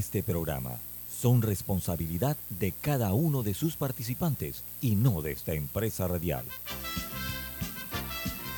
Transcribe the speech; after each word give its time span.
Este 0.00 0.22
programa 0.22 0.78
son 1.10 1.42
responsabilidad 1.42 2.34
de 2.48 2.72
cada 2.72 3.12
uno 3.12 3.42
de 3.42 3.52
sus 3.52 3.76
participantes 3.76 4.64
y 4.80 4.96
no 4.96 5.20
de 5.20 5.32
esta 5.32 5.52
empresa 5.52 6.08
radial. 6.08 6.46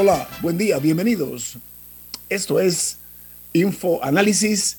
Hola, 0.00 0.28
buen 0.42 0.56
día, 0.56 0.78
bienvenidos. 0.78 1.58
Esto 2.28 2.60
es 2.60 2.98
Info 3.52 3.98
Análisis, 4.04 4.78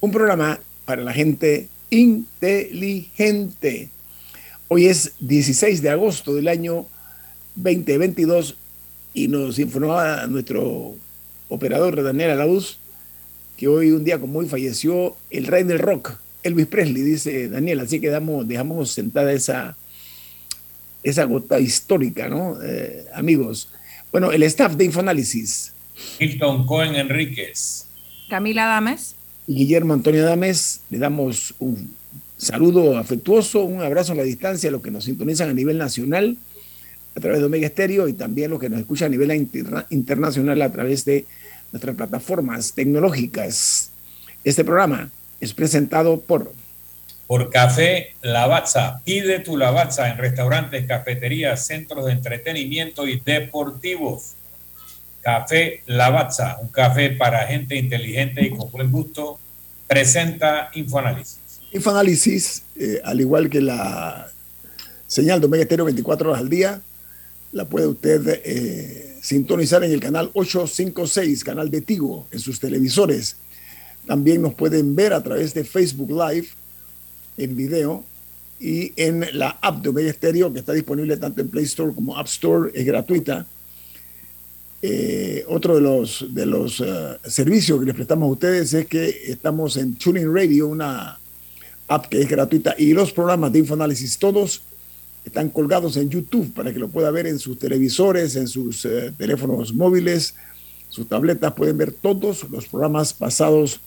un 0.00 0.10
programa 0.10 0.58
para 0.84 1.04
la 1.04 1.12
gente 1.12 1.68
inteligente. 1.88 3.90
Hoy 4.66 4.86
es 4.86 5.12
16 5.20 5.82
de 5.82 5.90
agosto 5.90 6.34
del 6.34 6.48
año 6.48 6.86
2022 7.54 8.56
y 9.14 9.28
nos 9.28 9.60
informaba 9.60 10.26
nuestro 10.26 10.96
operador 11.48 12.02
Daniel 12.02 12.30
Alauz 12.30 12.78
que 13.56 13.68
hoy 13.68 13.92
un 13.92 14.02
día 14.02 14.18
como 14.18 14.40
hoy 14.40 14.48
falleció 14.48 15.16
el 15.30 15.46
rey 15.46 15.62
del 15.62 15.78
rock, 15.78 16.18
Elvis 16.42 16.66
Presley, 16.66 17.02
dice 17.02 17.48
Daniel, 17.48 17.78
así 17.78 18.00
que 18.00 18.10
dejamos 18.10 18.90
sentada 18.90 19.32
esa, 19.32 19.76
esa 21.04 21.22
gota 21.22 21.60
histórica, 21.60 22.28
¿no? 22.28 22.60
Eh, 22.60 23.06
amigos, 23.14 23.68
bueno, 24.12 24.32
el 24.32 24.42
staff 24.44 24.74
de 24.74 24.84
Infoanálisis. 24.84 25.72
Hilton 26.18 26.66
Cohen 26.66 26.94
Enríquez. 26.96 27.86
Camila 28.28 28.66
Dames. 28.66 29.14
Y 29.46 29.54
Guillermo 29.54 29.94
Antonio 29.94 30.24
Dames, 30.24 30.80
le 30.90 30.98
damos 30.98 31.54
un 31.58 31.94
saludo 32.36 32.96
afectuoso, 32.96 33.62
un 33.64 33.82
abrazo 33.82 34.12
a 34.12 34.16
la 34.16 34.22
distancia 34.22 34.68
a 34.68 34.72
los 34.72 34.82
que 34.82 34.90
nos 34.90 35.04
sintonizan 35.04 35.50
a 35.50 35.52
nivel 35.52 35.78
nacional 35.78 36.36
a 37.14 37.20
través 37.20 37.40
de 37.40 37.46
Omega 37.46 37.66
Estéreo 37.66 38.08
y 38.08 38.12
también 38.12 38.50
los 38.50 38.60
que 38.60 38.68
nos 38.68 38.80
escuchan 38.80 39.06
a 39.06 39.10
nivel 39.10 39.32
interna 39.32 39.86
internacional 39.90 40.62
a 40.62 40.72
través 40.72 41.04
de 41.04 41.26
nuestras 41.72 41.96
plataformas 41.96 42.72
tecnológicas. 42.72 43.90
Este 44.44 44.64
programa 44.64 45.10
es 45.40 45.52
presentado 45.52 46.20
por 46.20 46.52
por 47.30 47.48
Café 47.48 48.16
Lavazza. 48.22 49.02
Pide 49.04 49.38
tu 49.38 49.56
Lavazza 49.56 50.10
en 50.10 50.18
restaurantes, 50.18 50.84
cafeterías, 50.84 51.64
centros 51.64 52.06
de 52.06 52.10
entretenimiento 52.10 53.06
y 53.06 53.20
deportivos. 53.20 54.32
Café 55.22 55.84
Lavazza, 55.86 56.58
un 56.60 56.66
café 56.70 57.10
para 57.10 57.46
gente 57.46 57.76
inteligente 57.76 58.44
y 58.44 58.50
con 58.50 58.68
buen 58.72 58.90
gusto, 58.90 59.38
presenta 59.86 60.72
Infoanálisis. 60.74 61.38
Infoanálisis, 61.70 62.64
eh, 62.74 63.00
al 63.04 63.20
igual 63.20 63.48
que 63.48 63.60
la 63.60 64.26
señal 65.06 65.38
de 65.38 65.46
Omega 65.46 65.62
Estéreo 65.62 65.84
24 65.84 66.30
horas 66.30 66.42
al 66.42 66.48
día, 66.48 66.80
la 67.52 67.64
puede 67.64 67.86
usted 67.86 68.40
eh, 68.44 69.18
sintonizar 69.22 69.84
en 69.84 69.92
el 69.92 70.00
canal 70.00 70.32
856, 70.34 71.44
canal 71.44 71.70
de 71.70 71.80
Tigo, 71.80 72.26
en 72.32 72.40
sus 72.40 72.58
televisores. 72.58 73.36
También 74.04 74.42
nos 74.42 74.54
pueden 74.54 74.96
ver 74.96 75.12
a 75.12 75.22
través 75.22 75.54
de 75.54 75.62
Facebook 75.62 76.10
Live 76.10 76.48
en 77.42 77.56
video 77.56 78.04
y 78.60 78.92
en 78.96 79.26
la 79.32 79.58
app 79.62 79.82
de 79.82 79.88
Omega 79.88 80.12
Stereo, 80.12 80.52
que 80.52 80.58
está 80.58 80.72
disponible 80.72 81.16
tanto 81.16 81.40
en 81.40 81.48
Play 81.48 81.64
Store 81.64 81.94
como 81.94 82.16
App 82.16 82.26
Store, 82.26 82.70
es 82.74 82.84
gratuita. 82.84 83.46
Eh, 84.82 85.44
otro 85.48 85.74
de 85.74 85.80
los, 85.80 86.26
de 86.30 86.46
los 86.46 86.80
uh, 86.80 87.16
servicios 87.24 87.80
que 87.80 87.86
les 87.86 87.94
prestamos 87.94 88.28
a 88.28 88.32
ustedes 88.32 88.72
es 88.74 88.86
que 88.86 89.08
estamos 89.26 89.76
en 89.76 89.94
Tuning 89.94 90.34
Radio, 90.34 90.68
una 90.68 91.18
app 91.88 92.06
que 92.06 92.20
es 92.20 92.28
gratuita, 92.28 92.74
y 92.78 92.92
los 92.92 93.12
programas 93.12 93.52
de 93.52 93.60
Infoanálisis, 93.60 94.18
todos 94.18 94.62
están 95.24 95.50
colgados 95.50 95.96
en 95.96 96.08
YouTube 96.08 96.52
para 96.54 96.72
que 96.72 96.78
lo 96.78 96.88
pueda 96.88 97.10
ver 97.10 97.26
en 97.26 97.38
sus 97.38 97.58
televisores, 97.58 98.36
en 98.36 98.46
sus 98.46 98.84
uh, 98.84 99.12
teléfonos 99.16 99.72
móviles, 99.72 100.34
sus 100.90 101.08
tabletas, 101.08 101.52
pueden 101.54 101.78
ver 101.78 101.92
todos 101.92 102.44
los 102.50 102.66
programas 102.66 103.14
pasados 103.14 103.80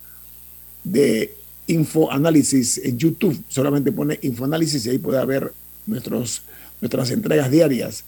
de 0.83 1.35
Infoanálisis 1.67 2.79
en 2.79 2.97
YouTube. 2.97 3.43
Solamente 3.47 3.91
pone 3.91 4.19
Infoanálisis 4.21 4.85
y 4.85 4.89
ahí 4.89 4.97
puede 4.97 5.23
ver 5.25 5.53
nuestros, 5.85 6.43
nuestras 6.81 7.11
entregas 7.11 7.49
diarias. 7.49 8.03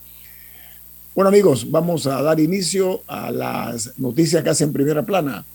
Bueno 1.16 1.29
amigos, 1.29 1.71
vamos 1.71 2.07
a 2.07 2.21
dar 2.21 2.39
inicio 2.39 3.01
a 3.07 3.31
las 3.31 3.97
noticias 3.97 4.44
que 4.44 4.49
hacen 4.49 4.73
primera 4.73 5.05
plana 5.05 5.45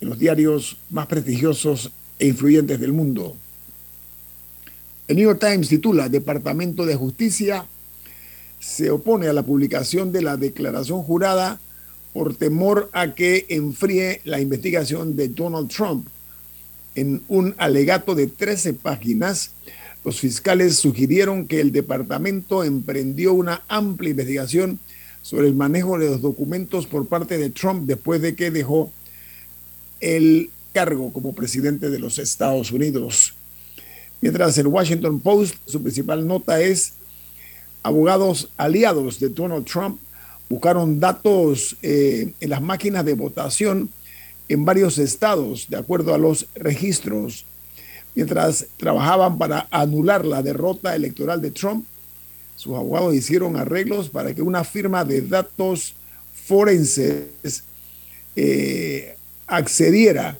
en 0.00 0.08
los 0.08 0.18
diarios 0.18 0.76
más 0.90 1.06
prestigiosos 1.06 1.90
e 2.18 2.28
influyentes 2.28 2.78
del 2.78 2.92
mundo. 2.92 3.36
El 5.08 5.16
New 5.16 5.24
York 5.24 5.40
Times 5.40 5.68
titula 5.68 6.08
Departamento 6.08 6.86
de 6.86 6.94
Justicia 6.94 7.66
se 8.60 8.90
opone 8.90 9.28
a 9.28 9.32
la 9.32 9.42
publicación 9.42 10.12
de 10.12 10.22
la 10.22 10.36
declaración 10.36 11.02
jurada 11.02 11.60
por 12.12 12.34
temor 12.34 12.88
a 12.92 13.14
que 13.14 13.46
enfríe 13.48 14.20
la 14.24 14.40
investigación 14.40 15.16
de 15.16 15.28
Donald 15.28 15.68
Trump 15.68 16.06
en 16.96 17.22
un 17.28 17.54
alegato 17.58 18.14
de 18.14 18.26
13 18.26 18.74
páginas, 18.74 19.52
los 20.04 20.18
fiscales 20.18 20.76
sugirieron 20.76 21.46
que 21.46 21.60
el 21.60 21.70
departamento 21.70 22.64
emprendió 22.64 23.32
una 23.32 23.62
amplia 23.68 24.10
investigación 24.10 24.80
sobre 25.22 25.46
el 25.46 25.54
manejo 25.54 25.98
de 25.98 26.06
los 26.06 26.22
documentos 26.22 26.86
por 26.86 27.06
parte 27.06 27.38
de 27.38 27.50
Trump 27.50 27.86
después 27.86 28.22
de 28.22 28.34
que 28.34 28.50
dejó 28.50 28.90
el 30.00 30.50
cargo 30.72 31.12
como 31.12 31.34
presidente 31.34 31.90
de 31.90 31.98
los 31.98 32.18
Estados 32.18 32.72
Unidos. 32.72 33.34
Mientras 34.20 34.56
el 34.58 34.68
Washington 34.68 35.20
Post, 35.20 35.56
su 35.66 35.82
principal 35.82 36.26
nota 36.26 36.60
es, 36.60 36.94
abogados 37.82 38.48
aliados 38.56 39.20
de 39.20 39.28
Donald 39.28 39.64
Trump 39.64 39.98
buscaron 40.48 41.00
datos 41.00 41.76
eh, 41.82 42.32
en 42.40 42.50
las 42.50 42.62
máquinas 42.62 43.04
de 43.04 43.14
votación 43.14 43.90
en 44.48 44.64
varios 44.64 44.98
estados, 44.98 45.66
de 45.68 45.76
acuerdo 45.76 46.14
a 46.14 46.18
los 46.18 46.46
registros, 46.54 47.44
mientras 48.14 48.66
trabajaban 48.76 49.38
para 49.38 49.68
anular 49.70 50.24
la 50.24 50.42
derrota 50.42 50.94
electoral 50.94 51.42
de 51.42 51.50
Trump. 51.50 51.84
Sus 52.56 52.74
abogados 52.74 53.14
hicieron 53.14 53.56
arreglos 53.56 54.08
para 54.08 54.34
que 54.34 54.42
una 54.42 54.64
firma 54.64 55.04
de 55.04 55.20
datos 55.20 55.94
forenses 56.32 57.64
eh, 58.34 59.16
accediera 59.46 60.38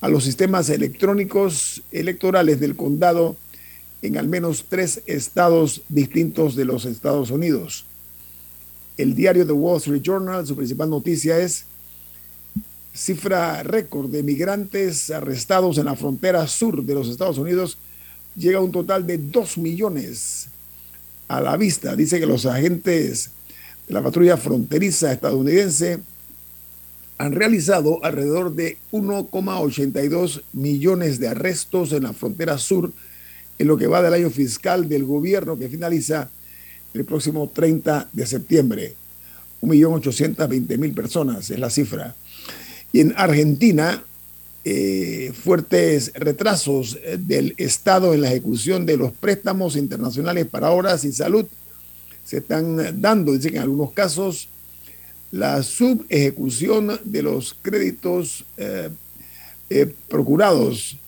a 0.00 0.08
los 0.08 0.24
sistemas 0.24 0.70
electrónicos 0.70 1.82
electorales 1.92 2.60
del 2.60 2.76
condado 2.76 3.36
en 4.02 4.16
al 4.16 4.28
menos 4.28 4.64
tres 4.68 5.02
estados 5.06 5.82
distintos 5.88 6.56
de 6.56 6.64
los 6.64 6.86
Estados 6.86 7.30
Unidos. 7.30 7.84
El 8.96 9.14
diario 9.14 9.46
The 9.46 9.52
Wall 9.52 9.78
Street 9.78 10.02
Journal, 10.02 10.46
su 10.46 10.56
principal 10.56 10.88
noticia 10.88 11.38
es 11.38 11.66
cifra 12.92 13.62
récord 13.62 14.10
de 14.10 14.22
migrantes 14.22 15.10
arrestados 15.10 15.78
en 15.78 15.86
la 15.86 15.96
frontera 15.96 16.46
sur 16.46 16.82
de 16.82 16.94
los 16.94 17.08
Estados 17.08 17.38
Unidos 17.38 17.78
llega 18.36 18.58
a 18.58 18.62
un 18.62 18.72
total 18.72 19.06
de 19.06 19.18
2 19.18 19.58
millones 19.58 20.48
a 21.28 21.40
la 21.40 21.56
vista. 21.56 21.94
Dice 21.94 22.18
que 22.18 22.26
los 22.26 22.46
agentes 22.46 23.30
de 23.86 23.94
la 23.94 24.02
patrulla 24.02 24.36
fronteriza 24.36 25.12
estadounidense 25.12 26.00
han 27.18 27.32
realizado 27.32 28.02
alrededor 28.02 28.54
de 28.54 28.78
1,82 28.92 30.42
millones 30.54 31.20
de 31.20 31.28
arrestos 31.28 31.92
en 31.92 32.04
la 32.04 32.12
frontera 32.12 32.56
sur 32.56 32.92
en 33.58 33.66
lo 33.66 33.76
que 33.76 33.86
va 33.86 34.00
del 34.00 34.14
año 34.14 34.30
fiscal 34.30 34.88
del 34.88 35.04
gobierno 35.04 35.58
que 35.58 35.68
finaliza 35.68 36.30
el 36.94 37.04
próximo 37.04 37.50
30 37.52 38.08
de 38.12 38.26
septiembre. 38.26 38.94
1.820.000 39.60 40.94
personas 40.94 41.50
es 41.50 41.58
la 41.58 41.68
cifra. 41.68 42.16
Y 42.92 43.00
en 43.00 43.14
Argentina, 43.16 44.02
eh, 44.62 45.32
fuertes 45.32 46.12
retrasos 46.14 46.98
eh, 47.02 47.16
del 47.18 47.54
Estado 47.56 48.12
en 48.12 48.20
la 48.20 48.28
ejecución 48.28 48.84
de 48.84 48.98
los 48.98 49.12
préstamos 49.12 49.74
internacionales 49.74 50.46
para 50.46 50.70
obras 50.70 51.04
y 51.04 51.12
salud 51.12 51.46
se 52.24 52.38
están 52.38 53.00
dando. 53.00 53.32
Dicen 53.32 53.52
que 53.52 53.56
en 53.56 53.62
algunos 53.62 53.92
casos 53.92 54.48
la 55.30 55.62
subejecución 55.62 57.00
de 57.04 57.22
los 57.22 57.56
créditos 57.62 58.44
eh, 58.58 58.90
procurados 60.08 60.98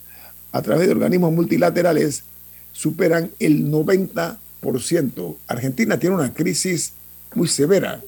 a 0.51 0.61
través 0.61 0.87
de 0.87 0.93
organismos 0.93 1.31
multilaterales 1.33 2.23
superan 2.71 3.29
el 3.39 3.69
90%. 3.69 5.35
Argentina 5.47 5.99
tiene 5.99 6.15
una 6.15 6.33
crisis 6.33 6.93
muy 7.35 7.47
severa 7.47 8.01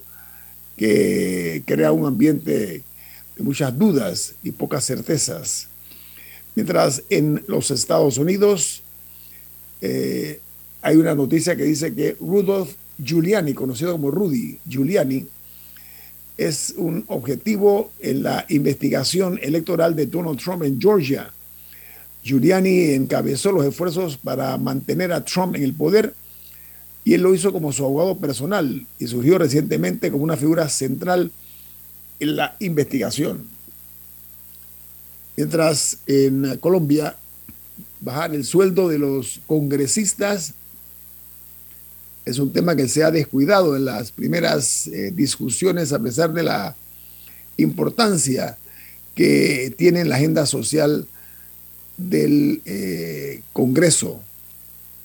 que 0.76 1.62
crea 1.66 1.92
un 1.92 2.08
ambiente 2.08 2.84
de 3.38 3.44
muchas 3.44 3.78
dudas 3.78 4.36
y 4.44 4.52
pocas 4.52 4.86
certezas. 4.86 5.68
Mientras 6.56 7.04
en 7.10 7.44
los 7.48 7.72
Estados 7.72 8.18
Unidos 8.18 8.82
eh, 9.82 10.40
hay 10.82 10.96
una 10.96 11.16
noticia 11.16 11.56
que 11.56 11.64
dice 11.64 11.94
que 11.94 12.16
Rudolph 12.20 12.72
Giuliani, 12.98 13.54
conocido 13.54 13.92
como 13.92 14.12
Rudy 14.12 14.60
Giuliani, 14.68 15.28
es 16.38 16.74
un 16.78 17.04
objetivo 17.08 17.92
en 18.00 18.24
la 18.24 18.46
investigación 18.50 19.40
electoral 19.42 19.96
de 19.96 20.06
Donald 20.06 20.40
Trump 20.40 20.64
en 20.64 20.80
Georgia. 20.80 21.32
Giuliani 22.24 22.92
encabezó 22.92 23.52
los 23.52 23.66
esfuerzos 23.66 24.18
para 24.18 24.58
mantener 24.58 25.12
a 25.14 25.24
Trump 25.24 25.56
en 25.56 25.64
el 25.64 25.74
poder 25.74 26.14
y 27.04 27.14
él 27.14 27.22
lo 27.22 27.36
hizo 27.36 27.54
como 27.54 27.72
su 27.72 27.86
abogado 27.86 28.18
personal 28.18 28.86
y 28.98 29.08
surgió 29.08 29.38
recientemente 29.38 30.12
como 30.12 30.24
una 30.24 30.36
figura 30.36 30.68
central 30.68 31.32
en 32.20 32.36
la 32.36 32.56
investigación. 32.60 33.48
Mientras 35.36 35.98
en 36.08 36.58
Colombia 36.60 37.18
bajar 38.00 38.34
el 38.34 38.46
sueldo 38.46 38.88
de 38.88 39.00
los 39.00 39.42
congresistas 39.48 40.54
es 42.26 42.40
un 42.40 42.52
tema 42.52 42.76
que 42.76 42.88
se 42.88 43.04
ha 43.04 43.12
descuidado 43.12 43.76
en 43.76 43.86
las 43.86 44.12
primeras 44.12 44.88
eh, 44.88 45.12
discusiones 45.14 45.94
a 45.94 46.00
pesar 46.00 46.34
de 46.34 46.44
la 46.44 46.76
importancia 47.58 48.58
que 49.14 49.74
tiene 49.78 50.04
la 50.06 50.16
agenda 50.16 50.46
social 50.46 51.08
del 51.98 52.62
eh, 52.66 53.42
Congreso. 53.54 54.22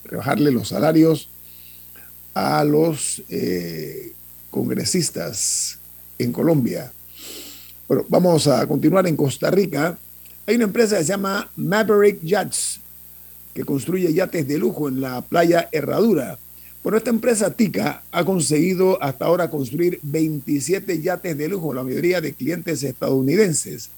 Rebajarle 0.04 0.50
los 0.50 0.68
salarios 0.68 1.28
a 2.34 2.64
los 2.64 3.22
eh, 3.28 4.12
congresistas 4.50 5.78
en 6.18 6.32
Colombia. 6.32 6.90
Bueno, 7.90 8.04
vamos 8.08 8.46
a 8.46 8.64
continuar 8.68 9.08
en 9.08 9.16
Costa 9.16 9.50
Rica. 9.50 9.98
Hay 10.46 10.54
una 10.54 10.66
empresa 10.66 10.96
que 10.96 11.02
se 11.02 11.08
llama 11.08 11.50
Maverick 11.56 12.22
Yachts, 12.22 12.78
que 13.52 13.64
construye 13.64 14.14
yates 14.14 14.46
de 14.46 14.58
lujo 14.58 14.88
en 14.88 15.00
la 15.00 15.20
playa 15.22 15.68
Herradura. 15.72 16.38
Bueno, 16.84 16.98
esta 16.98 17.10
empresa 17.10 17.50
TICA 17.50 18.04
ha 18.12 18.24
conseguido 18.24 19.02
hasta 19.02 19.24
ahora 19.24 19.50
construir 19.50 19.98
27 20.04 21.02
yates 21.02 21.36
de 21.36 21.48
lujo, 21.48 21.74
la 21.74 21.82
mayoría 21.82 22.20
de 22.20 22.32
clientes 22.32 22.84
estadounidenses. 22.84 23.90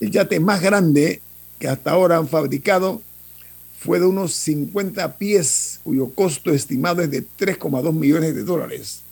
El 0.00 0.10
yate 0.10 0.40
más 0.40 0.60
grande 0.60 1.22
que 1.60 1.68
hasta 1.68 1.92
ahora 1.92 2.16
han 2.16 2.26
fabricado 2.26 3.02
fue 3.78 4.00
de 4.00 4.06
unos 4.06 4.32
50 4.32 5.16
pies, 5.16 5.78
cuyo 5.84 6.10
costo 6.10 6.50
estimado 6.50 7.02
es 7.02 7.10
de 7.12 7.22
3,2 7.22 7.92
millones 7.92 8.34
de 8.34 8.42
dólares. 8.42 9.02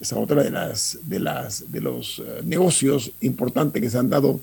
Esa 0.00 0.14
es 0.14 0.22
otra 0.22 0.44
de, 0.44 0.50
las, 0.50 0.98
de, 1.02 1.18
las, 1.18 1.72
de 1.72 1.80
los 1.80 2.20
eh, 2.20 2.40
negocios 2.44 3.10
importantes 3.20 3.82
que 3.82 3.90
se 3.90 3.98
han 3.98 4.08
dado 4.08 4.40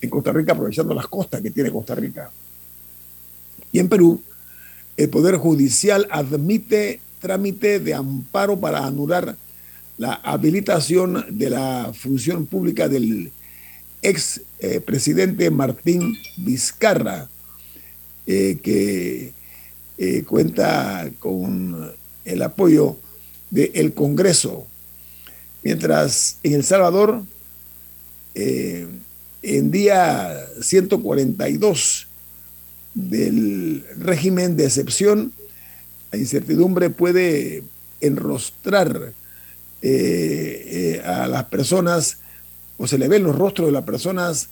en 0.00 0.08
Costa 0.08 0.32
Rica, 0.32 0.52
aprovechando 0.52 0.94
las 0.94 1.06
costas 1.06 1.42
que 1.42 1.50
tiene 1.50 1.70
Costa 1.70 1.94
Rica. 1.94 2.30
Y 3.70 3.78
en 3.78 3.88
Perú, 3.88 4.22
el 4.96 5.08
Poder 5.10 5.36
Judicial 5.36 6.08
admite 6.10 7.00
trámite 7.20 7.80
de 7.80 7.94
amparo 7.94 8.58
para 8.58 8.84
anular 8.84 9.36
la 9.98 10.14
habilitación 10.14 11.24
de 11.30 11.50
la 11.50 11.92
función 11.94 12.46
pública 12.46 12.88
del 12.88 13.30
ex 14.00 14.40
eh, 14.58 14.80
presidente 14.80 15.50
Martín 15.50 16.16
Vizcarra, 16.38 17.28
eh, 18.26 18.58
que 18.62 19.32
cuenta 20.26 21.08
con 21.20 21.92
el 22.24 22.42
apoyo 22.42 22.96
del 23.52 23.92
Congreso. 23.94 24.66
Mientras 25.62 26.38
en 26.42 26.54
El 26.54 26.64
Salvador, 26.64 27.22
en 28.34 29.70
día 29.70 30.44
142 30.60 32.08
del 32.94 33.84
régimen 33.98 34.56
de 34.56 34.64
excepción, 34.64 35.32
la 36.10 36.18
incertidumbre 36.18 36.90
puede 36.90 37.62
enrostrar 38.00 39.12
a 41.04 41.26
las 41.28 41.44
personas 41.44 42.18
o 42.78 42.88
se 42.88 42.98
le 42.98 43.06
ven 43.06 43.22
los 43.22 43.36
rostros 43.36 43.68
de 43.68 43.72
las 43.72 43.84
personas 43.84 44.48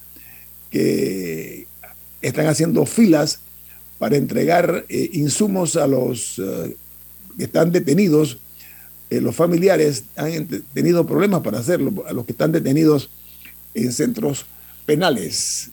que 0.71 1.67
están 2.23 2.47
haciendo 2.47 2.87
filas 2.87 3.41
para 3.99 4.17
entregar 4.17 4.87
eh, 4.89 5.11
insumos 5.15 5.77
a 5.77 5.87
los 5.87 6.39
eh, 6.39 6.77
que 7.37 7.45
están 7.45 7.73
detenidos. 7.73 8.39
Eh, 9.11 9.21
los 9.21 9.35
familiares 9.35 10.05
han 10.17 10.47
tenido 10.73 11.05
problemas 11.05 11.43
para 11.43 11.59
hacerlo, 11.59 12.05
a 12.07 12.13
los 12.13 12.25
que 12.25 12.33
están 12.33 12.53
detenidos 12.53 13.11
en 13.75 13.93
centros 13.93 14.47
penales. 14.87 15.71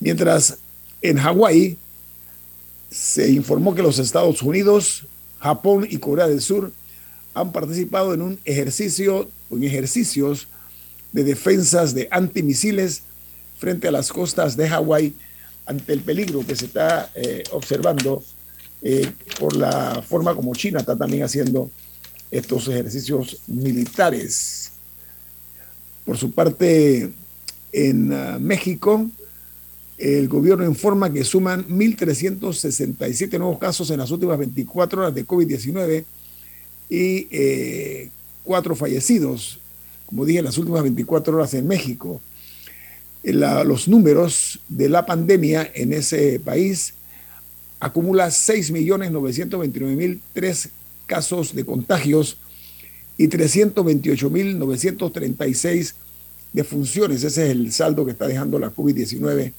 Mientras 0.00 0.58
en 1.02 1.18
Hawái 1.18 1.76
se 2.90 3.30
informó 3.30 3.74
que 3.74 3.82
los 3.82 3.98
Estados 3.98 4.42
Unidos, 4.42 5.06
Japón 5.38 5.86
y 5.88 5.98
Corea 5.98 6.26
del 6.26 6.40
Sur 6.40 6.72
han 7.34 7.52
participado 7.52 8.14
en 8.14 8.22
un 8.22 8.40
ejercicio, 8.46 9.28
en 9.50 9.62
ejercicios 9.62 10.48
de 11.12 11.22
defensas 11.22 11.94
de 11.94 12.08
antimisiles 12.10 13.02
frente 13.58 13.88
a 13.88 13.90
las 13.90 14.10
costas 14.10 14.56
de 14.56 14.68
Hawái 14.68 15.14
ante 15.66 15.92
el 15.92 16.00
peligro 16.00 16.46
que 16.46 16.56
se 16.56 16.66
está 16.66 17.10
eh, 17.14 17.42
observando 17.52 18.22
eh, 18.82 19.10
por 19.38 19.56
la 19.56 20.02
forma 20.02 20.34
como 20.34 20.54
China 20.54 20.80
está 20.80 20.96
también 20.96 21.24
haciendo 21.24 21.70
estos 22.30 22.68
ejercicios 22.68 23.38
militares. 23.46 24.72
Por 26.04 26.16
su 26.16 26.32
parte, 26.32 27.12
en 27.72 28.12
uh, 28.12 28.40
México, 28.40 29.06
el 29.98 30.28
gobierno 30.28 30.64
informa 30.64 31.12
que 31.12 31.24
suman 31.24 31.66
1.367 31.68 33.38
nuevos 33.38 33.58
casos 33.58 33.90
en 33.90 33.98
las 33.98 34.10
últimas 34.10 34.38
24 34.38 35.00
horas 35.00 35.14
de 35.14 35.26
COVID-19 35.26 36.04
y 36.88 37.28
eh, 37.30 38.10
cuatro 38.44 38.76
fallecidos 38.76 39.58
como 40.06 40.24
dije, 40.24 40.38
en 40.38 40.46
las 40.46 40.56
últimas 40.56 40.82
24 40.82 41.36
horas 41.36 41.52
en 41.54 41.66
México. 41.66 42.20
los 43.24 43.88
números 43.88 44.60
de 44.68 44.88
la 44.88 45.04
pandemia 45.04 45.68
en 45.74 45.92
ese 45.92 46.38
país 46.38 46.94
acumula 47.80 48.28
6.929.003 48.28 50.68
casos 51.06 51.54
de 51.54 51.64
contagios 51.64 52.36
y 53.16 53.28
328.936 53.28 55.94
defunciones. 56.52 57.24
Ese 57.24 57.44
es 57.44 57.50
el 57.50 57.72
saldo 57.72 58.04
que 58.04 58.12
está 58.12 58.28
dejando 58.28 58.58
la 58.58 58.74
COVID-19 58.74 59.54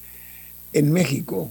en 0.72 0.92
México. 0.92 1.50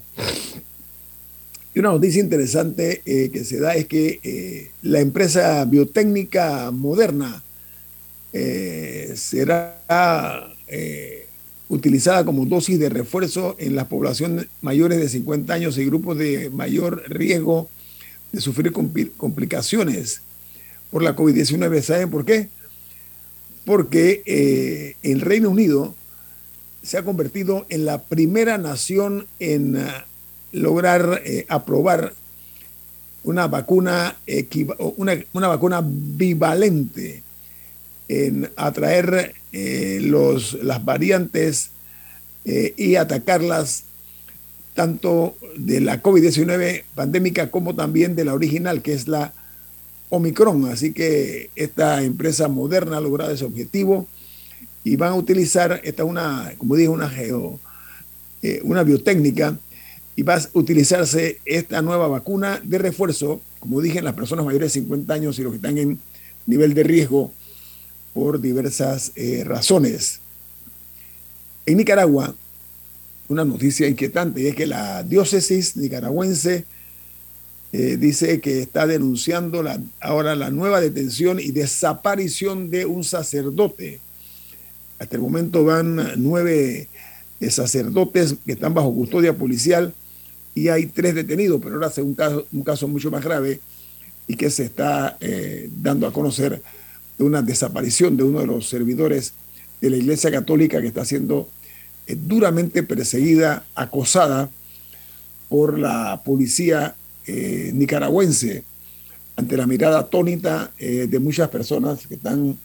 Y 1.73 1.79
una 1.79 1.89
noticia 1.89 2.21
interesante 2.21 3.01
eh, 3.05 3.29
que 3.31 3.43
se 3.43 3.59
da 3.59 3.75
es 3.75 3.85
que 3.85 4.19
eh, 4.23 4.71
la 4.81 4.99
empresa 4.99 5.63
biotécnica 5.65 6.71
moderna 6.71 7.43
eh, 8.33 9.13
será 9.15 10.53
utilizada 11.69 12.25
como 12.25 12.45
dosis 12.45 12.79
de 12.79 12.89
refuerzo 12.89 13.55
en 13.59 13.75
las 13.75 13.87
poblaciones 13.87 14.47
mayores 14.61 14.99
de 14.99 15.07
50 15.07 15.53
años 15.53 15.77
y 15.77 15.85
grupos 15.85 16.17
de 16.17 16.49
mayor 16.49 17.03
riesgo 17.09 17.69
de 18.37 18.41
sufrir 18.41 18.71
complicaciones 18.71 20.21
por 20.91 21.03
la 21.03 21.15
COVID-19. 21.15 21.81
¿Saben 21.81 22.09
por 22.09 22.25
qué? 22.25 22.49
Porque 23.65 24.21
eh, 24.25 24.95
el 25.03 25.21
Reino 25.21 25.49
Unido 25.49 25.95
se 26.81 26.97
ha 26.97 27.03
convertido 27.03 27.65
en 27.69 27.85
la 27.85 28.03
primera 28.03 28.57
nación 28.57 29.27
en 29.39 29.77
lograr 30.53 31.21
aprobar 31.49 32.13
una 33.23 33.47
vacuna, 33.47 34.15
una, 34.95 35.17
una 35.33 35.47
vacuna 35.49 35.83
bivalente 35.83 37.23
en 38.07 38.49
atraer 38.55 39.35
eh, 39.51 39.99
los, 40.01 40.53
las 40.63 40.83
variantes 40.83 41.71
eh, 42.45 42.73
y 42.77 42.95
atacarlas 42.95 43.83
tanto 44.77 45.35
de 45.55 45.81
la 45.81 46.03
COVID-19 46.03 46.83
pandémica 46.93 47.49
como 47.49 47.73
también 47.73 48.15
de 48.15 48.23
la 48.23 48.35
original, 48.35 48.83
que 48.83 48.93
es 48.93 49.07
la 49.07 49.33
Omicron. 50.09 50.65
Así 50.65 50.93
que 50.93 51.49
esta 51.55 52.03
empresa 52.03 52.47
moderna 52.47 52.97
ha 52.97 53.01
logrado 53.01 53.31
ese 53.31 53.43
objetivo 53.43 54.07
y 54.83 54.95
van 54.95 55.13
a 55.13 55.15
utilizar, 55.15 55.81
esta 55.83 56.03
es 56.03 56.09
una, 56.09 56.53
como 56.59 56.75
dije, 56.75 56.89
una, 56.89 57.09
geo, 57.09 57.59
eh, 58.43 58.61
una 58.63 58.83
biotécnica, 58.83 59.57
y 60.15 60.21
va 60.21 60.35
a 60.35 60.41
utilizarse 60.53 61.39
esta 61.43 61.81
nueva 61.81 62.07
vacuna 62.07 62.61
de 62.63 62.77
refuerzo, 62.77 63.41
como 63.59 63.81
dije, 63.81 63.97
en 63.97 64.05
las 64.05 64.13
personas 64.13 64.45
mayores 64.45 64.73
de 64.73 64.81
50 64.81 65.11
años 65.11 65.39
y 65.39 65.43
los 65.43 65.53
que 65.53 65.57
están 65.57 65.79
en 65.79 65.99
nivel 66.45 66.75
de 66.75 66.83
riesgo 66.83 67.33
por 68.13 68.39
diversas 68.39 69.11
eh, 69.15 69.43
razones. 69.43 70.19
En 71.65 71.77
Nicaragua, 71.77 72.35
una 73.29 73.43
noticia 73.43 73.87
inquietante 73.87 74.47
es 74.47 74.55
que 74.55 74.65
la 74.65 75.03
diócesis 75.03 75.75
nicaragüense 75.75 76.65
eh, 77.73 77.97
dice 77.97 78.39
que 78.39 78.61
está 78.61 78.87
denunciando 78.87 79.61
la, 79.61 79.79
ahora 79.99 80.35
la 80.35 80.49
nueva 80.49 80.79
detención 80.79 81.39
y 81.39 81.51
desaparición 81.51 82.69
de 82.69 82.85
un 82.85 83.03
sacerdote. 83.03 83.99
Hasta 84.99 85.15
el 85.17 85.21
momento 85.21 85.65
van 85.65 86.13
nueve 86.17 86.87
eh, 87.39 87.51
sacerdotes 87.51 88.35
que 88.45 88.53
están 88.53 88.73
bajo 88.73 88.93
custodia 88.93 89.35
policial 89.35 89.93
y 90.55 90.69
hay 90.69 90.87
tres 90.87 91.13
detenidos, 91.13 91.59
pero 91.61 91.75
ahora 91.75 91.87
hace 91.87 92.01
un 92.01 92.15
caso, 92.15 92.47
un 92.51 92.63
caso 92.63 92.87
mucho 92.87 93.11
más 93.11 93.23
grave 93.23 93.59
y 94.27 94.35
que 94.35 94.49
se 94.49 94.63
está 94.63 95.17
eh, 95.19 95.69
dando 95.81 96.07
a 96.07 96.13
conocer 96.13 96.61
de 97.17 97.23
una 97.23 97.41
desaparición 97.41 98.15
de 98.15 98.23
uno 98.23 98.39
de 98.39 98.47
los 98.47 98.69
servidores 98.69 99.33
de 99.81 99.89
la 99.89 99.97
Iglesia 99.97 100.31
Católica 100.31 100.81
que 100.81 100.87
está 100.87 101.05
siendo 101.05 101.49
duramente 102.15 102.83
perseguida, 102.83 103.65
acosada 103.75 104.49
por 105.49 105.77
la 105.77 106.21
policía 106.23 106.95
eh, 107.25 107.71
nicaragüense 107.73 108.63
ante 109.35 109.57
la 109.57 109.67
mirada 109.67 109.99
atónita 109.99 110.71
eh, 110.79 111.07
de 111.09 111.19
muchas 111.19 111.49
personas 111.49 112.07
que 112.07 112.15
están 112.15 112.57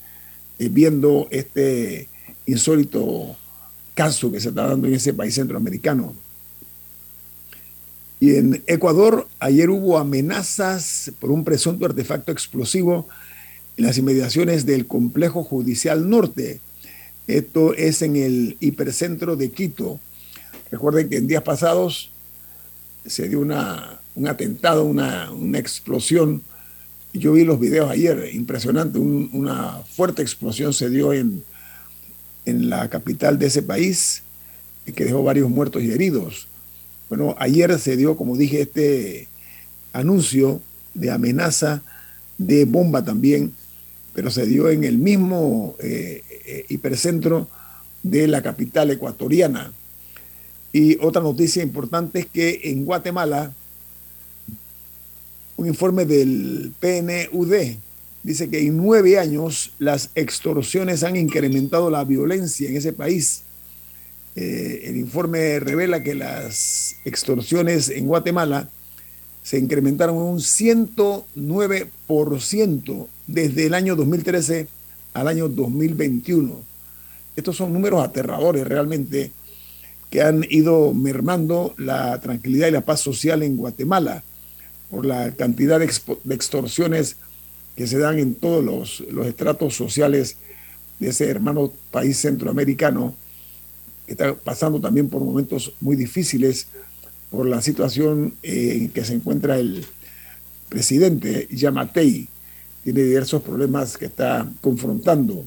eh, 0.58 0.68
viendo 0.70 1.28
este 1.30 2.08
insólito 2.46 3.36
caso 3.94 4.32
que 4.32 4.40
se 4.40 4.48
está 4.48 4.68
dando 4.68 4.88
en 4.88 4.94
ese 4.94 5.12
país 5.12 5.34
centroamericano. 5.34 6.14
Y 8.20 8.36
en 8.36 8.62
Ecuador 8.66 9.28
ayer 9.40 9.68
hubo 9.68 9.98
amenazas 9.98 11.12
por 11.20 11.30
un 11.30 11.44
presunto 11.44 11.84
artefacto 11.84 12.32
explosivo 12.32 13.08
en 13.76 13.84
las 13.84 13.98
inmediaciones 13.98 14.64
del 14.64 14.86
complejo 14.86 15.44
judicial 15.44 16.08
norte. 16.08 16.60
Esto 17.26 17.74
es 17.74 18.02
en 18.02 18.16
el 18.16 18.56
hipercentro 18.60 19.36
de 19.36 19.50
Quito. 19.50 20.00
Recuerden 20.70 21.08
que 21.08 21.16
en 21.18 21.26
días 21.26 21.42
pasados 21.42 22.10
se 23.06 23.28
dio 23.28 23.40
una 23.40 24.02
un 24.14 24.26
atentado, 24.26 24.84
una, 24.84 25.30
explosión. 25.54 26.42
Yo 27.12 27.32
vi 27.32 27.44
los 27.44 27.60
videos 27.60 27.90
ayer, 27.90 28.30
impresionante, 28.32 28.98
una 28.98 29.80
fuerte 29.90 30.22
explosión 30.22 30.72
se 30.72 30.88
dio 30.88 31.12
en, 31.12 31.44
en 32.46 32.70
la 32.70 32.88
capital 32.88 33.38
de 33.38 33.46
ese 33.46 33.62
país, 33.62 34.22
que 34.94 35.04
dejó 35.04 35.22
varios 35.22 35.48
muertos 35.50 35.82
y 35.82 35.90
heridos. 35.90 36.48
Bueno, 37.08 37.34
ayer 37.38 37.78
se 37.78 37.96
dio, 37.96 38.16
como 38.16 38.36
dije, 38.36 38.62
este 38.62 39.28
anuncio 39.92 40.60
de 40.94 41.10
amenaza 41.10 41.82
de 42.38 42.64
bomba 42.64 43.04
también, 43.04 43.52
pero 44.14 44.30
se 44.30 44.46
dio 44.46 44.70
en 44.70 44.84
el 44.84 44.98
mismo 44.98 45.76
eh, 45.80 46.22
eh, 46.46 46.66
hipercentro 46.68 47.48
de 48.02 48.28
la 48.28 48.42
capital 48.42 48.90
ecuatoriana. 48.90 49.72
Y 50.72 50.98
otra 51.04 51.22
noticia 51.22 51.62
importante 51.62 52.20
es 52.20 52.26
que 52.26 52.60
en 52.64 52.84
Guatemala 52.84 53.52
un 55.56 55.68
informe 55.68 56.04
del 56.04 56.72
PNUD 56.80 57.76
dice 58.22 58.48
que 58.48 58.60
en 58.66 58.76
nueve 58.76 59.18
años 59.18 59.72
las 59.78 60.10
extorsiones 60.14 61.04
han 61.04 61.16
incrementado 61.16 61.90
la 61.90 62.04
violencia 62.04 62.68
en 62.68 62.76
ese 62.76 62.92
país. 62.92 63.42
Eh, 64.34 64.82
el 64.86 64.96
informe 64.96 65.60
revela 65.60 66.02
que 66.02 66.14
las 66.14 66.96
extorsiones 67.04 67.90
en 67.90 68.06
Guatemala 68.06 68.70
se 69.42 69.58
incrementaron 69.58 70.16
un 70.16 70.38
109% 70.38 73.06
desde 73.26 73.66
el 73.66 73.74
año 73.74 73.96
2013 73.96 74.68
al 75.14 75.28
año 75.28 75.48
2021. 75.48 76.62
Estos 77.34 77.56
son 77.56 77.72
números 77.72 78.04
aterradores 78.04 78.66
realmente 78.66 79.32
que 80.10 80.20
han 80.22 80.44
ido 80.50 80.92
mermando 80.92 81.74
la 81.78 82.20
tranquilidad 82.20 82.68
y 82.68 82.72
la 82.72 82.82
paz 82.82 83.00
social 83.00 83.42
en 83.42 83.56
Guatemala 83.56 84.22
por 84.90 85.06
la 85.06 85.30
cantidad 85.32 85.80
de, 85.80 85.90
extorsiones 86.34 87.16
que 87.74 87.86
se 87.86 87.96
dan 87.98 88.18
en 88.18 88.34
todos 88.34 88.62
los, 88.62 89.02
estratos 89.26 89.74
sociales 89.74 90.36
de 90.98 91.08
ese 91.08 91.30
hermano 91.30 91.72
país 91.90 92.18
centroamericano, 92.18 93.14
que 94.06 94.12
está 94.12 94.34
pasando 94.34 94.78
también 94.78 95.08
por 95.08 95.24
momentos 95.24 95.72
muy 95.80 95.96
difíciles 95.96 96.68
por 97.32 97.48
la 97.48 97.62
situación 97.62 98.34
en 98.42 98.90
que 98.90 99.04
se 99.04 99.14
encuentra 99.14 99.58
el 99.58 99.84
presidente 100.68 101.48
Yamatei. 101.50 102.28
Tiene 102.84 103.02
diversos 103.02 103.42
problemas 103.42 103.96
que 103.96 104.04
está 104.04 104.46
confrontando. 104.60 105.42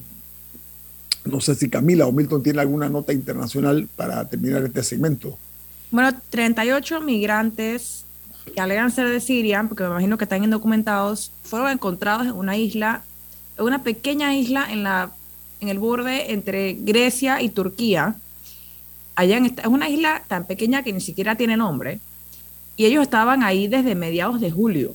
No 1.24 1.40
sé 1.40 1.54
si 1.54 1.70
Camila 1.70 2.06
o 2.06 2.12
Milton 2.12 2.42
tiene 2.42 2.60
alguna 2.60 2.88
nota 2.88 3.12
internacional 3.12 3.88
para 3.94 4.28
terminar 4.28 4.64
este 4.64 4.82
segmento. 4.82 5.38
Bueno, 5.92 6.18
38 6.30 7.00
migrantes 7.02 8.04
que 8.52 8.60
alegan 8.60 8.90
ser 8.90 9.08
de 9.08 9.20
Siria, 9.20 9.64
porque 9.68 9.84
me 9.84 9.90
imagino 9.90 10.18
que 10.18 10.24
están 10.24 10.42
indocumentados, 10.42 11.30
fueron 11.44 11.70
encontrados 11.70 12.26
en 12.26 12.32
una 12.32 12.56
isla, 12.56 13.04
en 13.58 13.64
una 13.64 13.84
pequeña 13.84 14.36
isla 14.36 14.66
en, 14.72 14.82
la, 14.82 15.12
en 15.60 15.68
el 15.68 15.78
borde 15.78 16.32
entre 16.32 16.74
Grecia 16.74 17.42
y 17.42 17.48
Turquía. 17.48 18.16
Allá 19.16 19.38
es 19.38 19.66
una 19.66 19.88
isla 19.88 20.22
tan 20.28 20.46
pequeña 20.46 20.82
que 20.82 20.92
ni 20.92 21.00
siquiera 21.00 21.34
tiene 21.36 21.56
nombre. 21.56 22.00
Y 22.76 22.84
ellos 22.84 23.02
estaban 23.02 23.42
ahí 23.42 23.66
desde 23.66 23.94
mediados 23.94 24.40
de 24.40 24.50
julio, 24.50 24.94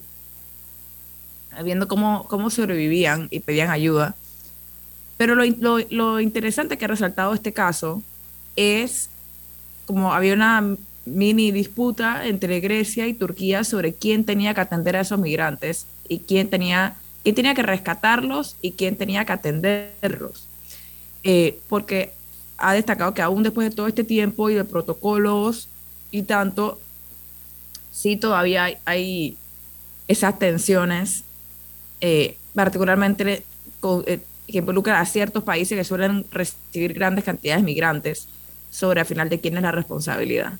viendo 1.63 1.87
cómo, 1.87 2.25
cómo 2.29 2.51
sobrevivían 2.51 3.27
y 3.31 3.39
pedían 3.39 3.71
ayuda. 3.71 4.15
Pero 5.17 5.33
lo, 5.33 5.43
lo, 5.43 5.79
lo 5.89 6.19
interesante 6.19 6.77
que 6.77 6.85
ha 6.85 6.87
resaltado 6.87 7.33
este 7.33 7.51
caso 7.51 8.03
es 8.55 9.09
como 9.85 10.13
había 10.13 10.35
una 10.35 10.77
mini 11.05 11.51
disputa 11.51 12.27
entre 12.27 12.59
Grecia 12.59 13.07
y 13.07 13.13
Turquía 13.13 13.63
sobre 13.63 13.93
quién 13.93 14.23
tenía 14.23 14.53
que 14.53 14.61
atender 14.61 14.95
a 14.95 15.01
esos 15.01 15.19
migrantes 15.19 15.87
y 16.07 16.19
quién 16.19 16.49
tenía, 16.49 16.95
quién 17.23 17.35
tenía 17.35 17.55
que 17.55 17.63
rescatarlos 17.63 18.55
y 18.61 18.73
quién 18.73 18.95
tenía 18.95 19.25
que 19.25 19.33
atenderlos. 19.33 20.47
Eh, 21.23 21.59
porque 21.67 22.13
ha 22.62 22.74
destacado 22.74 23.13
que 23.13 23.22
aún 23.22 23.44
después 23.44 23.70
de 23.70 23.75
todo 23.75 23.88
este 23.88 24.03
tiempo 24.03 24.50
y 24.50 24.56
de 24.56 24.63
protocolos 24.63 25.68
y 26.12 26.24
tanto, 26.24 26.80
sí 27.91 28.18
todavía 28.18 28.80
hay, 28.86 29.38
esas 30.08 30.38
tensiones, 30.39 31.24
eh, 32.01 32.38
particularmente 32.53 33.44
eh, 34.06 34.20
que 34.48 34.58
involucran 34.58 34.98
a 34.98 35.06
ciertos 35.06 35.44
países 35.44 35.77
que 35.77 35.84
suelen 35.84 36.25
recibir 36.32 36.94
grandes 36.94 37.24
cantidades 37.24 37.62
de 37.62 37.65
migrantes 37.65 38.27
sobre 38.70 39.00
al 39.00 39.06
final 39.06 39.30
de 39.30 39.39
quién 39.39 39.58
es 39.58 39.63
la 39.63 39.72
responsabilidad 39.72 40.60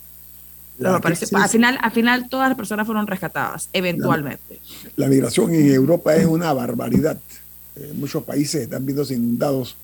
al, 0.86 1.50
final, 1.50 1.78
al 1.82 1.92
final 1.92 2.30
todas 2.30 2.50
las 2.50 2.58
personas 2.58 2.86
fueron 2.86 3.08
rescatadas, 3.08 3.70
eventualmente. 3.74 4.60
La, 4.96 5.08
migración 5.08 5.54
en 5.54 5.72
Europa 5.72 6.16
es 6.16 6.26
una 6.26 6.54
barbaridad. 6.54 7.20
Eh, 7.76 7.94
muchos 7.96 8.24
países 8.24 8.64
están 8.64 8.86
viendo 8.86 9.04
inundados 9.04 9.76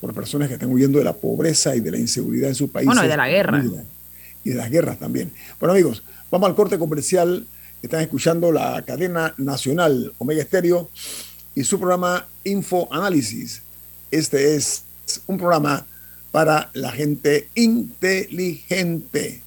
por 0.00 0.14
personas 0.14 0.48
que 0.48 0.54
están 0.54 0.70
huyendo 0.70 0.98
de 0.98 1.04
la 1.04 1.12
pobreza 1.12 1.76
y 1.76 1.80
de 1.80 1.90
la 1.90 1.98
inseguridad 1.98 2.48
en 2.48 2.54
sus 2.54 2.70
países. 2.70 2.86
Bueno, 2.86 3.04
y 3.04 3.08
de 3.08 3.16
la 3.16 3.28
guerra. 3.28 3.62
Y 4.42 4.50
de 4.50 4.56
las 4.56 4.70
guerras 4.70 4.98
también. 4.98 5.30
Bueno, 5.58 5.72
amigos, 5.72 6.02
vamos 6.30 6.48
al 6.48 6.54
corte 6.54 6.78
comercial. 6.78 7.46
Están 7.82 8.00
escuchando 8.00 8.52
la 8.52 8.82
cadena 8.86 9.34
nacional 9.36 10.12
Omega 10.18 10.42
Estéreo 10.42 10.90
y 11.54 11.64
su 11.64 11.78
programa 11.78 12.26
Info 12.44 12.88
Análisis. 12.92 13.62
Este 14.10 14.56
es 14.56 14.84
un 15.26 15.38
programa 15.38 15.86
para 16.30 16.70
la 16.74 16.92
gente 16.92 17.48
inteligente. 17.54 19.42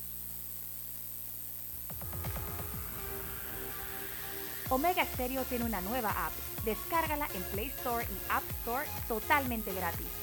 Omega 4.70 5.06
Stereo 5.14 5.44
tiene 5.44 5.66
una 5.66 5.82
nueva 5.82 6.10
app. 6.10 6.34
Descárgala 6.66 7.28
en 7.36 7.44
Play 7.52 7.68
Store 7.78 8.06
y 8.06 8.32
App 8.32 8.44
Store 8.62 8.86
totalmente 9.08 9.72
gratis. 9.74 10.23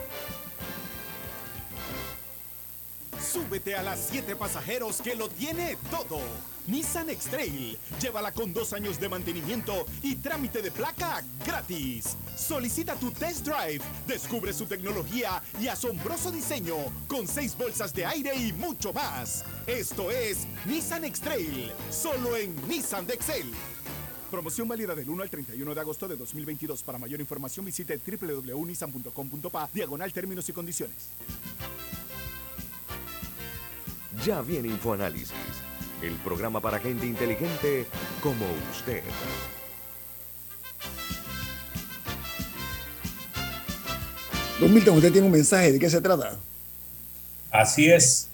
Súbete 3.21 3.75
a 3.75 3.83
las 3.83 4.07
7 4.09 4.35
pasajeros 4.35 5.01
que 5.01 5.15
lo 5.15 5.29
tiene 5.29 5.77
todo. 5.89 6.19
Nissan 6.67 7.09
X-Trail. 7.09 7.77
Llévala 7.99 8.31
con 8.31 8.53
dos 8.53 8.73
años 8.73 8.99
de 8.99 9.09
mantenimiento 9.09 9.85
y 10.01 10.15
trámite 10.15 10.61
de 10.61 10.71
placa 10.71 11.23
gratis. 11.45 12.17
Solicita 12.35 12.95
tu 12.95 13.11
test 13.11 13.45
drive. 13.45 13.81
Descubre 14.07 14.53
su 14.53 14.65
tecnología 14.65 15.41
y 15.59 15.67
asombroso 15.67 16.31
diseño 16.31 16.75
con 17.07 17.27
seis 17.27 17.55
bolsas 17.57 17.93
de 17.93 18.05
aire 18.05 18.35
y 18.35 18.53
mucho 18.53 18.93
más. 18.93 19.43
Esto 19.67 20.11
es 20.11 20.47
Nissan 20.65 21.05
X-Trail. 21.05 21.71
Solo 21.89 22.35
en 22.37 22.55
Nissan 22.67 23.05
de 23.07 23.13
Excel. 23.13 23.51
Promoción 24.29 24.67
válida 24.67 24.95
del 24.95 25.09
1 25.09 25.23
al 25.23 25.29
31 25.29 25.75
de 25.75 25.81
agosto 25.81 26.07
de 26.07 26.15
2022. 26.15 26.83
Para 26.83 26.97
mayor 26.97 27.19
información 27.19 27.65
visite 27.65 27.99
www.nissan.com.pa 27.99 29.69
diagonal 29.73 30.13
términos 30.13 30.47
y 30.47 30.53
condiciones. 30.53 31.09
Ya 34.25 34.41
viene 34.41 34.67
InfoAnálisis, 34.67 35.33
el 36.01 36.13
programa 36.15 36.59
para 36.59 36.79
gente 36.79 37.05
inteligente 37.05 37.85
como 38.21 38.45
usted. 38.71 39.01
Don 44.59 44.71
Milton, 44.73 44.97
usted 44.97 45.11
tiene 45.11 45.25
un 45.25 45.33
mensaje, 45.33 45.71
¿de 45.71 45.79
qué 45.79 45.89
se 45.89 46.01
trata? 46.01 46.37
Así 47.49 47.89
es. 47.89 48.29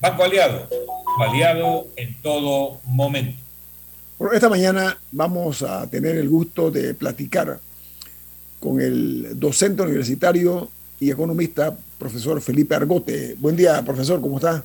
Banco 0.00 0.22
Aliado, 0.22 0.68
aliado 1.18 1.88
en 1.96 2.14
todo 2.22 2.80
momento. 2.84 3.42
Bueno, 4.18 4.34
esta 4.34 4.48
mañana 4.48 4.96
vamos 5.10 5.62
a 5.62 5.90
tener 5.90 6.16
el 6.16 6.28
gusto 6.28 6.70
de 6.70 6.94
platicar 6.94 7.58
con 8.60 8.80
el 8.80 9.36
docente 9.38 9.82
universitario 9.82 10.70
y 11.00 11.10
economista, 11.10 11.76
profesor 11.98 12.40
Felipe 12.40 12.76
Argote. 12.76 13.34
Buen 13.38 13.56
día, 13.56 13.82
profesor, 13.82 14.20
¿cómo 14.20 14.36
está? 14.36 14.64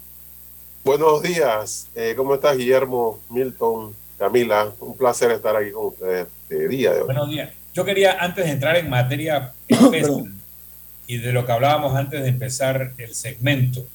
Buenos 0.84 1.22
días, 1.22 1.90
eh, 1.94 2.16
¿cómo 2.18 2.34
estás 2.34 2.58
Guillermo, 2.58 3.20
Milton, 3.30 3.94
Camila? 4.18 4.72
Un 4.80 4.98
placer 4.98 5.30
estar 5.30 5.56
aquí 5.56 5.70
con 5.70 5.88
ustedes 5.88 6.26
de 6.50 6.68
día 6.68 6.92
de 6.92 7.02
hoy. 7.02 7.06
Buenos 7.06 7.30
días. 7.30 7.52
Yo 7.72 7.86
quería, 7.86 8.18
antes 8.20 8.46
de 8.46 8.52
entrar 8.52 8.76
en 8.76 8.90
materia 8.90 9.54
y 11.08 11.18
de 11.18 11.34
lo 11.34 11.46
que 11.46 11.52
hablábamos 11.52 11.96
antes 11.96 12.24
de 12.24 12.30
empezar 12.30 12.94
el 12.98 13.14
segmento, 13.14 13.86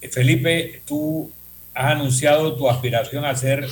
eh, 0.00 0.08
Felipe, 0.08 0.80
tú 0.86 1.30
has 1.74 1.92
anunciado 1.92 2.56
tu 2.56 2.70
aspiración 2.70 3.26
a 3.26 3.36
ser 3.36 3.68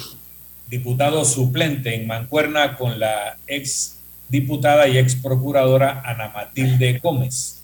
diputado 0.66 1.24
suplente 1.24 1.94
en 1.94 2.07
Mancuerna 2.07 2.76
con 2.76 3.00
la 3.00 3.38
ex 3.46 3.96
diputada 4.28 4.88
y 4.88 4.98
ex 4.98 5.16
procuradora 5.16 6.02
Ana 6.04 6.28
Matilde 6.28 6.98
Gómez. 7.02 7.58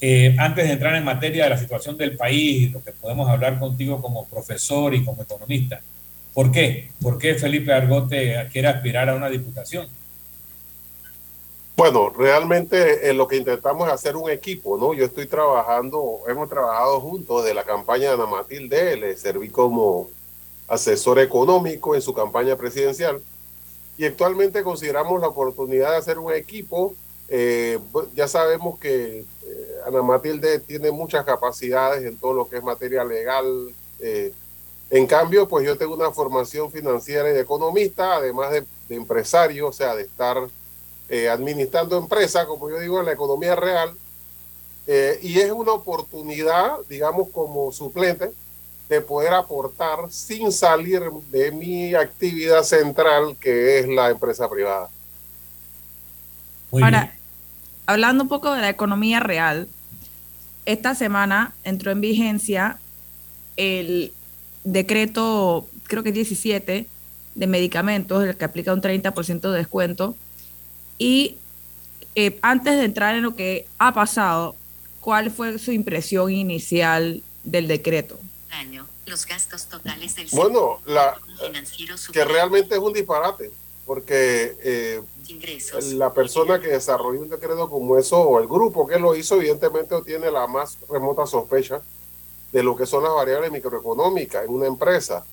Eh, 0.00 0.34
antes 0.38 0.66
de 0.66 0.72
entrar 0.72 0.94
en 0.96 1.04
materia 1.04 1.44
de 1.44 1.50
la 1.50 1.58
situación 1.58 1.96
del 1.96 2.16
país, 2.16 2.72
lo 2.72 2.82
que 2.82 2.92
podemos 2.92 3.28
hablar 3.28 3.58
contigo 3.58 4.00
como 4.02 4.26
profesor 4.26 4.94
y 4.94 5.04
como 5.04 5.22
economista, 5.22 5.80
¿por 6.32 6.50
qué? 6.50 6.90
¿Por 7.00 7.18
qué 7.18 7.34
Felipe 7.36 7.72
Argote 7.72 8.48
quiere 8.52 8.68
aspirar 8.68 9.08
a 9.08 9.14
una 9.14 9.28
diputación? 9.28 9.88
Bueno, 11.76 12.10
realmente 12.10 13.08
eh, 13.08 13.14
lo 13.14 13.26
que 13.26 13.36
intentamos 13.36 13.88
es 13.88 13.94
hacer 13.94 14.16
un 14.16 14.30
equipo, 14.30 14.78
¿no? 14.78 14.94
Yo 14.94 15.04
estoy 15.04 15.26
trabajando, 15.26 16.20
hemos 16.28 16.48
trabajado 16.48 17.00
juntos 17.00 17.44
de 17.44 17.52
la 17.52 17.64
campaña 17.64 18.08
de 18.08 18.14
Ana 18.14 18.26
Matilde, 18.26 18.96
le 18.96 19.16
serví 19.16 19.48
como 19.48 20.08
asesor 20.68 21.18
económico 21.18 21.94
en 21.94 22.02
su 22.02 22.14
campaña 22.14 22.56
presidencial 22.56 23.20
y 23.96 24.04
actualmente 24.04 24.62
consideramos 24.62 25.20
la 25.20 25.28
oportunidad 25.28 25.90
de 25.90 25.96
hacer 25.96 26.18
un 26.18 26.32
equipo. 26.32 26.94
Eh, 27.28 27.78
ya 28.14 28.28
sabemos 28.28 28.78
que 28.78 29.24
Ana 29.86 30.02
Matilde 30.02 30.60
tiene 30.60 30.90
muchas 30.90 31.24
capacidades 31.24 32.04
en 32.04 32.16
todo 32.16 32.32
lo 32.32 32.48
que 32.48 32.56
es 32.56 32.62
materia 32.62 33.04
legal. 33.04 33.46
Eh, 34.00 34.32
en 34.90 35.06
cambio, 35.06 35.48
pues 35.48 35.66
yo 35.66 35.76
tengo 35.76 35.94
una 35.94 36.10
formación 36.10 36.70
financiera 36.70 37.30
y 37.30 37.34
de 37.34 37.40
economista, 37.40 38.16
además 38.16 38.52
de, 38.52 38.64
empresario, 38.90 39.68
o 39.68 39.72
sea, 39.72 39.94
de 39.94 40.02
estar 40.02 40.36
eh, 41.08 41.28
administrando 41.28 41.96
empresas, 41.96 42.46
como 42.46 42.70
yo 42.70 42.78
digo, 42.78 43.00
en 43.00 43.06
la 43.06 43.12
economía 43.12 43.56
real. 43.56 43.92
Eh, 44.86 45.18
y 45.22 45.38
es 45.40 45.50
una 45.50 45.72
oportunidad, 45.72 46.76
digamos, 46.88 47.28
como 47.30 47.72
suplente, 47.72 48.30
de 48.88 49.00
poder 49.00 49.32
aportar 49.32 50.10
sin 50.10 50.52
salir 50.52 51.02
de 51.30 51.50
mi 51.50 51.94
actividad 51.94 52.62
central, 52.62 53.36
que 53.40 53.78
es 53.78 53.88
la 53.88 54.10
empresa 54.10 54.48
privada. 54.48 54.90
Ahora, 56.70 57.16
hablando 57.86 58.24
un 58.24 58.28
poco 58.28 58.52
de 58.52 58.60
la 58.60 58.68
economía 58.68 59.20
real, 59.20 59.68
esta 60.66 60.94
semana 60.94 61.54
entró 61.64 61.90
en 61.90 62.00
vigencia 62.00 62.78
el 63.56 64.12
decreto, 64.64 65.66
creo 65.84 66.02
que 66.02 66.12
17, 66.12 66.86
de 67.34 67.46
medicamentos, 67.46 68.24
el 68.24 68.36
que 68.36 68.44
aplica 68.44 68.72
un 68.72 68.80
30% 68.80 69.50
de 69.50 69.58
descuento. 69.58 70.16
Y 70.98 71.36
eh, 72.14 72.38
antes 72.42 72.76
de 72.76 72.84
entrar 72.84 73.14
en 73.14 73.22
lo 73.22 73.34
que 73.34 73.66
ha 73.78 73.92
pasado, 73.92 74.54
¿cuál 75.00 75.30
fue 75.30 75.58
su 75.58 75.72
impresión 75.72 76.30
inicial 76.30 77.22
del 77.42 77.68
decreto? 77.68 78.18
los 79.06 79.26
gastos 79.26 79.66
totales 79.66 80.16
del 80.16 80.28
bueno, 80.32 80.80
la, 80.86 81.18
que 82.10 82.24
realmente 82.24 82.74
es 82.74 82.80
un 82.80 82.92
disparate, 82.92 83.50
porque 83.84 84.56
eh, 84.62 85.02
la 85.94 86.12
persona 86.12 86.60
que 86.60 86.68
desarrolló 86.68 87.20
un 87.20 87.28
decreto 87.28 87.68
como 87.68 87.98
eso 87.98 88.20
o 88.20 88.40
el 88.40 88.46
grupo 88.46 88.86
que 88.86 88.98
lo 88.98 89.14
hizo 89.14 89.36
evidentemente 89.36 90.00
tiene 90.02 90.30
la 90.30 90.46
más 90.46 90.78
remota 90.88 91.26
sospecha 91.26 91.82
de 92.52 92.62
lo 92.62 92.76
que 92.76 92.86
son 92.86 93.02
las 93.02 93.12
variables 93.12 93.50
microeconómicas 93.50 94.44
en 94.44 94.52
una 94.52 94.66
empresa, 94.66 95.24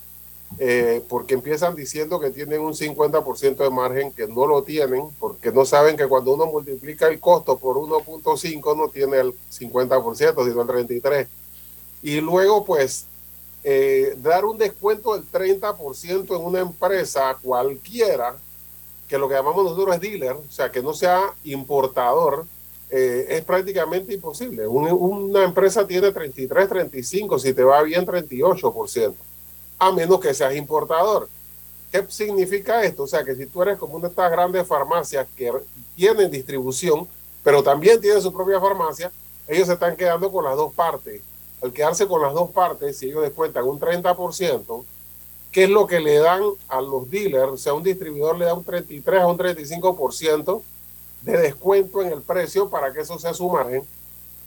eh, 0.58 1.04
porque 1.08 1.36
empiezan 1.36 1.75
diciendo 1.75 2.19
que 2.19 2.32
tienen 2.32 2.62
un 2.62 2.73
50% 2.73 3.58
de 3.58 3.69
margen 3.69 4.12
que 4.12 4.27
no 4.27 4.47
lo 4.47 4.63
tienen, 4.63 5.10
porque 5.19 5.51
no 5.51 5.63
saben 5.63 5.95
que 5.95 6.08
cuando 6.08 6.34
uno 6.34 6.47
multiplica 6.47 7.08
el 7.08 7.19
costo 7.19 7.60
por 7.60 7.77
1.5 7.77 8.75
no 8.75 8.89
tiene 8.89 9.19
el 9.19 9.34
50%, 9.51 10.15
sino 10.15 10.62
el 10.62 10.67
33%. 10.67 11.27
Y 12.01 12.19
luego 12.21 12.65
pues 12.65 13.06
eh, 13.63 14.15
dar 14.17 14.43
un 14.43 14.58
descuento 14.58 15.13
del 15.13 15.30
30% 15.32 16.36
en 16.36 16.43
una 16.43 16.60
empresa 16.60 17.38
cualquiera, 17.41 18.36
que 19.12 19.17
lo 19.17 19.28
que 19.28 19.36
llamamos 19.36 19.65
nosotros 19.65 19.93
es 19.93 20.00
dealer, 20.00 20.32
o 20.32 20.50
sea, 20.50 20.71
que 20.71 20.82
no 20.82 20.93
sea 20.93 21.34
importador, 21.43 22.45
eh, 22.89 23.26
es 23.28 23.43
prácticamente 23.43 24.13
imposible. 24.13 24.65
una 24.65 25.43
empresa 25.43 25.86
tiene 25.86 26.13
33, 26.13 26.69
35, 26.69 27.38
si 27.38 27.54
te 27.54 27.62
va 27.62 27.84
bien 27.84 28.06
38%, 28.06 29.13
a 29.80 29.91
menos 29.91 30.17
que 30.21 30.34
seas 30.34 30.56
importador. 30.56 31.28
¿Qué 31.91 32.06
significa 32.08 32.86
esto? 32.86 33.04
O 33.04 33.08
sea, 33.08 33.26
que 33.26 33.36
si 33.36 33.47
tú 33.47 33.62
eres 33.62 33.78
como 33.78 33.95
una 33.95 34.08
de 34.08 34.12
estas 34.12 34.32
grandes 34.32 34.65
farmacias 34.65 35.28
que 35.36 35.52
tienen 35.93 36.32
distribución, 36.32 37.06
pero 37.43 37.62
también 37.62 38.00
tienen 38.00 38.21
su 38.21 38.32
propia 38.32 38.62
farmacia, 38.62 39.12
ellos 39.45 39.67
se 39.67 39.74
están 39.74 39.97
quedando 39.97 40.32
con 40.32 40.45
las 40.45 40.56
dos 40.56 40.74
partes. 40.74 41.21
Al 41.62 41.74
quedarse 41.74 42.08
con 42.08 42.21
las 42.21 42.34
dos 42.34 42.50
partes, 42.52 42.97
si 42.97 43.08
ellos 43.08 43.24
descuentan 43.24 43.65
un 43.65 43.78
30%, 43.78 44.86
¿Qué 45.51 45.65
es 45.65 45.69
lo 45.69 45.85
que 45.85 45.99
le 45.99 46.17
dan 46.17 46.43
a 46.69 46.81
los 46.81 47.09
dealers? 47.09 47.51
O 47.51 47.57
sea, 47.57 47.73
un 47.73 47.83
distribuidor 47.83 48.37
le 48.37 48.45
da 48.45 48.53
un 48.53 48.63
33 48.63 49.21
a 49.21 49.27
un 49.27 49.37
35% 49.37 50.61
de 51.21 51.37
descuento 51.37 52.01
en 52.01 52.13
el 52.13 52.21
precio 52.21 52.69
para 52.69 52.93
que 52.93 53.01
eso 53.01 53.19
sea 53.19 53.33
su 53.33 53.49
margen. 53.49 53.83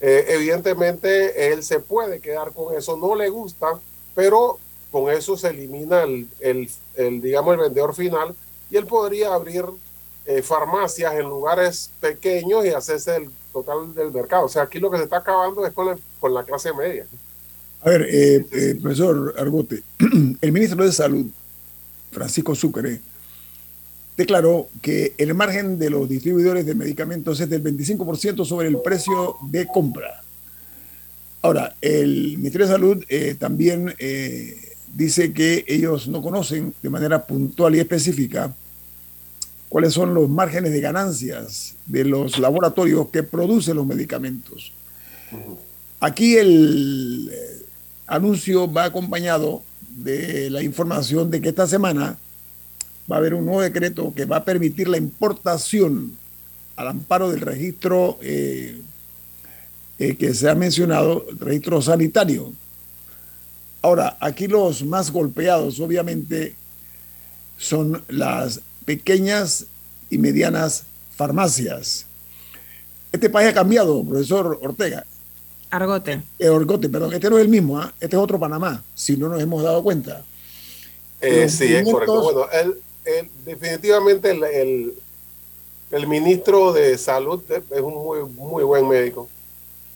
Eh, 0.00 0.24
evidentemente, 0.28 1.52
él 1.52 1.62
se 1.62 1.80
puede 1.80 2.20
quedar 2.20 2.52
con 2.52 2.74
eso, 2.74 2.96
no 2.96 3.14
le 3.14 3.28
gusta, 3.28 3.78
pero 4.14 4.58
con 4.90 5.10
eso 5.10 5.36
se 5.36 5.48
elimina 5.48 6.02
el, 6.04 6.28
el, 6.40 7.20
digamos, 7.20 7.54
el 7.54 7.60
vendedor 7.60 7.94
final 7.94 8.34
y 8.70 8.76
él 8.76 8.86
podría 8.86 9.34
abrir 9.34 9.64
eh, 10.26 10.40
farmacias 10.40 11.14
en 11.14 11.28
lugares 11.28 11.90
pequeños 12.00 12.64
y 12.64 12.70
hacerse 12.70 13.16
el 13.16 13.30
total 13.52 13.94
del 13.94 14.10
mercado. 14.10 14.46
O 14.46 14.48
sea, 14.48 14.62
aquí 14.62 14.78
lo 14.78 14.90
que 14.90 14.98
se 14.98 15.04
está 15.04 15.18
acabando 15.18 15.66
es 15.66 15.72
con, 15.72 16.00
con 16.18 16.32
la 16.32 16.44
clase 16.44 16.72
media. 16.72 17.06
A 17.84 17.90
ver, 17.90 18.08
eh, 18.10 18.46
eh, 18.50 18.78
profesor 18.80 19.34
Argote, 19.38 19.82
el 20.40 20.52
ministro 20.52 20.82
de 20.82 20.90
Salud, 20.90 21.26
Francisco 22.10 22.54
Sucre, 22.54 22.98
declaró 24.16 24.68
que 24.80 25.12
el 25.18 25.34
margen 25.34 25.78
de 25.78 25.90
los 25.90 26.08
distribuidores 26.08 26.64
de 26.64 26.74
medicamentos 26.74 27.38
es 27.40 27.50
del 27.50 27.62
25% 27.62 28.46
sobre 28.46 28.68
el 28.68 28.78
precio 28.78 29.36
de 29.50 29.66
compra. 29.66 30.22
Ahora, 31.42 31.74
el 31.82 32.38
Ministerio 32.38 32.66
de 32.66 32.72
Salud 32.72 33.04
eh, 33.06 33.36
también 33.38 33.94
dice 34.94 35.34
que 35.34 35.66
ellos 35.68 36.08
no 36.08 36.22
conocen 36.22 36.72
de 36.82 36.88
manera 36.88 37.26
puntual 37.26 37.74
y 37.74 37.80
específica 37.80 38.54
cuáles 39.68 39.92
son 39.92 40.14
los 40.14 40.30
márgenes 40.30 40.72
de 40.72 40.80
ganancias 40.80 41.74
de 41.84 42.06
los 42.06 42.38
laboratorios 42.38 43.08
que 43.08 43.24
producen 43.24 43.76
los 43.76 43.86
medicamentos. 43.86 44.72
Aquí 46.00 46.36
el 46.36 47.30
anuncio 48.06 48.70
va 48.70 48.84
acompañado 48.84 49.62
de 49.96 50.50
la 50.50 50.62
información 50.62 51.30
de 51.30 51.40
que 51.40 51.50
esta 51.50 51.66
semana 51.66 52.18
va 53.10 53.16
a 53.16 53.18
haber 53.18 53.34
un 53.34 53.44
nuevo 53.44 53.60
decreto 53.60 54.12
que 54.14 54.24
va 54.24 54.38
a 54.38 54.44
permitir 54.44 54.88
la 54.88 54.96
importación 54.96 56.16
al 56.76 56.88
amparo 56.88 57.30
del 57.30 57.40
registro 57.40 58.18
eh, 58.22 58.80
eh, 59.98 60.16
que 60.16 60.34
se 60.34 60.48
ha 60.50 60.54
mencionado, 60.54 61.24
el 61.30 61.38
registro 61.38 61.80
sanitario. 61.80 62.52
Ahora, 63.82 64.16
aquí 64.18 64.48
los 64.48 64.84
más 64.84 65.10
golpeados, 65.10 65.78
obviamente, 65.78 66.56
son 67.58 68.02
las 68.08 68.60
pequeñas 68.84 69.66
y 70.10 70.18
medianas 70.18 70.84
farmacias. 71.16 72.06
Este 73.12 73.30
país 73.30 73.50
ha 73.50 73.54
cambiado, 73.54 74.02
profesor 74.04 74.58
Ortega. 74.62 75.04
Argote. 75.74 76.22
Eh, 76.38 76.46
Argote, 76.46 76.88
perdón, 76.88 77.12
este 77.14 77.28
no 77.28 77.37
es 77.37 77.42
el 77.42 77.48
mismo, 77.48 77.78
¿ah? 77.78 77.92
este 78.00 78.14
es 78.14 78.22
otro 78.22 78.38
Panamá, 78.38 78.82
si 78.94 79.16
no 79.16 79.28
nos 79.28 79.40
hemos 79.42 79.62
dado 79.62 79.82
cuenta. 79.82 80.22
Eh, 81.20 81.48
sí, 81.48 81.74
es 81.74 81.90
correcto. 81.90 82.22
Bueno, 82.22 82.46
definitivamente 83.44 84.30
el, 84.30 84.94
el, 85.90 86.06
ministro 86.06 86.72
de 86.72 86.96
Salud 86.96 87.42
es 87.50 87.80
un 87.80 87.94
muy, 87.94 88.24
muy 88.24 88.62
buen 88.62 88.87
médico, 88.88 89.28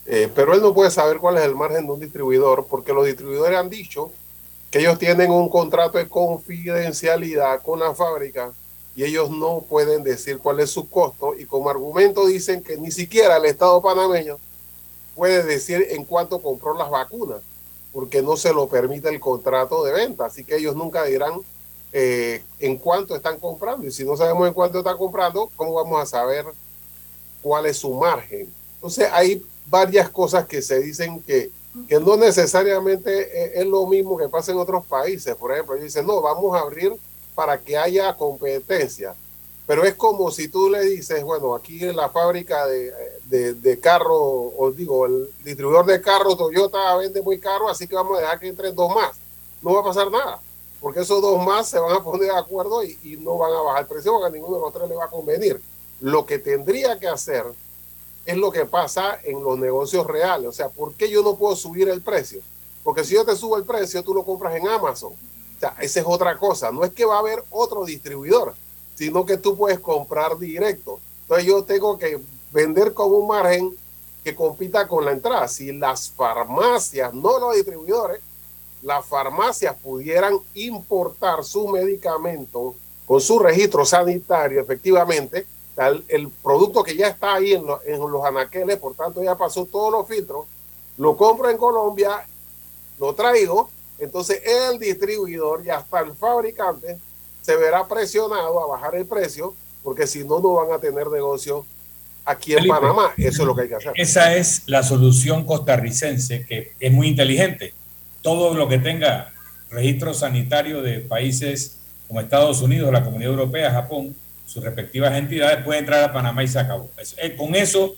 eh, 0.05 0.29
pero 0.35 0.53
él 0.53 0.61
no 0.61 0.73
puede 0.73 0.91
saber 0.91 1.17
cuál 1.17 1.37
es 1.37 1.43
el 1.43 1.55
margen 1.55 1.85
de 1.85 1.91
un 1.93 1.99
distribuidor, 1.99 2.67
porque 2.69 2.91
los 2.91 3.05
distribuidores 3.05 3.57
han 3.57 3.69
dicho 3.69 4.11
que 4.69 4.79
ellos 4.79 4.99
tienen 4.99 5.31
un 5.31 5.49
contrato 5.49 5.97
de 5.97 6.09
confidencialidad 6.09 7.61
con 7.61 7.79
la 7.79 7.95
fábrica 7.95 8.51
y 8.95 9.03
ellos 9.05 9.31
no 9.31 9.61
pueden 9.67 10.03
decir 10.03 10.39
cuál 10.39 10.59
es 10.59 10.71
su 10.71 10.89
costo 10.89 11.35
y 11.39 11.45
como 11.45 11.69
argumento 11.69 12.27
dicen 12.27 12.61
que 12.61 12.75
ni 12.77 12.91
siquiera 12.91 13.37
el 13.37 13.45
Estado 13.45 13.81
panameño 13.81 14.37
puede 15.19 15.43
decir 15.43 15.85
en 15.89 16.05
cuánto 16.05 16.41
compró 16.41 16.73
las 16.75 16.89
vacunas, 16.89 17.41
porque 17.91 18.21
no 18.21 18.37
se 18.37 18.53
lo 18.53 18.69
permite 18.69 19.09
el 19.09 19.19
contrato 19.19 19.83
de 19.83 19.91
venta. 19.91 20.27
Así 20.27 20.45
que 20.45 20.55
ellos 20.55 20.77
nunca 20.77 21.03
dirán 21.03 21.41
eh, 21.91 22.41
en 22.57 22.77
cuánto 22.77 23.17
están 23.17 23.37
comprando. 23.37 23.85
Y 23.85 23.91
si 23.91 24.05
no 24.05 24.15
sabemos 24.15 24.47
en 24.47 24.53
cuánto 24.53 24.77
están 24.77 24.97
comprando, 24.97 25.51
¿cómo 25.57 25.73
vamos 25.73 26.01
a 26.01 26.05
saber 26.05 26.45
cuál 27.41 27.65
es 27.65 27.79
su 27.79 27.93
margen? 27.95 28.49
Entonces 28.75 29.09
hay 29.11 29.45
varias 29.65 30.09
cosas 30.09 30.47
que 30.47 30.61
se 30.61 30.79
dicen 30.79 31.19
que, 31.19 31.51
que 31.89 31.99
no 31.99 32.15
necesariamente 32.15 33.11
eh, 33.11 33.51
es, 33.55 33.67
lo 33.67 33.85
mismo 33.87 34.17
que 34.17 34.29
pasa 34.29 34.53
en 34.53 34.57
otros 34.57 34.85
países. 34.85 35.35
Por 35.35 35.51
ejemplo, 35.51 35.75
ellos 35.75 35.87
dicen, 35.87 36.07
no, 36.07 36.21
vamos 36.21 36.55
a 36.55 36.61
abrir 36.61 36.93
para 37.35 37.59
que 37.59 37.77
haya 37.77 38.15
competencia. 38.15 39.15
Pero 39.69 39.83
es 39.83 39.93
como 39.93 40.31
si 40.31 40.47
tú 40.47 40.67
le 40.67 40.81
dices, 40.81 41.23
bueno, 41.23 41.53
aquí 41.53 41.85
en 41.85 41.95
la 41.95 42.09
fábrica 42.09 42.65
de, 42.65 43.53
de, 43.53 43.79
carros, 43.79 44.51
os 44.57 44.75
digo, 44.75 45.05
el 45.05 45.29
distribuidor 45.43 45.85
de 45.85 46.01
carros 46.01 46.39
Toyota 46.39 46.95
vende 46.95 47.21
muy 47.21 47.39
caro, 47.39 47.69
así 47.69 47.87
que 47.87 47.93
vamos 47.93 48.17
a 48.17 48.21
dejar 48.21 48.39
que 48.39 48.47
entren 48.47 48.73
dos 48.73 48.95
más. 48.95 49.11
No 49.61 49.75
va 49.75 49.81
a 49.81 49.83
pasar 49.83 50.09
nada, 50.09 50.41
porque 50.81 51.01
esos 51.01 51.21
dos 51.21 51.45
más 51.45 51.69
se 51.69 51.77
van 51.77 51.95
a 51.95 52.03
poner 52.03 52.31
de 52.31 52.35
acuerdo 52.35 52.83
y, 52.83 52.97
y 53.03 53.17
no 53.17 53.37
van 53.37 53.53
a 53.53 53.61
bajar 53.61 53.81
el 53.81 53.87
precio 53.87 54.11
porque 54.13 54.25
a 54.25 54.31
ninguno 54.31 54.55
de 54.55 54.61
los 54.61 54.73
tres 54.73 54.89
le 54.89 54.95
va 54.95 55.05
a 55.05 55.07
convenir. 55.07 55.61
Lo 55.99 56.25
que 56.25 56.39
tendría 56.39 56.97
que 56.97 57.07
hacer 57.07 57.45
es 58.25 58.37
lo 58.37 58.51
que 58.51 58.65
pasa 58.65 59.19
en 59.23 59.43
los 59.43 59.59
negocios 59.59 60.07
reales. 60.07 60.47
O 60.47 60.51
sea, 60.51 60.69
¿por 60.69 60.95
qué 60.95 61.11
yo 61.11 61.21
no 61.21 61.35
puedo 61.35 61.55
subir 61.55 61.89
el 61.89 62.01
precio? 62.01 62.41
Porque 62.83 63.03
si 63.03 63.13
yo 63.13 63.23
te 63.23 63.35
subo 63.35 63.55
el 63.55 63.65
precio, 63.65 64.01
tú 64.01 64.15
lo 64.15 64.25
compras 64.25 64.55
en 64.55 64.67
Amazon. 64.67 65.13
O 65.13 65.59
sea, 65.59 65.75
esa 65.79 65.99
es 65.99 66.05
otra 66.07 66.39
cosa. 66.39 66.71
No 66.71 66.83
es 66.83 66.91
que 66.91 67.05
va 67.05 67.17
a 67.17 67.19
haber 67.19 67.43
otro 67.51 67.85
distribuidor 67.85 68.55
sino 68.99 69.25
que 69.25 69.37
tú 69.37 69.55
puedes 69.55 69.79
comprar 69.79 70.37
directo. 70.37 70.99
Entonces 71.21 71.47
yo 71.47 71.63
tengo 71.63 71.97
que 71.97 72.19
vender 72.51 72.93
con 72.93 73.13
un 73.13 73.27
margen 73.27 73.73
que 74.25 74.35
compita 74.35 74.89
con 74.89 75.05
la 75.05 75.13
entrada. 75.13 75.47
Si 75.47 75.71
las 75.71 76.09
farmacias, 76.09 77.13
no 77.13 77.39
los 77.39 77.55
distribuidores, 77.55 78.19
las 78.81 79.05
farmacias 79.05 79.73
pudieran 79.77 80.37
importar 80.53 81.45
su 81.45 81.69
medicamento 81.69 82.75
con 83.05 83.21
su 83.21 83.39
registro 83.39 83.85
sanitario, 83.85 84.59
efectivamente, 84.59 85.45
el, 86.09 86.27
producto 86.43 86.83
que 86.83 86.97
ya 86.97 87.07
está 87.07 87.35
ahí 87.35 87.53
en, 87.53 87.63
en 87.85 87.99
los 88.01 88.25
anaqueles, 88.25 88.77
por 88.79 88.95
tanto 88.95 89.23
ya 89.23 89.37
pasó 89.37 89.65
todos 89.65 89.93
los 89.93 90.09
filtros, 90.09 90.45
lo 90.97 91.15
compro 91.15 91.49
en 91.49 91.57
Colombia, 91.57 92.27
lo 92.99 93.15
traigo, 93.15 93.69
entonces 93.97 94.41
el 94.43 94.77
distribuidor, 94.77 95.63
ya 95.63 95.75
está 95.75 96.01
el 96.01 96.13
fabricante, 96.13 96.99
se 97.49 97.55
verá 97.55 97.87
presionado 97.87 98.61
a 98.61 98.67
bajar 98.67 98.93
el 98.93 99.07
precio 99.07 99.55
porque 99.81 100.05
si 100.05 100.23
no, 100.23 100.39
no 100.39 100.53
van 100.53 100.71
a 100.71 100.79
tener 100.79 101.07
negocio 101.07 101.65
aquí 102.23 102.53
en 102.53 102.67
Panamá. 102.67 103.11
Eso 103.17 103.41
es 103.41 103.47
lo 103.47 103.55
que 103.55 103.63
hay 103.63 103.69
que 103.69 103.75
hacer. 103.75 103.91
Esa 103.95 104.35
es 104.35 104.63
la 104.67 104.83
solución 104.83 105.45
costarricense 105.45 106.45
que 106.45 106.73
es 106.79 106.91
muy 106.91 107.07
inteligente. 107.07 107.73
Todo 108.21 108.53
lo 108.53 108.67
que 108.67 108.77
tenga 108.77 109.33
registro 109.71 110.13
sanitario 110.13 110.83
de 110.83 110.99
países 110.99 111.79
como 112.07 112.21
Estados 112.21 112.61
Unidos, 112.61 112.93
la 112.93 113.03
Comunidad 113.03 113.31
Europea, 113.31 113.71
Japón, 113.71 114.15
sus 114.45 114.63
respectivas 114.63 115.17
entidades, 115.17 115.63
puede 115.63 115.79
entrar 115.79 116.03
a 116.03 116.13
Panamá 116.13 116.43
y 116.43 116.47
se 116.47 116.59
acabó. 116.59 116.87
Eh, 117.17 117.35
con 117.35 117.55
eso, 117.55 117.95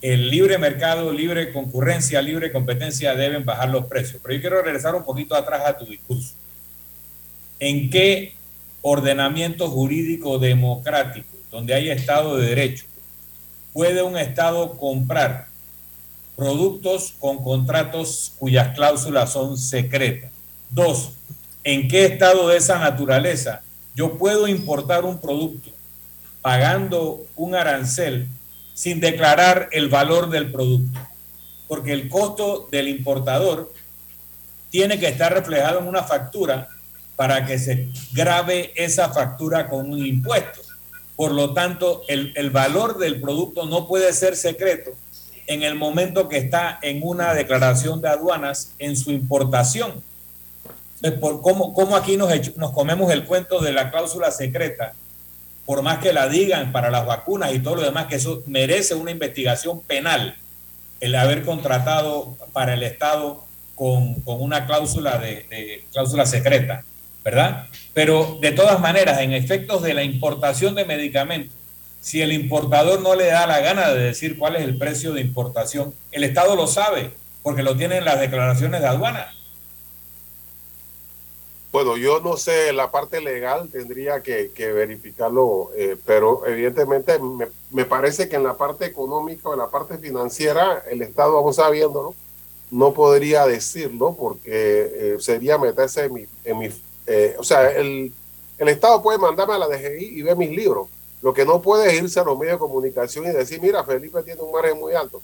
el 0.00 0.30
libre 0.30 0.56
mercado, 0.56 1.12
libre 1.12 1.52
concurrencia, 1.52 2.22
libre 2.22 2.50
competencia 2.52 3.14
deben 3.14 3.44
bajar 3.44 3.68
los 3.68 3.84
precios. 3.84 4.22
Pero 4.22 4.34
yo 4.34 4.40
quiero 4.40 4.62
regresar 4.62 4.94
un 4.94 5.04
poquito 5.04 5.34
atrás 5.34 5.66
a 5.66 5.76
tu 5.76 5.84
discurso. 5.84 6.32
¿En 7.60 7.90
qué 7.90 8.37
ordenamiento 8.82 9.68
jurídico 9.68 10.38
democrático, 10.38 11.28
donde 11.50 11.74
hay 11.74 11.90
Estado 11.90 12.36
de 12.36 12.48
Derecho, 12.48 12.84
puede 13.72 14.02
un 14.02 14.16
Estado 14.16 14.76
comprar 14.76 15.48
productos 16.38 17.14
con 17.18 17.42
contratos 17.42 18.32
cuyas 18.38 18.74
cláusulas 18.74 19.32
son 19.32 19.58
secretas. 19.58 20.30
Dos, 20.70 21.10
¿en 21.64 21.88
qué 21.88 22.04
estado 22.04 22.48
de 22.48 22.58
esa 22.58 22.78
naturaleza 22.78 23.62
yo 23.96 24.16
puedo 24.16 24.46
importar 24.46 25.04
un 25.04 25.18
producto 25.18 25.70
pagando 26.40 27.24
un 27.34 27.56
arancel 27.56 28.28
sin 28.72 29.00
declarar 29.00 29.68
el 29.72 29.88
valor 29.88 30.30
del 30.30 30.52
producto? 30.52 31.00
Porque 31.66 31.92
el 31.92 32.08
costo 32.08 32.68
del 32.70 32.86
importador 32.86 33.72
tiene 34.70 34.98
que 35.00 35.08
estar 35.08 35.32
reflejado 35.32 35.80
en 35.80 35.88
una 35.88 36.04
factura 36.04 36.68
para 37.18 37.44
que 37.44 37.58
se 37.58 37.88
grabe 38.12 38.72
esa 38.76 39.08
factura 39.08 39.68
con 39.68 39.90
un 39.90 40.06
impuesto. 40.06 40.60
Por 41.16 41.32
lo 41.32 41.52
tanto, 41.52 42.02
el, 42.06 42.50
valor 42.50 42.96
del 42.96 43.20
producto 43.20 43.66
no 43.66 43.88
puede 43.88 44.12
ser 44.12 44.36
secreto 44.36 44.92
en 45.48 45.64
el 45.64 45.74
momento 45.74 46.28
que 46.28 46.36
está 46.38 46.78
en 46.80 47.00
una 47.02 47.34
declaración 47.34 48.00
de 48.00 48.08
aduanas 48.08 48.74
en 48.78 48.96
su 48.96 49.10
importación. 49.10 50.00
Entonces, 50.94 51.18
por 51.18 51.42
cómo, 51.42 51.74
cómo 51.74 51.96
aquí 51.96 52.16
nos, 52.16 52.30
nos 52.56 52.70
comemos 52.70 53.10
el 53.10 53.24
cuento 53.24 53.58
de 53.58 53.72
la 53.72 53.90
cláusula 53.90 54.30
secreta, 54.30 54.94
por 55.66 55.82
más 55.82 55.98
que 55.98 56.12
la 56.12 56.28
digan 56.28 56.70
para 56.70 56.88
las 56.88 57.04
vacunas 57.04 57.52
y 57.52 57.58
todo 57.58 57.74
lo 57.74 57.82
demás, 57.82 58.06
que 58.06 58.14
eso 58.14 58.44
merece 58.46 58.94
una 58.94 59.10
investigación 59.10 59.80
penal, 59.80 60.36
el 61.00 61.16
haber 61.16 61.44
contratado 61.44 62.36
para 62.52 62.74
el 62.74 62.84
Estado 62.84 63.44
con, 63.74 64.22
una 64.24 64.66
cláusula 64.66 65.18
de 65.18 65.84
cláusula 65.90 66.24
secreta. 66.24 66.84
¿Verdad? 67.24 67.66
Pero 67.94 68.38
de 68.40 68.52
todas 68.52 68.80
maneras, 68.80 69.20
en 69.20 69.32
efectos 69.32 69.82
de 69.82 69.94
la 69.94 70.02
importación 70.02 70.74
de 70.74 70.84
medicamentos, 70.84 71.52
si 72.00 72.22
el 72.22 72.32
importador 72.32 73.00
no 73.00 73.14
le 73.14 73.26
da 73.26 73.46
la 73.46 73.60
gana 73.60 73.90
de 73.90 74.02
decir 74.02 74.38
cuál 74.38 74.56
es 74.56 74.62
el 74.62 74.78
precio 74.78 75.12
de 75.12 75.20
importación, 75.20 75.92
el 76.12 76.24
Estado 76.24 76.56
lo 76.56 76.66
sabe, 76.66 77.10
porque 77.42 77.62
lo 77.62 77.76
tienen 77.76 78.04
las 78.04 78.20
declaraciones 78.20 78.80
de 78.80 78.86
aduana. 78.86 79.34
Bueno, 81.70 81.98
yo 81.98 82.20
no 82.20 82.36
sé, 82.38 82.72
la 82.72 82.90
parte 82.90 83.20
legal 83.20 83.68
tendría 83.70 84.22
que, 84.22 84.50
verificarlo, 84.56 85.70
eh, 85.76 85.96
pero 86.06 86.46
evidentemente 86.46 87.18
me, 87.70 87.84
parece 87.84 88.28
que 88.28 88.36
en 88.36 88.44
la 88.44 88.54
parte 88.54 88.86
económica 88.86 89.50
o 89.50 89.52
en 89.52 89.58
la 89.58 89.68
parte 89.68 89.98
financiera, 89.98 90.82
el 90.90 91.02
Estado, 91.02 91.34
vamos 91.34 91.56
sabiéndolo, 91.56 92.14
no 92.70 92.94
podría 92.94 93.46
decirlo 93.46 94.16
porque 94.18 94.46
eh, 94.54 95.16
sería 95.20 95.58
meterse 95.58 96.04
en 96.04 96.14
mi, 96.14 96.26
en 96.44 96.58
mi 96.58 96.70
eh, 97.08 97.36
o 97.38 97.44
sea, 97.44 97.70
el, 97.70 98.12
el, 98.58 98.68
Estado 98.68 99.02
puede 99.02 99.18
mandarme 99.18 99.54
a 99.54 99.58
la 99.58 99.66
DGI 99.66 100.18
y 100.18 100.22
ver 100.22 100.36
mis 100.36 100.50
libros, 100.50 100.88
Lo 101.22 101.32
que 101.32 101.44
no 101.46 101.62
puede 101.62 101.88
es 101.88 102.02
irse 102.02 102.20
a 102.20 102.24
los 102.24 102.38
medios 102.38 102.56
de 102.56 102.58
comunicación 102.58 103.24
y 103.24 103.30
decir, 103.30 103.60
mira, 103.60 103.82
Felipe 103.82 104.22
tiene 104.22 104.42
un 104.42 104.52
margen 104.52 104.78
muy 104.78 104.92
alto. 104.94 105.22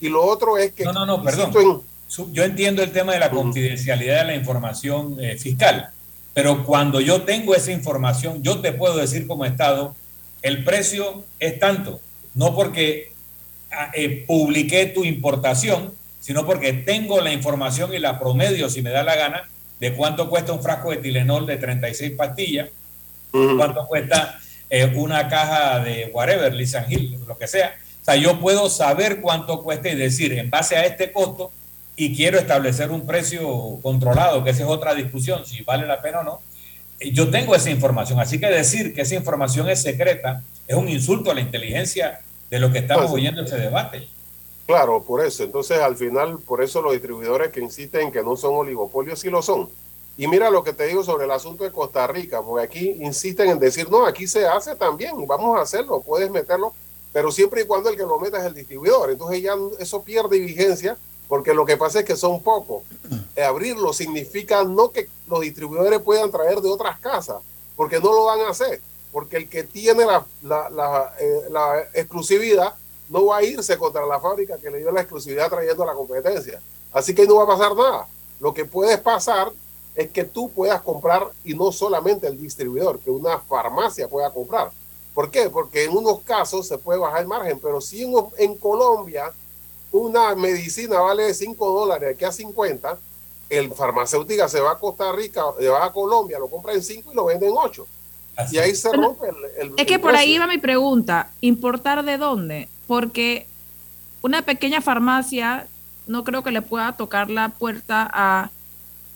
Y 0.00 0.08
lo 0.08 0.22
otro 0.22 0.58
es 0.58 0.72
que... 0.72 0.84
No, 0.84 0.92
no, 0.92 1.06
no, 1.06 1.22
perdón. 1.22 1.82
Yo 2.30 2.44
entiendo 2.44 2.82
el 2.82 2.92
tema 2.92 3.14
de 3.14 3.18
la 3.18 3.30
confidencialidad 3.30 4.20
de 4.20 4.24
la 4.26 4.34
información 4.36 5.16
eh, 5.18 5.36
fiscal, 5.36 5.90
pero 6.34 6.64
cuando 6.64 7.00
yo 7.00 7.22
tengo 7.22 7.54
esa 7.54 7.72
información, 7.72 8.42
yo 8.42 8.60
te 8.60 8.72
puedo 8.72 8.96
decir 8.96 9.26
como 9.26 9.44
Estado, 9.44 9.96
el 10.42 10.62
precio 10.62 11.24
es 11.40 11.58
tanto, 11.58 12.00
no 12.34 12.54
porque 12.54 13.12
ah, 13.72 13.90
eh, 13.94 14.24
publiqué 14.26 14.86
tu 14.86 15.04
importación, 15.04 15.92
sino 16.20 16.44
porque 16.44 16.72
tengo 16.72 17.20
la 17.20 17.32
información 17.32 17.94
y 17.94 17.98
la 17.98 18.20
promedio, 18.20 18.68
si 18.68 18.82
me 18.82 18.90
da 18.90 19.02
la 19.02 19.16
gana, 19.16 19.48
de 19.80 19.94
cuánto 19.94 20.28
cuesta 20.28 20.52
un 20.52 20.62
frasco 20.62 20.90
de 20.90 20.98
Tilenol 20.98 21.46
de 21.46 21.56
36 21.56 22.12
pastillas, 22.12 22.68
cuánto 23.30 23.86
cuesta 23.86 24.38
eh, 24.70 24.92
una 24.94 25.28
caja 25.28 25.80
de 25.80 26.10
whatever, 26.12 26.54
Hill, 26.88 27.18
lo 27.26 27.36
que 27.36 27.46
sea. 27.46 27.74
O 28.00 28.04
sea, 28.04 28.16
yo 28.16 28.38
puedo 28.40 28.68
saber 28.68 29.20
cuánto 29.20 29.62
cuesta 29.62 29.88
y 29.88 29.96
decir, 29.96 30.32
en 30.34 30.50
base 30.50 30.76
a 30.76 30.84
este 30.84 31.12
costo, 31.12 31.50
y 31.96 32.14
quiero 32.16 32.38
establecer 32.38 32.90
un 32.90 33.06
precio 33.06 33.78
controlado, 33.82 34.42
que 34.42 34.50
esa 34.50 34.64
es 34.64 34.68
otra 34.68 34.94
discusión, 34.94 35.46
si 35.46 35.62
vale 35.62 35.86
la 35.86 36.02
pena 36.02 36.20
o 36.20 36.24
no, 36.24 36.40
eh, 37.00 37.12
yo 37.12 37.30
tengo 37.30 37.54
esa 37.54 37.70
información. 37.70 38.20
Así 38.20 38.38
que 38.38 38.46
decir 38.46 38.94
que 38.94 39.02
esa 39.02 39.14
información 39.14 39.68
es 39.68 39.82
secreta 39.82 40.42
es 40.66 40.76
un 40.76 40.88
insulto 40.88 41.30
a 41.30 41.34
la 41.34 41.40
inteligencia 41.40 42.20
de 42.50 42.58
lo 42.58 42.72
que 42.72 42.78
estamos 42.78 43.06
pues, 43.06 43.14
oyendo 43.14 43.40
en 43.40 43.46
ese 43.46 43.56
debate. 43.56 44.08
Claro, 44.66 45.02
por 45.02 45.24
eso. 45.24 45.44
Entonces, 45.44 45.78
al 45.78 45.96
final, 45.96 46.38
por 46.38 46.62
eso 46.62 46.80
los 46.80 46.92
distribuidores 46.92 47.50
que 47.50 47.60
insisten 47.60 48.02
en 48.02 48.12
que 48.12 48.22
no 48.22 48.36
son 48.36 48.54
oligopolios, 48.54 49.20
sí 49.20 49.28
lo 49.28 49.42
son. 49.42 49.68
Y 50.16 50.26
mira 50.26 50.48
lo 50.48 50.62
que 50.62 50.72
te 50.72 50.86
digo 50.86 51.02
sobre 51.02 51.24
el 51.24 51.30
asunto 51.32 51.64
de 51.64 51.72
Costa 51.72 52.06
Rica, 52.06 52.40
porque 52.40 52.64
aquí 52.64 52.96
insisten 53.00 53.50
en 53.50 53.58
decir, 53.58 53.90
no, 53.90 54.06
aquí 54.06 54.26
se 54.26 54.46
hace 54.46 54.76
también, 54.76 55.26
vamos 55.26 55.58
a 55.58 55.62
hacerlo, 55.62 56.00
puedes 56.00 56.30
meterlo, 56.30 56.72
pero 57.12 57.32
siempre 57.32 57.62
y 57.62 57.64
cuando 57.64 57.90
el 57.90 57.96
que 57.96 58.04
lo 58.04 58.18
meta 58.18 58.38
es 58.38 58.44
el 58.44 58.54
distribuidor. 58.54 59.10
Entonces 59.10 59.42
ya 59.42 59.54
eso 59.80 60.02
pierde 60.02 60.38
vigencia, 60.38 60.96
porque 61.28 61.52
lo 61.52 61.66
que 61.66 61.76
pasa 61.76 62.00
es 62.00 62.04
que 62.04 62.16
son 62.16 62.42
pocos. 62.42 62.82
Eh, 63.36 63.42
abrirlo 63.42 63.92
significa 63.92 64.62
no 64.62 64.92
que 64.92 65.08
los 65.26 65.40
distribuidores 65.40 66.00
puedan 66.00 66.30
traer 66.30 66.60
de 66.60 66.68
otras 66.68 67.00
casas, 67.00 67.42
porque 67.74 67.98
no 67.98 68.12
lo 68.12 68.26
van 68.26 68.42
a 68.42 68.50
hacer, 68.50 68.80
porque 69.10 69.38
el 69.38 69.48
que 69.48 69.64
tiene 69.64 70.06
la, 70.06 70.24
la, 70.42 70.70
la, 70.70 71.14
eh, 71.18 71.42
la 71.50 71.80
exclusividad 71.94 72.74
no 73.14 73.26
va 73.26 73.36
a 73.36 73.44
irse 73.44 73.78
contra 73.78 74.04
la 74.04 74.18
fábrica 74.18 74.58
que 74.58 74.68
le 74.68 74.78
dio 74.78 74.90
la 74.90 75.02
exclusividad 75.02 75.48
trayendo 75.48 75.86
la 75.86 75.94
competencia. 75.94 76.60
Así 76.92 77.14
que 77.14 77.28
no 77.28 77.36
va 77.36 77.44
a 77.44 77.46
pasar 77.46 77.76
nada. 77.76 78.08
Lo 78.40 78.52
que 78.52 78.64
puede 78.64 78.98
pasar 78.98 79.52
es 79.94 80.10
que 80.10 80.24
tú 80.24 80.50
puedas 80.50 80.82
comprar 80.82 81.30
y 81.44 81.54
no 81.54 81.70
solamente 81.70 82.26
el 82.26 82.36
distribuidor, 82.36 82.98
que 82.98 83.10
una 83.10 83.38
farmacia 83.38 84.08
pueda 84.08 84.32
comprar. 84.32 84.72
¿Por 85.14 85.30
qué? 85.30 85.48
Porque 85.48 85.84
en 85.84 85.96
unos 85.96 86.22
casos 86.22 86.66
se 86.66 86.76
puede 86.76 86.98
bajar 86.98 87.20
el 87.20 87.28
margen, 87.28 87.60
pero 87.60 87.80
si 87.80 88.02
en, 88.36 88.56
Colombia 88.56 89.32
una 89.92 90.34
medicina 90.34 90.98
vale 90.98 91.32
5 91.32 91.70
dólares, 91.70 92.16
aquí 92.16 92.24
a 92.24 92.32
50, 92.32 92.98
el 93.48 93.72
farmacéutica 93.72 94.48
se 94.48 94.58
va 94.58 94.72
a 94.72 94.78
Costa 94.80 95.12
Rica, 95.12 95.44
se 95.56 95.68
va 95.68 95.84
a 95.84 95.92
Colombia, 95.92 96.40
lo 96.40 96.48
compra 96.48 96.72
en 96.72 96.82
5 96.82 97.12
y 97.12 97.14
lo 97.14 97.26
vende 97.26 97.46
en 97.46 97.54
8. 97.56 97.86
Y 98.50 98.58
ahí 98.58 98.74
se 98.74 98.92
rompe 98.92 99.26
el, 99.60 99.72
Es 99.76 99.86
que 99.86 99.98
por 99.98 100.14
ahí 100.16 100.38
va 100.38 100.46
mi 100.46 100.58
pregunta, 100.58 101.30
¿importar 101.40 102.04
de 102.04 102.18
dónde? 102.18 102.68
Porque 102.86 103.46
una 104.22 104.42
pequeña 104.42 104.80
farmacia 104.80 105.66
no 106.06 106.24
creo 106.24 106.42
que 106.42 106.50
le 106.50 106.62
pueda 106.62 106.92
tocar 106.92 107.30
la 107.30 107.50
puerta 107.50 108.08
a 108.12 108.50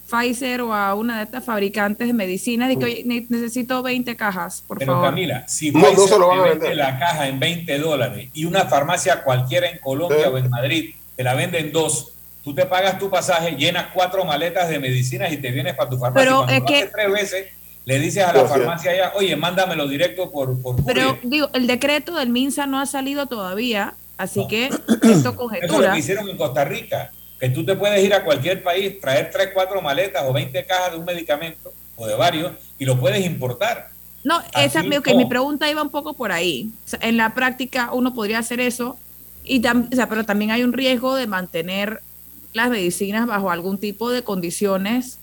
Pfizer 0.09 0.62
o 0.62 0.72
a 0.72 0.94
una 0.94 1.18
de 1.18 1.24
estas 1.24 1.44
fabricantes 1.44 2.07
de 2.07 2.14
medicinas 2.14 2.72
y 2.72 2.76
que 2.78 3.04
necesito 3.28 3.83
20 3.83 4.16
cajas, 4.16 4.64
por 4.66 4.78
Pero 4.78 4.94
favor. 4.94 5.11
Camila, 5.11 5.46
si 5.46 5.70
Pfizer 5.70 6.18
te 6.18 6.48
vende 6.48 6.74
la 6.74 6.98
caja 6.98 7.28
en 7.28 7.38
20 7.38 7.78
dólares 7.78 8.31
y 8.33 8.46
una 8.46 8.64
farmacia 8.66 9.22
cualquiera 9.22 9.68
en 9.68 9.78
Colombia 9.78 10.31
o 10.31 10.38
en 10.38 10.48
Madrid 10.48 10.94
te 11.14 11.22
la 11.22 11.35
venden 11.35 11.72
dos, 11.72 12.12
tú 12.42 12.54
te 12.54 12.64
pagas 12.64 12.98
tu 12.98 13.11
pasaje, 13.11 13.57
llenas 13.57 13.88
cuatro 13.92 14.24
maletas 14.24 14.70
de 14.70 14.78
medicinas 14.78 15.31
y 15.33 15.37
te 15.37 15.50
vienes 15.50 15.74
para 15.74 15.90
tu 15.90 15.98
farmacia. 15.98 16.26
Pero 16.26 16.48
es 16.48 16.62
que 16.62 16.87
tres 16.87 17.12
veces 17.12 17.46
le 17.88 17.98
dices 17.98 18.22
a 18.22 18.35
la 18.35 18.44
farmacia 18.44 18.90
allá, 18.90 19.12
oye, 19.16 19.35
mándamelo 19.35 19.88
directo 19.88 20.31
por, 20.31 20.61
por 20.61 20.85
Pero 20.85 21.16
digo, 21.22 21.48
el 21.55 21.66
decreto 21.66 22.14
del 22.16 22.29
MINSA 22.29 22.66
no 22.66 22.79
ha 22.79 22.85
salido 22.85 23.24
todavía, 23.24 23.94
así 24.18 24.46
que 24.46 24.68
esto 25.05 25.35
conjetura. 25.35 25.66
Eso 25.66 25.81
lo 25.81 25.92
que 25.92 25.98
hicieron 25.98 26.29
en 26.29 26.37
Costa 26.37 26.66
Rica, 26.66 27.11
que 27.40 27.48
tú 27.48 27.64
te 27.64 27.77
puedes 27.77 28.05
ir 28.05 28.12
a 28.12 28.24
cualquier 28.24 28.62
país, 28.62 29.01
traer 29.01 29.31
tres, 29.33 29.53
cuatro 29.55 29.81
maletas 29.81 30.22
o 30.27 30.35
20 30.35 30.66
cajas 30.66 30.92
de 30.92 30.98
un 30.98 31.07
medicamento 31.07 31.72
o 31.96 32.07
de 32.07 32.14
varios 32.14 32.53
y 32.79 32.85
lo 32.85 33.01
puedes 33.01 33.24
importar. 33.24 33.88
No, 34.22 34.38
esa, 34.55 34.83
que 34.83 35.14
mi 35.14 35.24
pregunta 35.24 35.70
iba 35.70 35.81
un 35.81 35.88
poco 35.88 36.12
por 36.12 36.31
ahí. 36.31 36.70
en 37.01 37.16
la 37.16 37.33
práctica 37.33 37.88
uno 37.94 38.12
podría 38.12 38.40
hacer 38.40 38.61
eso, 38.61 38.98
y 39.44 39.66
o 39.66 39.96
sea, 39.96 40.11
pero 40.11 40.24
también 40.24 40.51
hay 40.51 40.62
un 40.62 40.74
riesgo 40.74 41.14
de 41.14 41.27
mantener 41.27 42.03
las 42.53 42.68
medicinas 42.68 43.27
bajo 43.27 43.51
algún 43.51 43.79
tipo 43.79 44.11
de 44.11 44.22
condiciones 44.22 45.18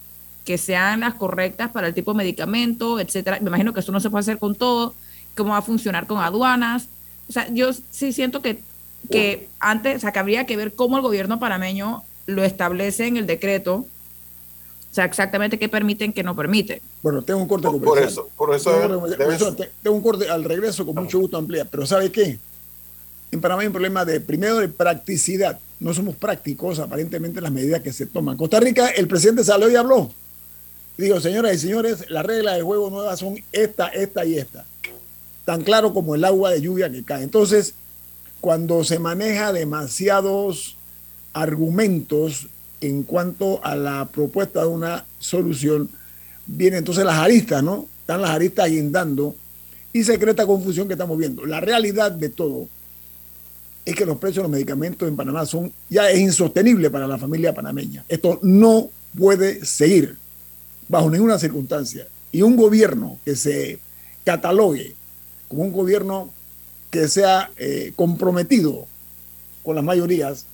que 0.46 0.58
sean 0.60 1.02
las 1.02 1.16
correctas 1.16 1.72
para 1.72 1.88
el 1.88 1.94
tipo 1.94 2.14
de 2.14 2.20
medicamento, 2.20 3.00
etcétera. 3.00 3.40
Me 3.42 3.50
imagino 3.50 3.74
que 3.74 3.80
esto 3.80 3.92
no 3.92 4.00
se 4.00 4.12
puede 4.12 4.22
hacer 4.22 4.38
con 4.38 4.56
todo, 4.56 4.94
cómo 5.36 5.52
va 5.52 5.58
a 5.58 5.64
funcionar 5.64 6.06
con 6.06 6.20
aduanas. 6.20 6.88
O 7.28 7.34
sea, 7.34 7.52
yo 7.52 7.72
sí 7.90 8.14
siento 8.14 8.42
que, 8.42 8.62
que 9.10 9.50
antes, 9.60 9.98
o 9.98 10.00
sea, 10.00 10.12
que 10.12 10.20
habría 10.20 10.46
que 10.46 10.56
ver 10.56 10.76
cómo 10.76 10.98
el 10.98 11.02
gobierno 11.02 11.40
panameño 11.40 12.04
lo 12.28 12.44
establece 12.44 13.08
en 13.08 13.18
el 13.18 13.26
decreto. 13.26 13.86
O 14.92 14.94
sea, 14.96 15.06
exactamente 15.06 15.58
qué 15.58 15.68
permiten, 15.68 16.14
qué 16.14 16.24
no 16.24 16.36
permiten. 16.36 16.80
Bueno, 17.02 17.24
tengo 17.24 17.42
un 17.42 17.48
corte 17.48 17.68
Por 17.68 18.00
eso, 18.00 18.30
por 18.38 18.56
eso. 18.56 18.72
tengo 19.82 19.96
un 19.96 20.04
corte 20.04 20.30
al 20.30 20.44
regreso 20.44 20.86
con 20.86 20.96
mucho 20.96 21.20
gusto 21.20 21.38
amplía. 21.38 21.66
Pero 21.66 21.88
¿sabe 21.88 22.12
qué? 22.12 22.38
En 23.32 23.42
Panamá 23.42 23.62
hay 23.64 23.68
un 23.68 23.74
problema 23.74 24.06
de, 24.06 24.22
primero, 24.22 24.60
de 24.60 24.70
practicidad. 24.70 25.60
No 25.80 25.94
somos 25.94 26.16
prácticos, 26.16 26.80
aparentemente, 26.80 27.42
las 27.42 27.52
medidas 27.52 27.82
que 27.82 27.92
se 27.92 28.06
toman. 28.06 28.38
Costa 28.38 28.60
Rica, 28.60 28.90
el 28.90 29.08
presidente 29.08 29.44
salió 29.44 29.70
y 29.70 29.76
habló 29.76 30.12
Digo, 30.98 31.20
señoras 31.20 31.56
y 31.56 31.60
señores, 31.60 32.10
las 32.10 32.26
reglas 32.26 32.56
del 32.56 32.64
juego 32.64 32.90
nuevas 32.90 33.20
son 33.20 33.38
esta, 33.52 33.88
esta 33.90 34.26
y 34.26 34.38
esta. 34.38 34.66
Tan 35.44 35.62
claro 35.64 35.94
como 35.94 36.16
el 36.16 36.24
agua 36.24 36.52
de 36.52 36.62
lluvia 36.62 36.90
que 36.90 37.04
cae. 37.04 37.24
Entonces, 37.24 37.76
cuando 38.40 38.84
se 38.84 39.00
maneja 39.00 39.52
demasiados 39.52 40.78
argumentos 41.34 42.48
en 42.80 43.04
cuanto 43.04 43.64
a 43.64 43.76
la 43.76 44.06
propuesta 44.06 44.62
de 44.62 44.68
una 44.68 45.06
solución, 45.20 45.90
vienen 46.46 46.80
entonces 46.80 47.04
las 47.04 47.18
aristas, 47.18 47.62
¿no? 47.62 47.88
Están 48.02 48.22
las 48.22 48.32
aristas 48.32 48.70
guindando 48.70 49.36
y 49.92 50.04
se 50.04 50.18
crea 50.18 50.32
esta 50.32 50.46
confusión 50.46 50.88
que 50.88 50.94
estamos 50.94 51.18
viendo. 51.18 51.46
La 51.46 51.60
realidad 51.60 52.12
de 52.12 52.30
todo 52.30 52.68
es 53.84 53.96
que 53.96 54.06
los 54.06 54.18
precios 54.18 54.38
de 54.38 54.44
los 54.44 54.52
medicamentos 54.52 55.08
en 55.08 55.16
Panamá 55.16 55.46
son 55.46 55.72
ya 55.90 56.10
es 56.10 56.20
insostenible 56.20 56.90
para 56.90 57.08
la 57.08 57.18
familia 57.18 57.54
panameña. 57.54 58.06
Esto 58.08 58.40
no 58.42 58.90
puede 59.18 59.66
seguir 59.66 60.18
bajo 60.88 61.10
ninguna 61.10 61.40
circunstancia. 61.40 62.08
Y 62.32 62.42
un 62.42 62.56
gobierno 62.56 63.20
que 63.24 63.36
se 63.36 63.80
catalogue 64.24 64.96
como 65.48 65.64
un 65.64 65.72
gobierno 65.72 66.30
que 66.90 67.08
sea 67.08 67.52
eh, 67.58 67.94
comprometido 67.96 68.88
con 69.64 69.76
las 69.76 69.84
mayorías, 69.84 70.46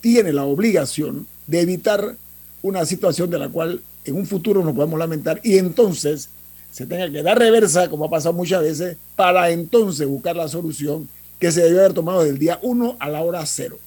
tiene 0.00 0.32
la 0.32 0.44
obligación 0.44 1.26
de 1.46 1.60
evitar 1.60 2.16
una 2.62 2.84
situación 2.84 3.30
de 3.30 3.38
la 3.38 3.48
cual 3.48 3.82
en 4.04 4.16
un 4.16 4.26
futuro 4.26 4.64
nos 4.64 4.74
podemos 4.74 4.98
lamentar 4.98 5.40
y 5.42 5.58
entonces 5.58 6.28
se 6.70 6.86
tenga 6.86 7.10
que 7.10 7.22
dar 7.22 7.38
reversa, 7.38 7.88
como 7.88 8.06
ha 8.06 8.10
pasado 8.10 8.32
muchas 8.32 8.62
veces, 8.62 8.96
para 9.14 9.50
entonces 9.50 10.08
buscar 10.08 10.34
la 10.36 10.48
solución 10.48 11.08
que 11.38 11.52
se 11.52 11.62
debe 11.62 11.80
haber 11.80 11.92
tomado 11.92 12.24
del 12.24 12.38
día 12.38 12.58
1 12.62 12.96
a 12.98 13.08
la 13.08 13.22
hora 13.22 13.44
0. 13.44 13.78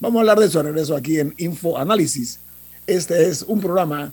Vamos 0.00 0.18
a 0.18 0.20
hablar 0.20 0.38
de 0.38 0.46
eso 0.46 0.60
a 0.60 0.62
regreso 0.62 0.94
aquí 0.94 1.18
en 1.18 1.34
Info 1.38 1.78
Análisis. 1.78 2.38
Este 2.86 3.28
es 3.28 3.42
un 3.42 3.60
programa 3.60 4.12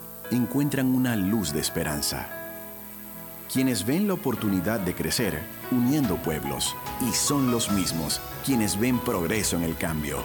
encuentran 0.31 0.95
una 0.95 1.15
luz 1.15 1.53
de 1.53 1.59
esperanza. 1.59 2.27
Quienes 3.51 3.85
ven 3.85 4.07
la 4.07 4.13
oportunidad 4.13 4.79
de 4.79 4.95
crecer 4.95 5.39
uniendo 5.71 6.15
pueblos 6.17 6.75
y 7.01 7.11
son 7.13 7.51
los 7.51 7.71
mismos 7.71 8.21
quienes 8.45 8.79
ven 8.79 8.97
progreso 8.99 9.57
en 9.57 9.63
el 9.63 9.75
cambio. 9.75 10.23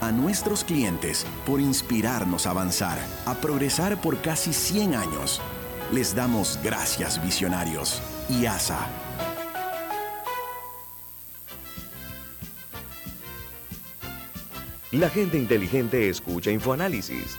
A 0.00 0.10
nuestros 0.10 0.64
clientes 0.64 1.24
por 1.46 1.60
inspirarnos 1.60 2.46
a 2.46 2.50
avanzar, 2.50 2.98
a 3.26 3.34
progresar 3.34 4.00
por 4.00 4.20
casi 4.20 4.52
100 4.52 4.94
años. 4.94 5.40
Les 5.92 6.14
damos 6.14 6.58
gracias 6.62 7.22
visionarios 7.22 8.00
y 8.28 8.46
ASA 8.46 8.88
La 14.92 15.08
gente 15.08 15.38
inteligente 15.38 16.08
escucha 16.08 16.50
InfoAnálisis 16.50 17.38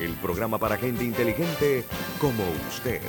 el 0.00 0.12
programa 0.14 0.58
para 0.58 0.76
gente 0.76 1.04
inteligente 1.04 1.84
como 2.20 2.42
usted. 2.68 3.00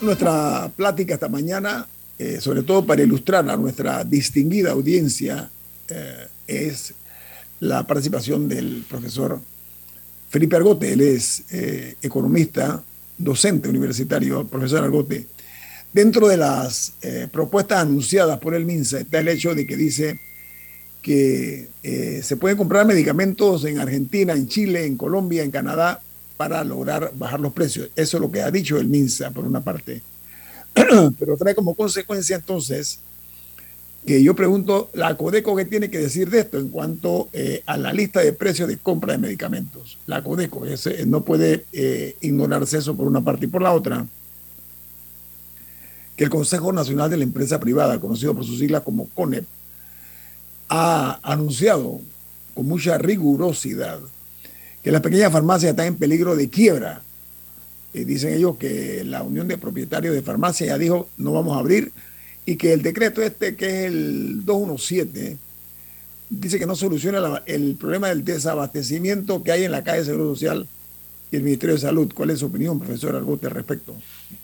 Nuestra 0.00 0.70
plática 0.74 1.14
esta 1.14 1.28
mañana, 1.28 1.86
eh, 2.18 2.40
sobre 2.40 2.62
todo 2.62 2.86
para 2.86 3.02
ilustrar 3.02 3.48
a 3.50 3.56
nuestra 3.56 4.04
distinguida 4.04 4.70
audiencia, 4.70 5.50
eh, 5.88 6.28
es 6.46 6.94
la 7.60 7.86
participación 7.86 8.48
del 8.48 8.84
profesor 8.88 9.40
Felipe 10.30 10.56
Argote. 10.56 10.92
Él 10.92 11.00
es 11.00 11.42
eh, 11.50 11.96
economista, 12.00 12.82
docente 13.16 13.68
universitario, 13.68 14.46
profesor 14.46 14.84
Argote 14.84 15.26
Dentro 15.92 16.28
de 16.28 16.36
las 16.36 16.92
eh, 17.00 17.28
propuestas 17.32 17.80
anunciadas 17.80 18.38
por 18.38 18.54
el 18.54 18.66
MINSA 18.66 19.00
está 19.00 19.20
el 19.20 19.28
hecho 19.28 19.54
de 19.54 19.66
que 19.66 19.76
dice 19.76 20.20
que 21.00 21.68
eh, 21.82 22.20
se 22.22 22.36
pueden 22.36 22.58
comprar 22.58 22.86
medicamentos 22.86 23.64
en 23.64 23.78
Argentina, 23.78 24.34
en 24.34 24.48
Chile, 24.48 24.84
en 24.84 24.96
Colombia, 24.96 25.42
en 25.42 25.50
Canadá 25.50 26.02
para 26.36 26.62
lograr 26.62 27.12
bajar 27.16 27.40
los 27.40 27.54
precios. 27.54 27.88
Eso 27.96 28.18
es 28.18 28.20
lo 28.20 28.30
que 28.30 28.42
ha 28.42 28.50
dicho 28.50 28.76
el 28.76 28.88
MINSA 28.88 29.30
por 29.30 29.46
una 29.46 29.62
parte. 29.62 30.02
Pero 31.18 31.36
trae 31.38 31.54
como 31.54 31.74
consecuencia 31.74 32.36
entonces 32.36 33.00
que 34.06 34.22
yo 34.22 34.34
pregunto, 34.34 34.90
¿la 34.92 35.16
Codeco 35.16 35.56
qué 35.56 35.64
tiene 35.64 35.90
que 35.90 35.98
decir 35.98 36.30
de 36.30 36.40
esto 36.40 36.58
en 36.58 36.68
cuanto 36.68 37.28
eh, 37.32 37.62
a 37.66 37.76
la 37.76 37.92
lista 37.92 38.20
de 38.20 38.32
precios 38.32 38.68
de 38.68 38.76
compra 38.76 39.12
de 39.12 39.18
medicamentos? 39.18 39.98
La 40.06 40.22
Codeco, 40.22 40.64
no 41.06 41.24
puede 41.24 41.64
ignorarse 42.20 42.78
eso 42.78 42.94
por 42.94 43.06
una 43.06 43.22
parte 43.22 43.46
y 43.46 43.48
por 43.48 43.62
la 43.62 43.72
otra 43.72 44.06
que 46.18 46.24
el 46.24 46.30
Consejo 46.30 46.72
Nacional 46.72 47.08
de 47.08 47.16
la 47.16 47.22
Empresa 47.22 47.60
Privada, 47.60 48.00
conocido 48.00 48.34
por 48.34 48.44
sus 48.44 48.58
siglas 48.58 48.82
como 48.82 49.08
CONEP, 49.10 49.44
ha 50.68 51.20
anunciado 51.22 52.00
con 52.54 52.66
mucha 52.66 52.98
rigurosidad 52.98 54.00
que 54.82 54.90
las 54.90 55.00
pequeñas 55.00 55.30
farmacias 55.30 55.70
están 55.70 55.86
en 55.86 55.94
peligro 55.94 56.34
de 56.34 56.50
quiebra. 56.50 57.02
Y 57.94 58.02
dicen 58.02 58.34
ellos 58.34 58.56
que 58.56 59.04
la 59.04 59.22
Unión 59.22 59.46
de 59.46 59.58
Propietarios 59.58 60.12
de 60.12 60.22
Farmacias 60.22 60.68
ya 60.68 60.76
dijo 60.76 61.08
no 61.18 61.32
vamos 61.32 61.56
a 61.56 61.60
abrir 61.60 61.92
y 62.44 62.56
que 62.56 62.72
el 62.72 62.82
decreto 62.82 63.22
este, 63.22 63.54
que 63.54 63.66
es 63.66 63.92
el 63.92 64.44
217, 64.44 65.36
dice 66.30 66.58
que 66.58 66.66
no 66.66 66.74
soluciona 66.74 67.42
el 67.46 67.76
problema 67.76 68.08
del 68.08 68.24
desabastecimiento 68.24 69.44
que 69.44 69.52
hay 69.52 69.64
en 69.64 69.70
la 69.70 69.84
calle 69.84 70.00
de 70.00 70.06
Seguro 70.06 70.34
Social 70.34 70.66
y 71.30 71.36
el 71.36 71.44
Ministerio 71.44 71.76
de 71.76 71.80
Salud. 71.80 72.12
¿Cuál 72.12 72.30
es 72.30 72.40
su 72.40 72.46
opinión, 72.46 72.80
profesor 72.80 73.14
Argote, 73.14 73.46
al 73.46 73.52
respecto? 73.52 73.94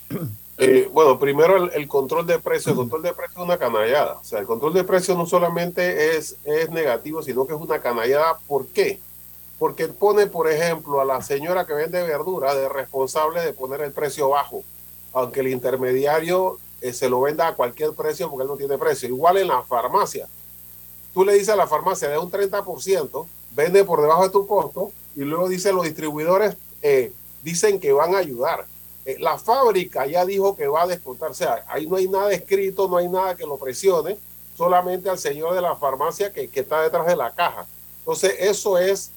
Eh, 0.57 0.89
bueno, 0.93 1.19
primero 1.19 1.73
el, 1.73 1.89
control 1.89 2.27
de 2.27 2.39
precios. 2.39 2.73
El 2.73 2.77
control 2.77 3.03
de 3.03 3.13
precios 3.13 3.37
es 3.37 3.43
una 3.43 3.59
canallada. 3.59 4.19
O 4.21 4.25
sea, 4.25 4.39
el 4.39 4.47
control 4.47 4.73
de 4.75 4.85
precios 4.85 5.17
no 5.17 5.27
solamente 5.27 6.17
es, 6.17 6.37
es 6.45 6.71
negativo, 6.71 7.23
sino 7.23 7.47
que 7.47 7.55
es 7.55 7.61
una 7.61 7.81
canallada. 7.81 8.39
¿Por 8.47 8.67
qué? 8.67 9.01
Porque 9.59 9.89
pone, 9.89 10.27
por 10.27 10.49
ejemplo, 10.51 11.01
a 11.01 11.05
la 11.05 11.23
señora 11.23 11.67
que 11.67 11.75
vende 11.75 12.03
verdura 12.03 12.55
de 12.55 12.69
responsable 12.69 13.41
de 13.41 13.53
poner 13.53 13.81
el 13.81 13.93
precio 13.93 14.29
bajo, 14.29 14.63
aunque 15.13 15.41
el 15.41 15.49
intermediario 15.49 16.59
eh, 16.81 16.93
se 16.93 17.09
lo 17.09 17.21
venda 17.21 17.49
a 17.49 17.55
cualquier 17.55 17.93
precio 17.93 18.31
porque 18.31 18.43
él 18.43 18.49
no 18.49 18.57
tiene 18.57 18.79
precio. 18.79 19.09
Igual 19.09 19.39
en 19.39 19.49
la 19.49 19.63
farmacia. 19.63 20.29
Tú 21.13 21.25
le 21.25 21.35
dices 21.35 21.51
a 21.51 21.57
la 21.57 21.67
farmacia 21.67 22.09
de 22.09 22.19
un 22.19 22.31
30%, 22.31 23.27
vende 23.53 23.85
por 23.85 24.01
debajo 24.01 24.25
de 24.25 24.31
tu 24.31 24.47
costo 24.47 24.93
y 25.17 25.21
luego 25.21 25.49
dicen 25.49 25.77
los 25.77 25.85
distribuidores, 25.85 26.57
eh, 26.83 27.13
dicen 27.43 27.79
que 27.79 27.93
van 27.93 28.15
a 28.15 28.19
ayudar 28.19 28.67
eh, 29.05 29.17
la 29.19 29.39
fábrica 29.39 30.07
ya 30.07 30.25
dijo 30.25 30.57
que 30.57 30.67
va 30.67 30.83
a 30.83 30.87
descontar, 30.87 31.31
o 31.31 31.35
sea, 31.35 31.65
ahí 31.69 31.87
no 31.87 31.97
hay 31.97 32.09
nada 32.09 32.33
escrito, 32.33 32.89
no 32.89 32.97
hay 32.97 33.09
nada 33.09 33.37
que 33.37 33.45
lo 33.45 33.57
presione, 33.59 34.17
solamente 34.57 35.11
al 35.11 35.19
señor 35.19 35.55
de 35.55 35.61
la 35.61 35.77
farmacia 35.77 36.33
que, 36.33 36.49
que 36.49 36.61
está 36.61 36.83
detrás 36.83 37.07
de 37.07 37.17
la 37.17 37.31
caja. 37.31 37.67
Entonces, 37.99 38.35
eso 38.39 38.79
es 38.79 39.11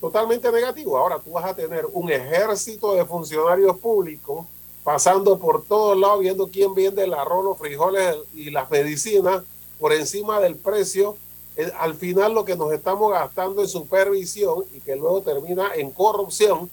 totalmente 0.00 0.50
negativo. 0.50 0.98
Ahora 0.98 1.18
tú 1.18 1.32
vas 1.32 1.44
a 1.44 1.54
tener 1.54 1.86
un 1.92 2.10
ejército 2.10 2.94
de 2.94 3.04
funcionarios 3.04 3.78
públicos 3.78 4.46
pasando 4.82 5.38
por 5.38 5.64
todos 5.64 5.96
lados, 5.96 6.20
viendo 6.20 6.48
quién 6.48 6.74
vende 6.74 7.04
el 7.04 7.14
arroz, 7.14 7.44
los 7.44 7.58
frijoles 7.58 8.16
y 8.34 8.50
las 8.50 8.70
medicinas 8.70 9.44
por 9.78 9.92
encima 9.92 10.40
del 10.40 10.56
precio. 10.56 11.16
Eh, 11.56 11.70
al 11.78 11.94
final 11.94 12.34
lo 12.34 12.44
que 12.44 12.56
nos 12.56 12.72
estamos 12.72 13.12
gastando 13.12 13.62
en 13.62 13.68
supervisión 13.68 14.64
y 14.74 14.80
que 14.80 14.96
luego 14.96 15.22
termina 15.22 15.74
en 15.74 15.90
corrupción 15.90 16.70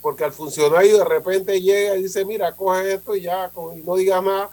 porque 0.00 0.24
al 0.24 0.32
funcionario 0.32 0.98
de 0.98 1.04
repente 1.04 1.60
llega 1.60 1.96
y 1.96 2.04
dice, 2.04 2.24
mira, 2.24 2.52
coge 2.52 2.94
esto 2.94 3.14
y 3.14 3.22
ya 3.22 3.50
y 3.76 3.82
no 3.82 3.96
diga 3.96 4.20
nada, 4.20 4.50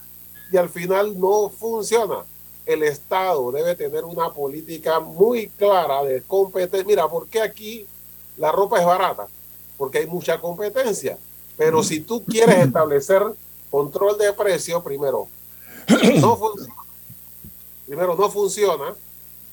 y 0.51 0.57
al 0.57 0.69
final 0.69 1.19
no 1.19 1.49
funciona. 1.49 2.25
El 2.65 2.83
Estado 2.83 3.51
debe 3.51 3.75
tener 3.75 4.03
una 4.03 4.33
política 4.33 4.99
muy 4.99 5.47
clara 5.47 6.03
de 6.03 6.21
competencia. 6.21 6.85
Mira, 6.85 7.07
¿por 7.07 7.27
qué 7.27 7.41
aquí 7.41 7.87
la 8.35 8.51
ropa 8.51 8.79
es 8.79 8.85
barata? 8.85 9.27
Porque 9.77 9.99
hay 9.99 10.07
mucha 10.07 10.39
competencia. 10.41 11.17
Pero 11.55 11.81
si 11.81 12.01
tú 12.01 12.25
quieres 12.25 12.57
establecer 12.57 13.23
control 13.71 14.17
de 14.17 14.33
precio, 14.33 14.83
primero, 14.83 15.27
no 16.19 16.35
funciona. 16.35 16.75
Primero, 17.85 18.15
no 18.15 18.29
funciona 18.29 18.95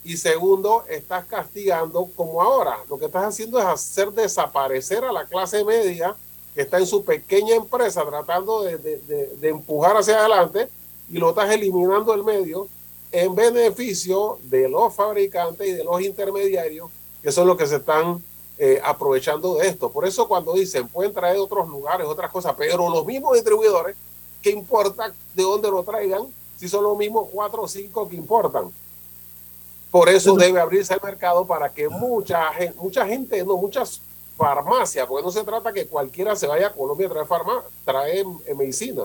y 0.05 0.19
segundo, 0.19 0.85
estás 0.89 1.25
castigando 1.25 2.07
como 2.15 2.43
ahora. 2.43 2.79
Lo 2.91 2.99
que 2.99 3.07
estás 3.07 3.25
haciendo 3.25 3.59
es 3.59 3.65
hacer 3.65 4.13
desaparecer 4.13 5.03
a 5.03 5.11
la 5.11 5.25
clase 5.25 5.65
media 5.65 6.15
que 6.55 6.61
está 6.61 6.79
en 6.79 6.87
su 6.87 7.03
pequeña 7.03 7.55
empresa 7.55 8.05
tratando 8.05 8.63
de, 8.63 9.39
empujar 9.43 9.97
hacia 9.97 10.21
adelante 10.21 10.69
y 11.11 11.19
lo 11.19 11.31
estás 11.31 11.51
eliminando 11.51 12.13
del 12.13 12.23
medio 12.23 12.69
en 13.11 13.35
beneficio 13.35 14.39
de 14.43 14.69
los 14.69 14.95
fabricantes 14.95 15.67
y 15.67 15.73
de 15.73 15.85
los 15.85 16.01
intermediarios 16.03 16.91
que 17.23 17.33
son 17.33 17.49
los 17.49 17.57
que 17.57 17.67
se 17.67 17.77
están 17.77 18.23
eh, 18.59 18.81
aprovechando 18.85 19.55
de 19.55 19.69
esto. 19.69 19.91
Por 19.91 20.07
eso 20.07 20.29
cuando 20.29 20.53
dicen 20.53 20.87
pueden 20.87 21.15
traer 21.15 21.37
de 21.37 21.41
otros 21.41 21.67
lugares, 21.67 22.07
otras 22.07 22.31
cosas, 22.31 22.55
pero 22.59 22.91
los 22.91 23.07
mismos 23.07 23.33
distribuidores, 23.35 23.97
¿qué 24.43 24.51
importa 24.51 25.15
de 25.35 25.43
dónde 25.43 25.71
lo 25.71 25.83
traigan 25.83 26.27
si 26.57 26.69
son 26.69 26.85
los 26.85 26.97
mismos 26.97 27.29
cuatro 27.33 27.63
o 27.63 27.69
cinco 27.69 28.07
que 28.07 28.17
importan? 28.17 28.71
Por 29.95 30.09
eso 30.09 30.35
debe 30.35 30.59
abrirse 30.59 30.93
el 30.93 31.01
mercado 31.01 31.47
para 31.47 31.69
que 31.69 31.89
mucha 31.89 32.53
gente, 32.53 32.75
mucha 32.81 33.07
gente, 33.07 33.45
no, 33.45 33.57
muchas 33.57 34.01
farmacias, 34.37 35.07
porque 35.07 35.23
no 35.25 35.31
se 35.31 35.45
trata 35.45 35.73
que 35.73 35.87
cualquiera 35.87 36.35
se 36.35 36.49
vaya 36.49 36.67
a 36.67 36.73
Colombia 36.73 37.07
a 37.07 37.11
traer, 37.11 37.27
farma, 37.29 37.63
traer 37.85 38.27
medicina, 38.57 39.05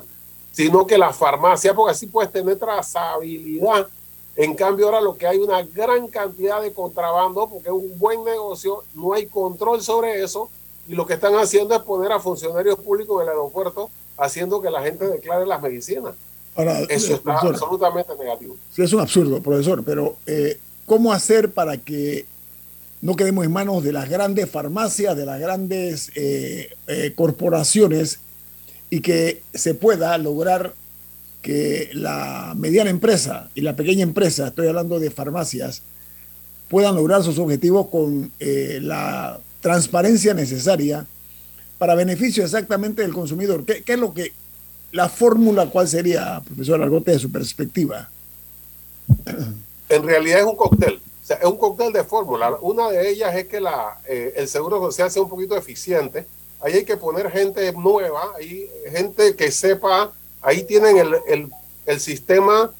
sino 0.51 0.87
que 0.87 0.97
la 0.97 1.13
farmacia, 1.13 1.75
porque 1.75 1.91
así 1.91 2.07
puedes 2.07 2.31
tener 2.31 2.57
trazabilidad. 2.57 3.87
En 4.35 4.55
cambio, 4.55 4.87
ahora 4.87 4.99
lo 4.99 5.15
que 5.15 5.27
hay 5.27 5.37
una 5.37 5.61
gran 5.61 6.07
cantidad 6.07 6.59
de 6.59 6.73
contrabando, 6.73 7.47
porque 7.47 7.67
es 7.67 7.75
un 7.75 7.99
buen 7.99 8.23
negocio, 8.23 8.83
no 8.95 9.13
hay 9.13 9.27
control 9.27 9.83
sobre 9.83 10.23
eso, 10.23 10.49
y 10.87 10.95
lo 10.95 11.05
que 11.05 11.13
están 11.13 11.35
haciendo 11.35 11.75
es 11.75 11.83
poner 11.83 12.11
a 12.13 12.19
funcionarios 12.19 12.79
públicos 12.79 13.17
en 13.17 13.27
el 13.27 13.29
aeropuerto 13.29 13.91
haciendo 14.17 14.59
que 14.59 14.71
la 14.71 14.81
gente 14.81 15.07
declare 15.07 15.45
las 15.45 15.61
medicinas. 15.61 16.15
eso 16.89 17.13
está 17.13 17.37
absolutamente 17.37 18.15
negativo. 18.15 18.55
Sí, 18.71 18.81
es 18.81 18.91
un 18.91 19.01
absurdo, 19.01 19.39
profesor, 19.39 19.83
pero 19.85 20.15
eh, 20.25 20.59
cómo 20.89 21.13
hacer 21.13 21.51
para 21.51 21.77
que 21.77 22.25
no 23.01 23.15
quedemos 23.15 23.45
en 23.45 23.51
manos 23.51 23.83
de 23.83 23.93
las 23.93 24.09
grandes 24.09 24.49
farmacias, 24.49 25.15
de 25.15 25.25
las 25.25 25.39
grandes 25.39 26.11
eh, 26.15 26.71
eh, 26.87 27.13
corporaciones 27.15 28.19
y 28.89 28.99
que 29.01 29.43
se 29.53 29.75
pueda 29.75 30.17
lograr 30.17 30.73
que 31.43 31.91
la 31.93 32.55
mediana 32.57 32.89
empresa 32.89 33.49
y 33.53 33.61
la 33.61 33.75
pequeña 33.75 34.01
empresa, 34.01 34.47
estoy 34.47 34.67
hablando 34.67 34.99
de 34.99 35.11
farmacias, 35.11 35.83
puedan 36.67 36.95
lograr 36.95 37.23
sus 37.23 37.37
objetivos 37.37 37.87
con 37.87 38.31
eh, 38.39 38.79
la 38.81 39.39
transparencia 39.61 40.33
necesaria 40.33 41.05
para 41.77 41.93
beneficio 41.93 42.43
exactamente 42.43 43.03
del 43.03 43.13
consumidor. 43.13 43.63
¿Qué, 43.63 43.83
es 43.85 43.99
lo 43.99 44.11
que, 44.11 44.33
la 44.91 45.07
fórmula 45.07 45.67
cuál 45.67 45.87
sería, 45.87 46.41
profesor 46.43 46.81
Argote, 46.81 47.11
de 47.11 47.19
su 47.19 47.31
perspectiva? 47.31 48.09
En 49.89 50.03
realidad 50.03 50.39
es 50.39 50.45
un 50.45 50.55
cóctel, 50.55 51.01
o 51.23 51.25
sea, 51.25 51.37
es 51.37 51.45
un 51.45 51.57
cóctel 51.57 51.91
de 51.91 52.03
fórmula. 52.03 52.57
Una 52.61 52.89
de 52.89 53.09
ellas 53.09 53.35
es 53.35 53.47
que 53.47 53.59
la, 53.59 53.99
eh, 54.07 54.33
el 54.35 54.47
seguro 54.47 54.79
social 54.79 55.09
sea 55.09 55.21
un 55.21 55.29
poquito 55.29 55.57
eficiente. 55.57 56.25
Ahí 56.61 56.73
hay 56.73 56.85
que 56.85 56.97
poner 56.97 57.31
gente 57.31 57.71
nueva, 57.73 58.33
hay 58.37 58.69
gente 58.91 59.35
que 59.35 59.51
sepa, 59.51 60.11
ahí 60.41 60.63
tienen 60.63 60.97
el, 60.97 61.15
el, 61.27 61.49
el 61.85 61.99
sistema 61.99 62.71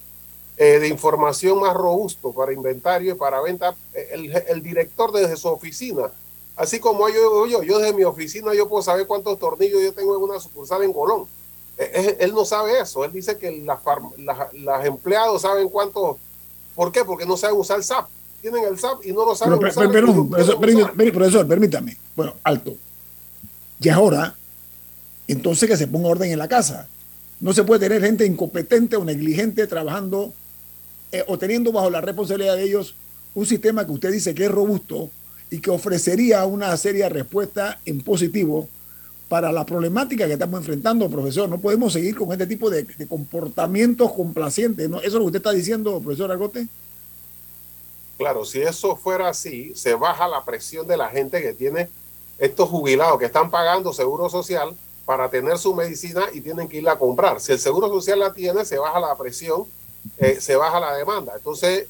eh, 0.57 0.79
de 0.79 0.87
información 0.89 1.59
más 1.59 1.73
robusto 1.73 2.33
para 2.33 2.51
inventario 2.51 3.13
y 3.13 3.17
para 3.17 3.41
venta, 3.41 3.75
el, 3.93 4.35
el, 4.47 4.61
director 4.61 5.11
desde 5.11 5.37
su 5.37 5.47
oficina. 5.47 6.11
Así 6.57 6.81
como 6.81 7.07
yo, 7.07 7.47
yo, 7.47 7.63
yo 7.63 7.79
desde 7.79 7.93
mi 7.93 8.03
oficina 8.03 8.53
yo 8.53 8.67
puedo 8.67 8.83
saber 8.83 9.07
cuántos 9.07 9.39
tornillos 9.39 9.81
yo 9.81 9.93
tengo 9.93 10.17
en 10.17 10.23
una 10.23 10.39
sucursal 10.39 10.83
en 10.83 10.91
Colón. 10.91 11.27
Eh, 11.77 12.17
él 12.19 12.33
no 12.33 12.43
sabe 12.43 12.77
eso. 12.77 13.05
Él 13.05 13.13
dice 13.13 13.37
que 13.37 13.49
las 13.61 13.79
las 14.53 14.85
empleados 14.85 15.41
saben 15.43 15.69
cuántos. 15.69 16.17
¿Por 16.79 16.93
qué? 16.93 17.03
Porque 17.03 17.25
no 17.25 17.35
saben 17.35 17.57
usar 17.57 17.75
el 17.75 17.83
SAP. 17.83 18.07
Tienen 18.39 18.63
el 18.63 18.79
SAP 18.79 19.05
y 19.05 19.11
no 19.11 19.25
lo 19.25 19.35
saben 19.35 19.55
usar. 19.55 19.91
Pero, 19.91 20.29
profesor, 21.11 21.45
permítame. 21.45 21.97
Bueno, 22.15 22.35
alto. 22.41 22.73
Y 23.81 23.89
ahora, 23.89 24.33
entonces 25.27 25.67
que 25.67 25.75
se 25.75 25.87
ponga 25.87 26.07
orden 26.07 26.31
en 26.31 26.39
la 26.39 26.47
casa. 26.47 26.87
No 27.41 27.51
se 27.51 27.65
puede 27.65 27.81
tener 27.81 28.01
gente 28.01 28.25
incompetente 28.25 28.95
o 28.95 29.03
negligente 29.03 29.67
trabajando 29.67 30.33
eh, 31.11 31.21
o 31.27 31.37
teniendo 31.37 31.73
bajo 31.73 31.89
la 31.89 31.99
responsabilidad 31.99 32.55
de 32.55 32.63
ellos 32.63 32.95
un 33.35 33.45
sistema 33.45 33.85
que 33.85 33.91
usted 33.91 34.13
dice 34.13 34.33
que 34.33 34.45
es 34.45 34.51
robusto 34.51 35.09
y 35.51 35.59
que 35.59 35.71
ofrecería 35.71 36.45
una 36.45 36.77
seria 36.77 37.09
respuesta 37.09 37.81
en 37.83 37.99
positivo 37.99 38.69
para 39.29 39.51
la 39.51 39.65
problemática 39.65 40.27
que 40.27 40.33
estamos 40.33 40.59
enfrentando, 40.59 41.09
profesor. 41.09 41.47
No 41.47 41.61
podemos 41.61 41.93
seguir 41.93 42.17
con 42.17 42.31
este 42.31 42.47
tipo 42.47 42.69
de, 42.69 42.85
comportamientos 43.07 44.11
complacientes. 44.11 44.89
¿Eso 44.89 44.97
es 45.03 45.13
lo 45.13 45.19
que 45.19 45.25
usted 45.27 45.39
está 45.39 45.51
diciendo, 45.51 46.01
profesor 46.01 46.31
Argote? 46.31 46.67
Claro, 48.17 48.43
si 48.43 48.59
eso 48.59 48.97
fuera 48.97 49.29
así, 49.29 49.71
se 49.75 49.93
baja 49.93 50.27
la 50.27 50.43
presión 50.43 50.85
de 50.87 50.97
la 50.97 51.07
gente 51.07 51.41
que 51.41 51.53
tiene 51.53 51.87
estos 52.37 52.67
jubilados 52.67 53.19
que 53.19 53.25
están 53.25 53.49
pagando 53.49 53.93
seguro 53.93 54.29
social 54.29 54.75
para 55.05 55.29
tener 55.29 55.57
su 55.57 55.73
medicina 55.73 56.25
y 56.33 56.41
tienen 56.41 56.67
que 56.67 56.77
irla 56.77 56.93
a 56.93 56.99
comprar. 56.99 57.39
Si 57.39 57.51
el 57.51 57.59
seguro 57.59 57.87
social 57.87 58.19
la 58.19 58.33
tiene, 58.33 58.65
se 58.65 58.77
baja 58.77 58.99
la 58.99 59.15
presión 59.15 59.65
eh, 60.17 60.39
se 60.39 60.55
baja 60.55 60.79
la 60.79 60.93
demanda. 60.95 61.33
Entonces, 61.35 61.87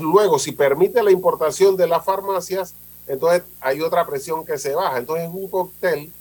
luego, 0.00 0.38
si 0.38 0.52
permite 0.52 1.02
la 1.02 1.10
importación 1.10 1.76
de 1.76 1.86
las 1.86 2.04
farmacias, 2.04 2.74
entonces 3.06 3.42
hay 3.60 3.80
otra 3.80 4.06
presión 4.06 4.44
que 4.44 4.58
se 4.58 4.74
baja. 4.74 4.98
Entonces, 4.98 5.28
es 5.28 5.34
un 5.34 5.48
cóctel 5.48 6.12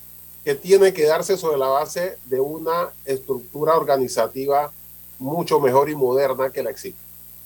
que 0.47 0.55
tiene 0.55 0.93
que 0.93 1.03
darse 1.03 1.35
sobre 1.35 1.57
la 1.57 1.67
base 1.67 2.17
de 2.23 2.39
una 2.39 2.87
estructura 3.03 3.75
organizativa 3.75 4.71
mucho 5.19 5.59
mejor 5.59 5.89
y 5.89 5.95
moderna 5.95 6.51
que 6.51 6.63
la 6.63 6.69
existe. 6.69 6.97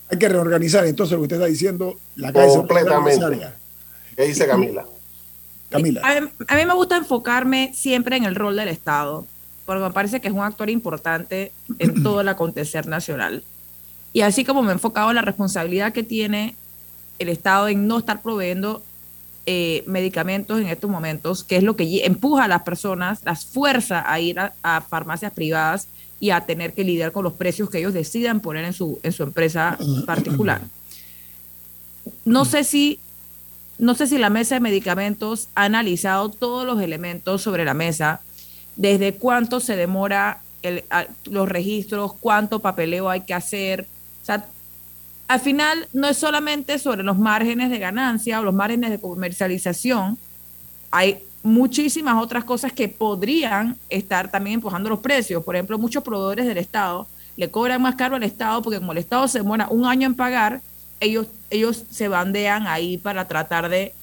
Hay 0.10 0.20
que 0.20 0.30
reorganizar, 0.30 0.86
entonces, 0.86 1.14
lo 1.14 1.18
que 1.18 1.24
usted 1.24 1.38
está 1.38 1.48
diciendo, 1.48 1.96
la 2.16 2.32
calle 2.32 2.56
Completamente. 2.58 3.48
¿Qué 4.16 4.26
dice 4.26 4.46
Camila? 4.46 4.86
Camila. 5.72 6.02
A 6.04 6.54
a 6.54 6.56
mí 6.58 6.66
me 6.68 6.76
gusta 6.76 6.96
enfocarme 6.96 7.72
siempre 7.74 8.18
en 8.18 8.26
el 8.26 8.36
rol 8.36 8.56
del 8.56 8.68
Estado, 8.68 9.26
porque 9.66 9.82
me 9.82 9.90
parece 9.90 10.22
que 10.22 10.28
es 10.28 10.34
un 10.36 10.42
actor 10.42 10.70
importante 10.70 11.52
en 11.80 12.04
todo 12.04 12.22
el 12.22 12.30
acontecer 12.30 12.86
nacional. 12.86 13.44
Y 14.14 14.22
así 14.22 14.46
como 14.46 14.62
me 14.62 14.70
he 14.70 14.74
enfocado 14.74 15.10
en 15.10 15.16
la 15.16 15.24
responsabilidad 15.24 15.92
que 15.92 16.04
tiene 16.04 16.56
el 17.18 17.30
Estado 17.30 17.68
en 17.68 17.88
no 17.88 17.98
estar 17.98 18.22
proveyendo 18.22 18.84
eh, 19.46 19.84
medicamentos 19.88 20.60
en 20.60 20.68
estos 20.68 20.90
momentos, 20.90 21.44
que 21.44 21.58
es 21.58 21.64
lo 21.64 21.76
que 21.76 22.06
empuja 22.06 22.46
a 22.46 22.48
las 22.48 22.64
personas, 22.64 23.22
las 23.26 23.46
fuerza 23.46 24.04
a 24.06 24.20
ir 24.20 24.40
a, 24.40 24.82
farmacias 24.82 25.34
privadas 25.34 25.88
y 26.20 26.30
a 26.30 26.42
tener 26.42 26.74
que 26.74 26.84
lidiar 26.84 27.12
con 27.12 27.24
los 27.24 27.34
precios 27.34 27.70
que 27.70 27.80
ellos 27.80 27.94
decidan 27.94 28.40
poner 28.40 28.66
en 28.66 28.74
su, 28.74 29.00
en 29.02 29.12
su 29.12 29.24
empresa 29.24 29.78
particular. 30.06 30.62
No 32.26 32.46
sé 32.46 32.64
si 32.64 33.00
no 33.80 33.96
sé 33.96 34.06
si 34.06 34.20
la 34.20 34.30
mesa 34.30 34.54
de 34.54 34.62
medicamentos 34.62 35.50
ha 35.56 35.64
analizado 35.64 36.30
todos 36.30 36.68
los 36.68 36.80
elementos 36.80 37.42
sobre 37.42 37.66
la 37.66 37.74
mesa, 37.74 38.22
desde 38.76 39.16
cuánto 39.16 39.60
se 39.60 39.76
demora 39.76 40.42
los 41.26 41.50
registros, 41.50 42.14
cuánto 42.20 42.60
papeleo 42.60 43.10
hay 43.10 43.22
que 43.22 43.34
hacer, 43.34 43.88
o 44.22 44.26
sea, 44.26 44.46
al 45.32 45.40
final 45.40 45.88
no 45.94 46.10
es 46.10 46.18
solamente 46.18 46.78
sobre 46.78 47.04
los 47.04 47.18
márgenes 47.18 47.70
de 47.70 47.80
ganancia 47.80 48.42
o 48.42 48.44
los 48.44 48.54
márgenes 48.54 48.90
de 48.90 49.00
comercialización, 49.00 50.18
hay 50.92 51.24
muchísimas 51.42 52.22
otras 52.22 52.44
cosas 52.44 52.74
que 52.74 52.90
podrían 52.90 53.78
estar 53.88 54.30
también 54.30 54.56
empujando 54.56 54.90
los 54.90 55.00
precios. 55.00 55.42
Por 55.42 55.56
ejemplo, 55.56 55.80
muchos 55.80 56.04
proveedores 56.04 56.48
del 56.48 56.58
Estado 56.58 57.08
le 57.38 57.50
cobran 57.50 57.82
más 57.82 57.96
caro 57.96 58.18
al 58.18 58.24
Estado 58.24 58.62
porque 58.62 58.80
como 58.80 58.92
el 58.92 58.98
Estado 58.98 59.26
se 59.30 59.40
demora 59.40 59.70
un 59.70 59.86
año 59.86 60.06
en 60.06 60.16
pagar, 60.16 60.60
ellos, 61.00 61.28
ellos 61.50 61.86
se 61.90 62.10
bandean 62.10 62.68
ahí 62.68 62.98
para 62.98 63.26
tratar 63.26 63.70
de, 63.70 63.94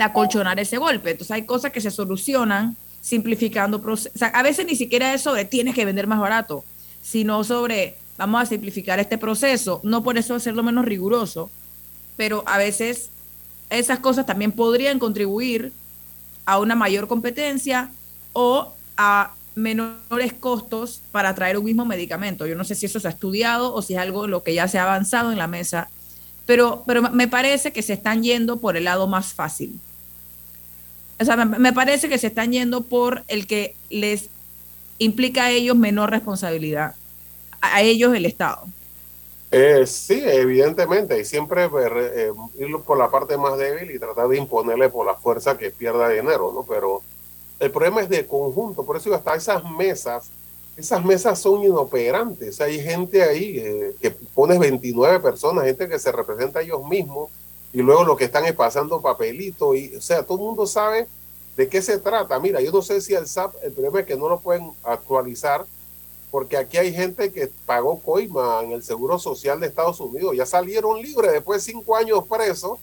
acolchonar 0.00 0.58
ese 0.58 0.78
golpe. 0.78 1.10
Entonces 1.10 1.32
hay 1.32 1.44
cosas 1.44 1.70
que 1.70 1.82
se 1.82 1.90
solucionan 1.90 2.78
simplificando 3.02 3.82
procesos. 3.82 4.22
A 4.22 4.42
veces 4.42 4.64
ni 4.64 4.74
siquiera 4.74 5.12
es 5.12 5.20
sobre 5.20 5.44
tienes 5.44 5.74
que 5.74 5.84
vender 5.84 6.06
más 6.06 6.18
barato, 6.18 6.64
sino 7.02 7.44
sobre 7.44 7.98
vamos 8.16 8.42
a 8.42 8.46
simplificar 8.46 9.00
este 9.00 9.18
proceso, 9.18 9.80
no 9.82 10.02
por 10.02 10.18
eso 10.18 10.34
hacerlo 10.34 10.62
menos 10.62 10.84
riguroso, 10.84 11.50
pero 12.16 12.44
a 12.46 12.58
veces 12.58 13.10
esas 13.70 13.98
cosas 13.98 14.26
también 14.26 14.52
podrían 14.52 14.98
contribuir 14.98 15.72
a 16.46 16.58
una 16.58 16.74
mayor 16.74 17.08
competencia 17.08 17.90
o 18.32 18.72
a 18.96 19.34
menores 19.54 20.32
costos 20.32 21.00
para 21.10 21.34
traer 21.34 21.58
un 21.58 21.64
mismo 21.64 21.84
medicamento. 21.84 22.46
Yo 22.46 22.56
no 22.56 22.64
sé 22.64 22.74
si 22.74 22.86
eso 22.86 23.00
se 23.00 23.08
ha 23.08 23.10
estudiado 23.10 23.74
o 23.74 23.82
si 23.82 23.94
es 23.94 24.00
algo 24.00 24.26
lo 24.26 24.42
que 24.42 24.54
ya 24.54 24.68
se 24.68 24.78
ha 24.78 24.84
avanzado 24.84 25.32
en 25.32 25.38
la 25.38 25.46
mesa, 25.46 25.88
pero, 26.46 26.84
pero 26.86 27.02
me 27.02 27.28
parece 27.28 27.72
que 27.72 27.82
se 27.82 27.94
están 27.94 28.22
yendo 28.22 28.58
por 28.58 28.76
el 28.76 28.84
lado 28.84 29.06
más 29.06 29.32
fácil. 29.32 29.78
O 31.20 31.24
sea, 31.24 31.36
me 31.36 31.72
parece 31.72 32.08
que 32.08 32.18
se 32.18 32.26
están 32.26 32.52
yendo 32.52 32.82
por 32.82 33.24
el 33.28 33.46
que 33.46 33.76
les 33.88 34.28
implica 34.98 35.44
a 35.44 35.50
ellos 35.50 35.76
menor 35.76 36.10
responsabilidad 36.10 36.94
a 37.72 37.82
ellos 37.82 38.14
el 38.14 38.26
Estado. 38.26 38.66
Eh, 39.56 39.86
sí, 39.86 40.20
evidentemente, 40.24 41.20
y 41.20 41.24
siempre 41.24 41.70
eh, 41.72 42.32
ir 42.58 42.76
por 42.84 42.98
la 42.98 43.08
parte 43.08 43.36
más 43.36 43.56
débil 43.56 43.90
y 43.92 44.00
tratar 44.00 44.26
de 44.26 44.38
imponerle 44.38 44.88
por 44.88 45.06
la 45.06 45.14
fuerza 45.14 45.56
que 45.56 45.70
pierda 45.70 46.08
dinero, 46.08 46.50
¿no? 46.52 46.64
Pero 46.64 47.02
el 47.60 47.70
problema 47.70 48.00
es 48.02 48.08
de 48.08 48.26
conjunto, 48.26 48.84
por 48.84 48.96
eso 48.96 49.14
hasta 49.14 49.36
esas 49.36 49.62
mesas, 49.70 50.28
esas 50.76 51.04
mesas 51.04 51.38
son 51.38 51.62
inoperantes, 51.62 52.60
hay 52.60 52.80
gente 52.80 53.22
ahí 53.22 53.58
eh, 53.58 53.94
que 54.00 54.10
pones 54.10 54.58
29 54.58 55.20
personas, 55.20 55.64
gente 55.64 55.88
que 55.88 56.00
se 56.00 56.10
representa 56.10 56.58
a 56.58 56.62
ellos 56.62 56.84
mismos, 56.84 57.30
y 57.72 57.80
luego 57.80 58.02
lo 58.02 58.16
que 58.16 58.24
están 58.24 58.44
es 58.46 58.54
pasando 58.54 59.00
papelito, 59.00 59.76
y 59.76 59.94
o 59.94 60.00
sea, 60.00 60.24
todo 60.24 60.38
el 60.38 60.44
mundo 60.44 60.66
sabe 60.66 61.06
de 61.56 61.68
qué 61.68 61.80
se 61.80 61.98
trata. 61.98 62.40
Mira, 62.40 62.60
yo 62.60 62.72
no 62.72 62.82
sé 62.82 63.00
si 63.00 63.14
el 63.14 63.28
SAP, 63.28 63.54
el 63.62 63.72
problema 63.72 64.00
es 64.00 64.06
que 64.06 64.16
no 64.16 64.28
lo 64.28 64.40
pueden 64.40 64.72
actualizar 64.82 65.64
porque 66.34 66.56
aquí 66.56 66.78
hay 66.78 66.92
gente 66.92 67.30
que 67.30 67.48
pagó 67.64 68.00
coima 68.00 68.60
en 68.64 68.72
el 68.72 68.82
Seguro 68.82 69.20
Social 69.20 69.60
de 69.60 69.68
Estados 69.68 70.00
Unidos, 70.00 70.34
ya 70.36 70.44
salieron 70.44 71.00
libres 71.00 71.30
después 71.30 71.64
de 71.64 71.72
cinco 71.72 71.94
años 71.94 72.26
presos 72.26 72.80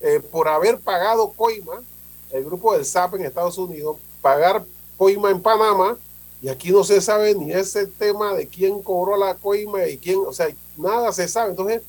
eh, 0.00 0.20
por 0.20 0.46
haber 0.46 0.78
pagado 0.78 1.32
coima, 1.32 1.82
el 2.30 2.44
grupo 2.44 2.74
del 2.74 2.84
SAP 2.84 3.16
en 3.16 3.24
Estados 3.24 3.58
Unidos, 3.58 3.96
pagar 4.20 4.64
coima 4.96 5.32
en 5.32 5.42
Panamá, 5.42 5.98
y 6.40 6.48
aquí 6.48 6.70
no 6.70 6.84
se 6.84 7.00
sabe 7.00 7.34
ni 7.34 7.50
ese 7.50 7.88
tema 7.88 8.34
de 8.34 8.46
quién 8.46 8.80
cobró 8.80 9.16
la 9.16 9.34
coima 9.34 9.84
y 9.88 9.98
quién, 9.98 10.20
o 10.24 10.32
sea, 10.32 10.46
nada 10.76 11.12
se 11.12 11.26
sabe. 11.26 11.50
Entonces, 11.50 11.82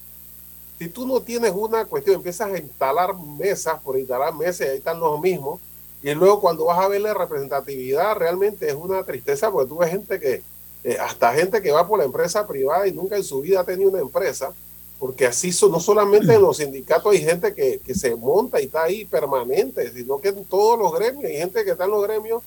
si 0.80 0.90
tú 0.90 1.06
no 1.06 1.22
tienes 1.22 1.52
una 1.52 1.86
cuestión, 1.86 2.16
empiezas 2.16 2.52
a 2.52 2.58
instalar 2.58 3.16
mesas 3.16 3.80
por 3.84 4.00
instalar 4.00 4.34
mesas, 4.34 4.68
ahí 4.68 4.78
están 4.78 5.00
los 5.00 5.22
mismos, 5.22 5.62
y 6.02 6.12
luego 6.16 6.42
cuando 6.42 6.66
vas 6.66 6.80
a 6.80 6.88
ver 6.88 7.02
la 7.02 7.14
representatividad, 7.14 8.16
realmente 8.16 8.68
es 8.68 8.74
una 8.74 9.04
tristeza 9.04 9.52
porque 9.52 9.70
tú 9.70 9.78
ves 9.78 9.92
gente 9.92 10.20
que 10.20 10.42
eh, 10.84 10.98
hasta 11.00 11.34
gente 11.34 11.62
que 11.62 11.72
va 11.72 11.88
por 11.88 12.00
la 12.00 12.06
empresa 12.06 12.46
privada 12.46 12.88
y 12.88 12.92
nunca 12.92 13.16
en 13.16 13.24
su 13.24 13.42
vida 13.42 13.62
ha 13.62 13.64
tenido 13.64 13.90
una 13.90 14.02
empresa, 14.02 14.54
porque 15.00 15.26
así 15.26 15.52
son, 15.52 15.72
no 15.72 15.80
solamente 15.80 16.34
en 16.34 16.42
los 16.42 16.58
sindicatos 16.58 17.12
hay 17.12 17.22
gente 17.22 17.54
que, 17.54 17.80
que, 17.80 17.94
se 17.94 18.16
monta 18.16 18.62
y 18.62 18.66
está 18.66 18.84
ahí 18.84 19.06
permanente, 19.06 19.92
sino 19.92 20.20
que 20.20 20.30
en 20.30 20.46
todos 20.46 20.80
los 20.80 20.94
gremios, 20.94 21.26
hay 21.26 21.38
gente 21.38 21.64
que 21.64 21.72
está 21.72 21.86
en 21.86 21.92
los 21.92 22.04
gremios 22.04 22.44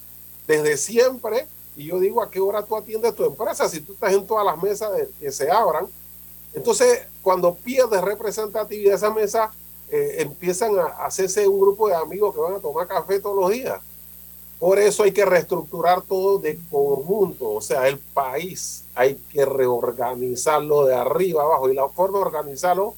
desde 0.47 0.76
siempre, 0.76 1.47
y 1.76 1.84
yo 1.84 1.99
digo, 1.99 2.22
¿a 2.22 2.30
qué 2.30 2.41
hora 2.41 2.64
tú 2.64 2.76
atiendes 2.76 3.14
tu 3.14 3.24
empresa 3.24 3.68
si 3.68 3.80
tú 3.80 3.93
estás 3.93 4.12
en 4.12 4.26
todas 4.26 4.45
las 4.47 4.61
mesas 4.62 4.91
que 5.20 5.30
se 5.30 5.51
abran? 5.51 5.87
Entonces, 6.55 7.01
cuando 7.22 7.55
pierdes 7.55 8.01
representatividad, 8.01 8.95
esa 8.95 9.11
mesa 9.11 9.51
eh, 9.91 10.16
empiezan 10.20 10.78
a 10.78 10.87
hacerse 11.05 11.47
un 11.47 11.61
grupo 11.61 11.87
de 11.89 11.95
amigos 11.95 12.34
que 12.34 12.41
van 12.41 12.55
a 12.55 12.61
tomar 12.61 12.87
café 12.87 13.20
todos 13.20 13.37
los 13.37 13.51
días. 13.51 13.80
Por 14.59 14.78
eso 14.78 15.02
hay 15.02 15.12
que 15.12 15.24
reestructurar 15.24 16.02
todo 16.02 16.38
de 16.38 16.59
conjunto, 16.70 17.50
o 17.50 17.61
sea, 17.61 17.88
el 17.88 17.98
país. 17.98 18.84
Hay 18.94 19.20
que 19.30 19.44
reorganizarlo 19.44 20.86
de 20.86 20.94
arriba 20.94 21.42
abajo. 21.42 21.70
Y 21.70 21.74
la 21.74 21.88
forma 21.88 22.18
de 22.18 22.24
organizarlo 22.24 22.94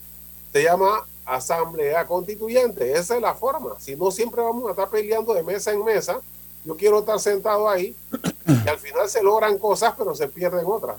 se 0.52 0.62
llama 0.62 1.04
asamblea 1.28 2.06
constituyente, 2.06 2.92
esa 2.92 3.16
es 3.16 3.22
la 3.22 3.34
forma, 3.34 3.78
si 3.78 3.94
no 3.96 4.10
siempre 4.10 4.40
vamos 4.40 4.66
a 4.66 4.70
estar 4.70 4.88
peleando 4.88 5.34
de 5.34 5.42
mesa 5.42 5.72
en 5.72 5.84
mesa. 5.84 6.20
Yo 6.64 6.76
quiero 6.76 7.00
estar 7.00 7.20
sentado 7.20 7.68
ahí 7.68 7.94
y 8.46 8.68
al 8.68 8.78
final 8.78 9.08
se 9.08 9.22
logran 9.22 9.58
cosas, 9.58 9.94
pero 9.96 10.14
se 10.14 10.28
pierden 10.28 10.64
otras. 10.66 10.96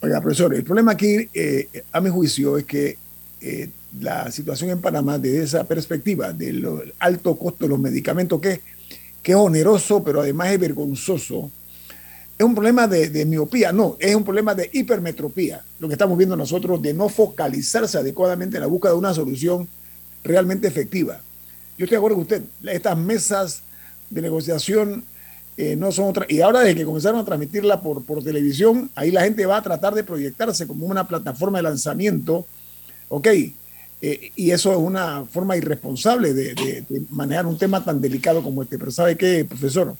Oiga, 0.00 0.20
profesor, 0.20 0.54
el 0.54 0.64
problema 0.64 0.92
aquí, 0.92 1.28
eh, 1.34 1.84
a 1.90 2.00
mi 2.00 2.08
juicio, 2.10 2.56
es 2.56 2.64
que 2.64 2.98
eh, 3.40 3.68
la 4.00 4.30
situación 4.30 4.70
en 4.70 4.80
Panamá, 4.80 5.18
desde 5.18 5.42
esa 5.42 5.64
perspectiva 5.64 6.32
del 6.32 6.94
alto 6.98 7.36
costo 7.36 7.64
de 7.64 7.70
los 7.70 7.78
medicamentos, 7.78 8.40
que, 8.40 8.60
que 9.22 9.32
es 9.32 9.38
oneroso, 9.38 10.02
pero 10.02 10.20
además 10.20 10.50
es 10.50 10.60
vergonzoso, 10.60 11.50
es 12.38 12.44
un 12.44 12.54
problema 12.54 12.88
de, 12.88 13.24
miopía, 13.24 13.72
no, 13.72 13.96
es 14.00 14.14
un 14.14 14.24
problema 14.24 14.54
de 14.54 14.68
hipermetropía, 14.72 15.62
lo 15.78 15.86
que 15.86 15.94
estamos 15.94 16.18
viendo 16.18 16.36
nosotros, 16.36 16.82
de 16.82 16.92
no 16.92 17.08
focalizarse 17.08 17.98
adecuadamente 17.98 18.56
en 18.56 18.62
la 18.62 18.66
búsqueda 18.66 18.92
de 18.92 18.98
una 18.98 19.14
solución 19.14 19.68
realmente 20.24 20.66
efectiva. 20.66 21.20
Yo 21.78 21.84
estoy 21.84 21.94
de 21.94 21.98
acuerdo 21.98 22.16
con 22.16 22.22
usted, 22.22 22.42
estas 22.64 22.98
mesas 22.98 23.62
de 24.10 24.22
negociación 24.22 25.04
eh, 25.56 25.76
no 25.76 25.92
son 25.92 26.06
otras, 26.06 26.28
y 26.30 26.40
ahora 26.40 26.60
desde 26.60 26.76
que 26.76 26.84
comenzaron 26.84 27.20
a 27.20 27.24
transmitirla 27.24 27.80
por, 27.80 28.04
por 28.04 28.24
televisión, 28.24 28.90
ahí 28.96 29.10
la 29.10 29.22
gente 29.22 29.46
va 29.46 29.58
a 29.58 29.62
tratar 29.62 29.94
de 29.94 30.02
proyectarse 30.02 30.66
como 30.66 30.86
una 30.86 31.06
plataforma 31.06 31.58
de 31.58 31.62
lanzamiento, 31.62 32.46
ok, 33.08 33.28
eh, 34.04 34.32
y 34.34 34.50
eso 34.50 34.72
es 34.72 34.78
una 34.78 35.24
forma 35.24 35.56
irresponsable 35.56 36.34
de, 36.34 36.84
manejar 37.10 37.46
un 37.46 37.56
tema 37.56 37.84
tan 37.84 38.00
delicado 38.00 38.42
como 38.42 38.64
este. 38.64 38.76
Pero 38.76 38.90
¿sabe 38.90 39.16
qué, 39.16 39.44
profesor? 39.44 39.94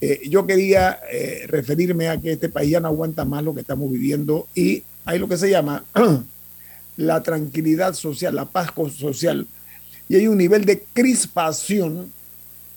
Eh, 0.00 0.22
yo 0.30 0.46
quería 0.46 0.98
eh, 1.12 1.44
referirme 1.46 2.08
a 2.08 2.18
que 2.18 2.32
este 2.32 2.48
país 2.48 2.70
ya 2.70 2.80
no 2.80 2.88
aguanta 2.88 3.26
más 3.26 3.44
lo 3.44 3.54
que 3.54 3.60
estamos 3.60 3.92
viviendo 3.92 4.48
y 4.54 4.82
hay 5.04 5.18
lo 5.18 5.28
que 5.28 5.36
se 5.36 5.50
llama 5.50 5.84
la 6.96 7.22
tranquilidad 7.22 7.92
social, 7.92 8.34
la 8.34 8.46
paz 8.46 8.70
social. 8.98 9.46
Y 10.08 10.16
hay 10.16 10.26
un 10.26 10.38
nivel 10.38 10.64
de 10.64 10.82
crispación, 10.94 12.10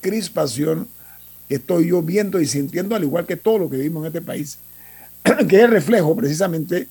crispación 0.02 0.90
que 1.48 1.56
estoy 1.56 1.88
yo 1.88 2.02
viendo 2.02 2.42
y 2.42 2.46
sintiendo, 2.46 2.94
al 2.94 3.04
igual 3.04 3.26
que 3.26 3.38
todo 3.38 3.60
lo 3.60 3.70
que 3.70 3.78
vivimos 3.78 4.02
en 4.02 4.08
este 4.08 4.22
país, 4.22 4.60
que 5.48 5.64
es 5.64 5.70
reflejo 5.70 6.14
precisamente 6.14 6.90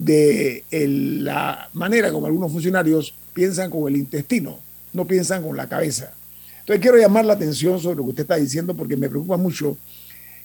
de 0.00 0.64
la 0.72 1.68
manera 1.74 2.10
como 2.10 2.26
algunos 2.26 2.50
funcionarios 2.50 3.14
piensan 3.34 3.70
con 3.70 3.86
el 3.86 3.98
intestino, 3.98 4.58
no 4.94 5.04
piensan 5.04 5.42
con 5.42 5.54
la 5.56 5.68
cabeza. 5.68 6.14
Entonces 6.60 6.80
quiero 6.80 6.96
llamar 6.96 7.26
la 7.26 7.34
atención 7.34 7.78
sobre 7.78 7.96
lo 7.96 8.04
que 8.04 8.08
usted 8.10 8.22
está 8.22 8.36
diciendo 8.36 8.74
porque 8.74 8.96
me 8.96 9.10
preocupa 9.10 9.36
mucho 9.36 9.76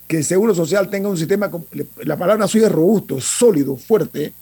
que 0.08 0.18
el 0.18 0.26
Seguro 0.26 0.54
Social 0.54 0.90
tenga 0.90 1.08
un 1.08 1.18
sistema, 1.18 1.50
la 2.04 2.18
palabra 2.18 2.50
suya 2.50 2.68
es 2.68 2.72
robusto, 2.72 3.22
sólido, 3.22 3.78
fuerte, 3.78 4.34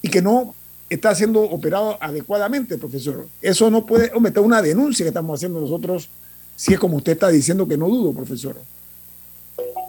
y 0.00 0.08
que 0.08 0.22
no 0.22 0.54
está 0.88 1.14
siendo 1.14 1.42
operado 1.42 1.98
adecuadamente, 2.00 2.78
profesor. 2.78 3.28
Eso 3.42 3.70
no 3.70 3.84
puede, 3.84 4.10
hombre, 4.14 4.32
una 4.40 4.62
denuncia 4.62 5.04
que 5.04 5.08
estamos 5.08 5.38
haciendo 5.38 5.60
nosotros, 5.60 6.08
si 6.56 6.72
es 6.72 6.80
como 6.80 6.96
usted 6.96 7.12
está 7.12 7.28
diciendo 7.28 7.68
que 7.68 7.76
no 7.76 7.88
dudo, 7.88 8.14
profesor. 8.14 8.56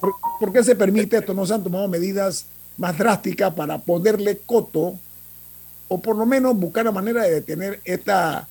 ¿Por, 0.02 0.14
¿por 0.42 0.52
qué 0.52 0.62
se 0.62 0.76
permite 0.76 1.18
esto? 1.18 1.34
No 1.34 1.46
se 1.46 1.54
han 1.54 1.64
tomado 1.64 1.88
medidas 1.88 2.46
más 2.80 2.98
drástica 2.98 3.54
para 3.54 3.78
ponerle 3.78 4.40
coto 4.46 4.98
o 5.90 6.00
por 6.00 6.16
lo 6.16 6.26
menos 6.26 6.56
buscar 6.56 6.86
la 6.86 6.92
manera 6.92 7.24
de 7.24 7.32
detener 7.32 7.82
esta 7.84 8.48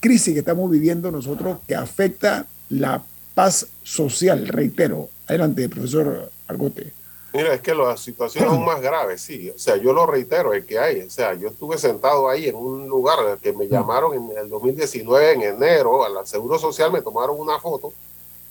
crisis 0.00 0.32
que 0.32 0.40
estamos 0.40 0.70
viviendo 0.70 1.10
nosotros 1.10 1.58
que 1.66 1.74
afecta 1.74 2.46
la 2.70 3.02
paz 3.34 3.66
social, 3.82 4.46
reitero. 4.48 5.08
Adelante, 5.26 5.68
profesor 5.68 6.30
Argote. 6.46 6.92
Mira, 7.32 7.54
es 7.54 7.60
que 7.62 7.74
la 7.74 7.96
situación 7.96 8.44
es 8.44 8.50
aún 8.50 8.64
más 8.64 8.80
grave, 8.80 9.16
sí. 9.16 9.50
O 9.50 9.58
sea, 9.58 9.76
yo 9.76 9.92
lo 9.92 10.06
reitero, 10.06 10.52
el 10.52 10.66
que 10.66 10.78
hay. 10.78 11.00
O 11.00 11.10
sea, 11.10 11.34
yo 11.34 11.48
estuve 11.48 11.78
sentado 11.78 12.28
ahí 12.28 12.46
en 12.46 12.54
un 12.54 12.86
lugar 12.88 13.38
que 13.42 13.52
me 13.52 13.68
llamaron 13.68 14.14
en 14.14 14.36
el 14.36 14.48
2019, 14.50 15.32
en 15.32 15.42
enero, 15.42 16.04
al 16.04 16.26
Seguro 16.26 16.58
Social, 16.58 16.92
me 16.92 17.00
tomaron 17.00 17.40
una 17.40 17.58
foto 17.58 17.92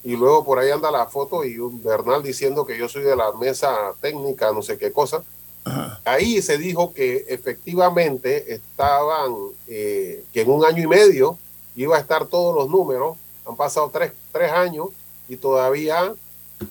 y 0.03 0.15
luego 0.15 0.43
por 0.43 0.59
ahí 0.59 0.71
anda 0.71 0.89
la 0.89 1.05
foto 1.05 1.45
y 1.45 1.59
un 1.59 1.81
Bernal 1.83 2.23
diciendo 2.23 2.65
que 2.65 2.77
yo 2.77 2.89
soy 2.89 3.03
de 3.03 3.15
la 3.15 3.31
mesa 3.33 3.93
técnica, 4.01 4.51
no 4.51 4.61
sé 4.61 4.77
qué 4.77 4.91
cosa. 4.91 5.23
Ahí 6.05 6.41
se 6.41 6.57
dijo 6.57 6.91
que 6.93 7.25
efectivamente 7.27 8.53
estaban, 8.53 9.35
eh, 9.67 10.23
que 10.33 10.41
en 10.41 10.49
un 10.49 10.65
año 10.65 10.83
y 10.83 10.87
medio 10.87 11.37
iba 11.75 11.97
a 11.97 11.99
estar 11.99 12.25
todos 12.25 12.55
los 12.55 12.67
números. 12.67 13.17
Han 13.45 13.55
pasado 13.55 13.89
tres, 13.93 14.11
tres 14.31 14.51
años 14.51 14.87
y 15.29 15.37
todavía 15.37 16.15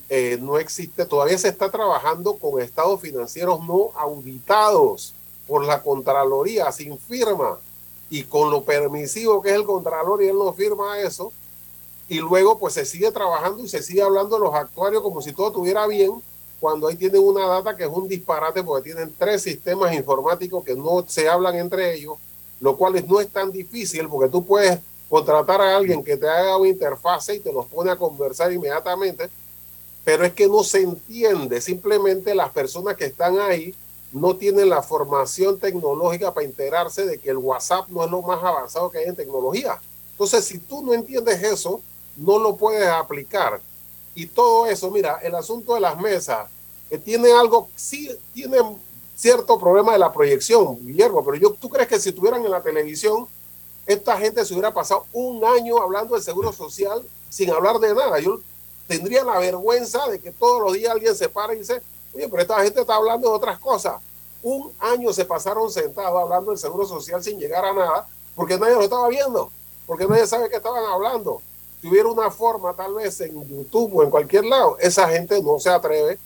eh, 0.09 0.39
no 0.41 0.59
existe, 0.59 1.07
todavía 1.07 1.39
se 1.39 1.49
está 1.49 1.71
trabajando 1.71 2.35
con 2.35 2.61
estados 2.61 3.01
financieros 3.01 3.65
no 3.65 3.91
auditados 3.97 5.15
por 5.47 5.65
la 5.65 5.83
Contraloría, 5.83 6.71
sin 6.73 6.99
firma. 6.99 7.59
Y 8.09 8.25
con 8.25 8.51
lo 8.51 8.65
permisivo 8.65 9.41
que 9.41 9.51
es 9.51 9.55
el 9.55 9.65
Contralor 9.65 10.21
y 10.21 10.27
él 10.27 10.37
no 10.37 10.53
firma 10.53 10.99
eso, 10.99 11.33
y 12.11 12.19
luego 12.19 12.59
pues 12.59 12.75
se 12.75 12.85
sigue 12.85 13.13
trabajando 13.13 13.63
y 13.63 13.69
se 13.69 13.81
sigue 13.85 14.03
hablando 14.03 14.35
de 14.35 14.43
los 14.43 14.53
actuarios 14.53 15.01
como 15.01 15.23
si 15.23 15.33
todo 15.33 15.47
estuviera 15.47 15.87
bien, 15.87 16.11
cuando 16.59 16.89
ahí 16.89 16.97
tienen 16.97 17.23
una 17.23 17.47
data 17.47 17.77
que 17.77 17.85
es 17.85 17.89
un 17.89 18.09
disparate 18.09 18.65
porque 18.65 18.91
tienen 18.91 19.15
tres 19.17 19.43
sistemas 19.43 19.95
informáticos 19.95 20.65
que 20.65 20.75
no 20.75 21.05
se 21.07 21.29
hablan 21.29 21.55
entre 21.55 21.95
ellos, 21.95 22.19
lo 22.61 22.77
cual 22.77 23.03
no 23.07 23.21
es 23.21 23.29
tan 23.29 23.53
difícil 23.53 24.09
porque 24.09 24.29
tú 24.29 24.45
puedes 24.45 24.81
contratar 25.09 25.61
a 25.61 25.77
alguien 25.77 26.03
que 26.03 26.17
te 26.17 26.29
haga 26.29 26.57
una 26.57 26.69
interfase 26.69 27.37
y 27.37 27.41
te 27.41 27.53
los 27.53 27.67
pone 27.67 27.93
a 27.93 27.97
conversar 27.97 28.53
inmediatamente, 28.53 29.31
pero 30.03 30.25
es 30.25 30.33
que 30.33 30.49
no 30.49 30.65
se 30.65 30.83
entiende, 30.83 31.61
simplemente 31.61 32.35
las 32.35 32.51
personas 32.51 32.97
que 32.97 33.05
están 33.05 33.39
ahí 33.39 33.73
no 34.11 34.35
tienen 34.35 34.69
la 34.69 34.83
formación 34.83 35.61
tecnológica 35.61 36.35
para 36.35 36.45
enterarse 36.45 37.07
de 37.07 37.19
que 37.19 37.31
el 37.31 37.37
WhatsApp 37.37 37.89
no 37.89 38.05
es 38.05 38.11
lo 38.11 38.21
más 38.21 38.43
avanzado 38.43 38.91
que 38.91 38.99
hay 38.99 39.05
en 39.05 39.15
tecnología. 39.15 39.81
Entonces, 40.11 40.45
si 40.45 40.59
tú 40.59 40.83
no 40.85 40.93
entiendes 40.93 41.41
eso, 41.45 41.81
no 42.21 42.39
lo 42.39 42.57
puedes 42.57 42.87
aplicar. 42.87 43.61
Y 44.15 44.27
todo 44.27 44.67
eso, 44.67 44.91
mira, 44.91 45.19
el 45.23 45.35
asunto 45.35 45.75
de 45.75 45.81
las 45.81 45.99
mesas, 45.99 46.49
que 46.89 46.99
tiene 46.99 47.33
algo, 47.33 47.69
sí 47.75 48.11
tiene 48.35 48.59
cierto 49.17 49.59
problema 49.59 49.93
de 49.93 49.99
la 49.99 50.13
proyección, 50.13 50.79
Guillermo, 50.87 51.25
pero 51.25 51.37
yo, 51.37 51.53
¿tú 51.53 51.69
crees 51.69 51.89
que 51.89 51.99
si 51.99 52.11
estuvieran 52.11 52.45
en 52.45 52.51
la 52.51 52.63
televisión, 52.63 53.27
esta 53.87 54.19
gente 54.19 54.45
se 54.45 54.53
hubiera 54.53 54.73
pasado 54.73 55.07
un 55.13 55.45
año 55.45 55.81
hablando 55.81 56.15
del 56.15 56.23
seguro 56.23 56.53
social 56.53 57.03
sin 57.29 57.51
hablar 57.51 57.79
de 57.79 57.95
nada? 57.95 58.19
Yo 58.19 58.41
tendría 58.87 59.25
la 59.25 59.39
vergüenza 59.39 60.07
de 60.09 60.21
que 60.21 60.33
todos 60.33 60.63
los 60.63 60.73
días 60.75 60.93
alguien 60.93 61.15
se 61.15 61.29
para 61.29 61.55
y 61.55 61.59
dice, 61.59 61.81
oye, 62.15 62.29
pero 62.29 62.43
esta 62.43 62.63
gente 62.63 62.81
está 62.81 62.97
hablando 62.97 63.29
de 63.29 63.35
otras 63.35 63.59
cosas. 63.59 63.95
Un 64.43 64.73
año 64.81 65.13
se 65.13 65.25
pasaron 65.25 65.71
sentados 65.71 66.21
hablando 66.21 66.51
del 66.51 66.59
seguro 66.59 66.87
social 66.87 67.23
sin 67.23 67.39
llegar 67.39 67.65
a 67.65 67.73
nada, 67.73 68.09
porque 68.35 68.59
nadie 68.59 68.75
lo 68.75 68.83
estaba 68.83 69.09
viendo, 69.09 69.51
porque 69.87 70.07
nadie 70.07 70.27
sabe 70.27 70.51
qué 70.51 70.57
estaban 70.57 70.85
hablando 70.85 71.41
tuviera 71.81 72.09
una 72.09 72.31
forma 72.31 72.75
tal 72.75 72.95
vez 72.95 73.21
en 73.21 73.49
YouTube 73.49 73.97
o 73.97 74.03
en 74.03 74.11
cualquier 74.11 74.45
lado, 74.45 74.77
esa 74.79 75.09
gente 75.09 75.43
no 75.43 75.59
se 75.59 75.71
atreve 75.71 76.19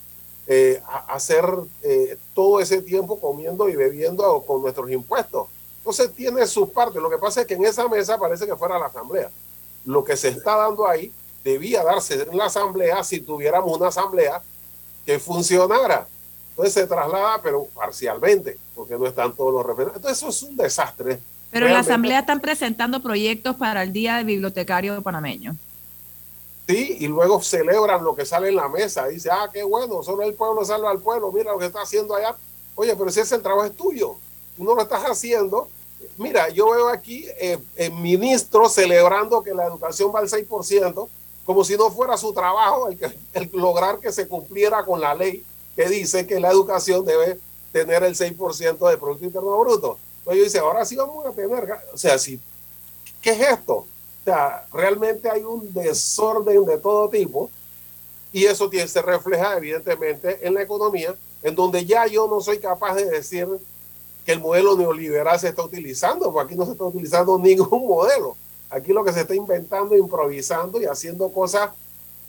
eh, 0.47 0.83
a 0.87 1.15
hacer 1.15 1.45
eh, 1.83 2.19
todo 2.35 2.61
ese 2.61 2.83
tiempo 2.83 3.19
comiendo 3.21 3.69
y 3.69 3.77
bebiendo 3.77 4.43
con 4.43 4.63
nuestros 4.63 4.91
impuestos. 4.91 5.49
Entonces 5.79 6.13
tiene 6.15 6.47
su 6.47 6.71
parte. 6.71 7.01
Lo 7.01 7.11
que 7.11 7.19
pasa 7.19 7.43
es 7.43 7.47
que 7.47 7.55
en 7.55 7.65
esa 7.65 7.89
mesa 7.89 8.19
parece 8.19 8.47
que 8.47 8.57
fuera 8.57 8.79
la 8.79 8.87
asamblea. 8.87 9.31
Lo 9.85 10.03
que 10.03 10.17
se 10.17 10.29
está 10.29 10.57
dando 10.57 10.87
ahí 10.87 11.13
debía 11.43 11.85
darse 11.85 12.23
en 12.23 12.37
la 12.37 12.47
asamblea 12.47 13.05
si 13.05 13.21
tuviéramos 13.21 13.77
una 13.77 13.89
asamblea 13.89 14.43
que 15.05 15.19
funcionara. 15.19 16.07
Entonces 16.51 16.75
se 16.75 16.87
traslada, 16.87 17.41
pero 17.43 17.65
parcialmente, 17.67 18.59
porque 18.75 18.97
no 18.97 19.07
están 19.07 19.35
todos 19.35 19.53
los 19.53 19.67
representantes. 19.67 19.97
Entonces 19.97 20.19
eso 20.19 20.29
es 20.29 20.51
un 20.51 20.57
desastre 20.57 21.21
pero 21.55 21.69
en 21.69 21.73
la 21.73 21.79
Asamblea 21.79 22.19
están 22.19 22.41
presentando 22.41 23.01
proyectos 23.01 23.55
para 23.55 23.85
el 23.85 23.93
Día 23.93 24.17
del 24.17 24.25
Bibliotecario 24.25 25.01
Panameño. 25.03 25.55
Sí, 26.67 26.97
y 26.99 27.07
luego 27.07 27.41
celebran 27.41 28.03
lo 28.03 28.17
que 28.17 28.27
sale 28.27 28.49
en 28.49 28.57
la 28.57 28.69
mesa. 28.69 29.07
Dice, 29.07 29.31
ah, 29.31 29.49
qué 29.53 29.63
bueno, 29.63 30.03
solo 30.03 30.25
el 30.25 30.35
pueblo 30.35 30.65
salva 30.65 30.91
al 30.91 30.99
pueblo, 30.99 31.31
mira 31.31 31.53
lo 31.53 31.61
que 31.61 31.67
está 31.67 31.83
haciendo 31.83 32.17
allá. 32.17 32.35
Oye, 32.75 32.97
pero 32.97 33.09
si 33.09 33.21
ese 33.21 33.39
trabajo 33.39 33.67
es 33.67 33.77
tuyo, 33.77 34.17
tú 34.57 34.65
no 34.65 34.75
lo 34.75 34.83
estás 34.83 35.05
haciendo. 35.05 35.69
Mira, 36.17 36.49
yo 36.49 36.71
veo 36.71 36.89
aquí 36.89 37.25
eh, 37.39 37.61
el 37.77 37.93
ministro 37.93 38.69
celebrando 38.69 39.41
que 39.41 39.55
la 39.55 39.65
educación 39.65 40.11
va 40.13 40.19
al 40.19 40.29
6%, 40.29 41.09
como 41.45 41.63
si 41.63 41.77
no 41.77 41.89
fuera 41.93 42.17
su 42.17 42.35
trabajo 42.35 42.89
el, 42.89 42.99
el 43.33 43.49
lograr 43.53 44.01
que 44.01 44.11
se 44.11 44.27
cumpliera 44.27 44.85
con 44.85 45.01
la 45.01 45.15
ley 45.15 45.45
que 45.77 45.89
dice 45.89 46.27
que 46.27 46.41
la 46.41 46.51
educación 46.51 47.05
debe 47.05 47.39
tener 47.71 48.03
el 48.03 48.17
6% 48.17 48.89
del 48.89 48.99
Producto 48.99 49.25
Interno 49.25 49.57
Bruto. 49.61 49.99
Entonces 50.25 50.39
yo 50.39 50.45
dice, 50.45 50.59
ahora 50.61 50.87
sí 50.87 50.97
vamos 50.97 51.27
a 51.27 51.33
tener, 51.33 51.71
o 51.93 51.99
sea, 51.99 52.17
si, 52.17 52.41
¿qué 53.21 53.31
es 53.31 53.41
esto? 53.41 53.75
O 53.75 53.87
sea, 54.25 54.65
realmente 54.73 55.29
hay 55.29 55.43
un 55.43 55.71
desorden 55.75 56.65
de 56.65 56.79
todo 56.79 57.11
tipo 57.11 57.51
y 58.33 58.47
eso 58.47 58.71
tiene, 58.71 58.89
se 58.89 59.03
refleja 59.03 59.59
evidentemente 59.59 60.47
en 60.47 60.55
la 60.55 60.63
economía, 60.63 61.15
en 61.43 61.55
donde 61.55 61.85
ya 61.85 62.07
yo 62.07 62.27
no 62.27 62.41
soy 62.41 62.59
capaz 62.59 62.95
de 62.95 63.05
decir 63.05 63.47
que 64.25 64.33
el 64.33 64.41
modelo 64.41 64.79
neoliberal 64.79 65.39
se 65.39 65.51
está 65.51 65.63
utilizando, 65.63 66.33
porque 66.33 66.53
aquí 66.53 66.59
no 66.59 66.65
se 66.65 66.73
está 66.73 66.85
utilizando 66.85 67.39
ningún 67.43 67.87
modelo. 67.87 68.35
Aquí 68.71 68.95
lo 68.95 69.05
que 69.05 69.13
se 69.13 69.21
está 69.21 69.35
inventando, 69.35 69.95
improvisando 69.95 70.81
y 70.81 70.87
haciendo 70.87 71.31
cosas 71.31 71.69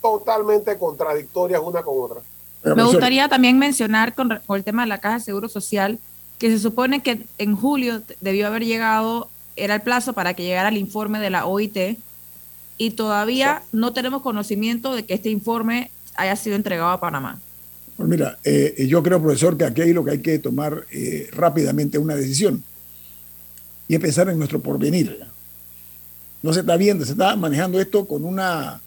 totalmente 0.02 0.76
contradictorias 0.76 1.62
una 1.64 1.82
con 1.82 1.94
otra. 1.98 2.20
Me 2.62 2.84
gustaría 2.84 3.26
también 3.26 3.58
mencionar 3.58 4.14
con, 4.14 4.38
con 4.46 4.58
el 4.58 4.64
tema 4.64 4.82
de 4.82 4.88
la 4.88 5.00
Caja 5.00 5.14
de 5.14 5.24
Seguro 5.24 5.48
Social 5.48 5.98
que 6.38 6.50
se 6.50 6.58
supone 6.58 7.02
que 7.02 7.22
en 7.38 7.56
julio 7.56 8.02
debió 8.20 8.46
haber 8.46 8.64
llegado, 8.64 9.30
era 9.56 9.74
el 9.74 9.82
plazo 9.82 10.12
para 10.12 10.34
que 10.34 10.44
llegara 10.44 10.68
el 10.68 10.76
informe 10.76 11.18
de 11.18 11.30
la 11.30 11.46
OIT 11.46 11.98
y 12.78 12.90
todavía 12.90 13.62
no 13.72 13.92
tenemos 13.92 14.22
conocimiento 14.22 14.94
de 14.94 15.04
que 15.04 15.14
este 15.14 15.30
informe 15.30 15.90
haya 16.14 16.36
sido 16.36 16.56
entregado 16.56 16.90
a 16.90 17.00
Panamá. 17.00 17.40
Pues 17.96 18.08
mira, 18.08 18.38
eh, 18.44 18.86
yo 18.88 19.02
creo, 19.02 19.22
profesor, 19.22 19.56
que 19.56 19.64
aquí 19.64 19.80
hay 19.80 19.92
lo 19.92 20.04
que 20.04 20.10
hay 20.12 20.18
que 20.20 20.38
tomar 20.38 20.84
eh, 20.90 21.28
rápidamente 21.32 21.98
una 21.98 22.14
decisión 22.14 22.62
y 23.88 23.94
empezar 23.94 24.28
en 24.28 24.38
nuestro 24.38 24.60
porvenir. 24.60 25.18
No 26.42 26.52
se 26.52 26.60
está 26.60 26.76
viendo, 26.76 27.04
se 27.06 27.12
está 27.12 27.34
manejando 27.36 27.80
esto 27.80 28.06
con 28.06 28.24
una 28.24 28.82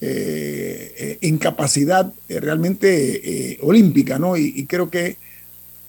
eh, 0.00 1.16
incapacidad 1.22 2.12
realmente 2.28 3.58
olímpica, 3.62 4.18
¿no? 4.18 4.36
Y, 4.36 4.66
creo 4.66 4.90
que 4.90 5.16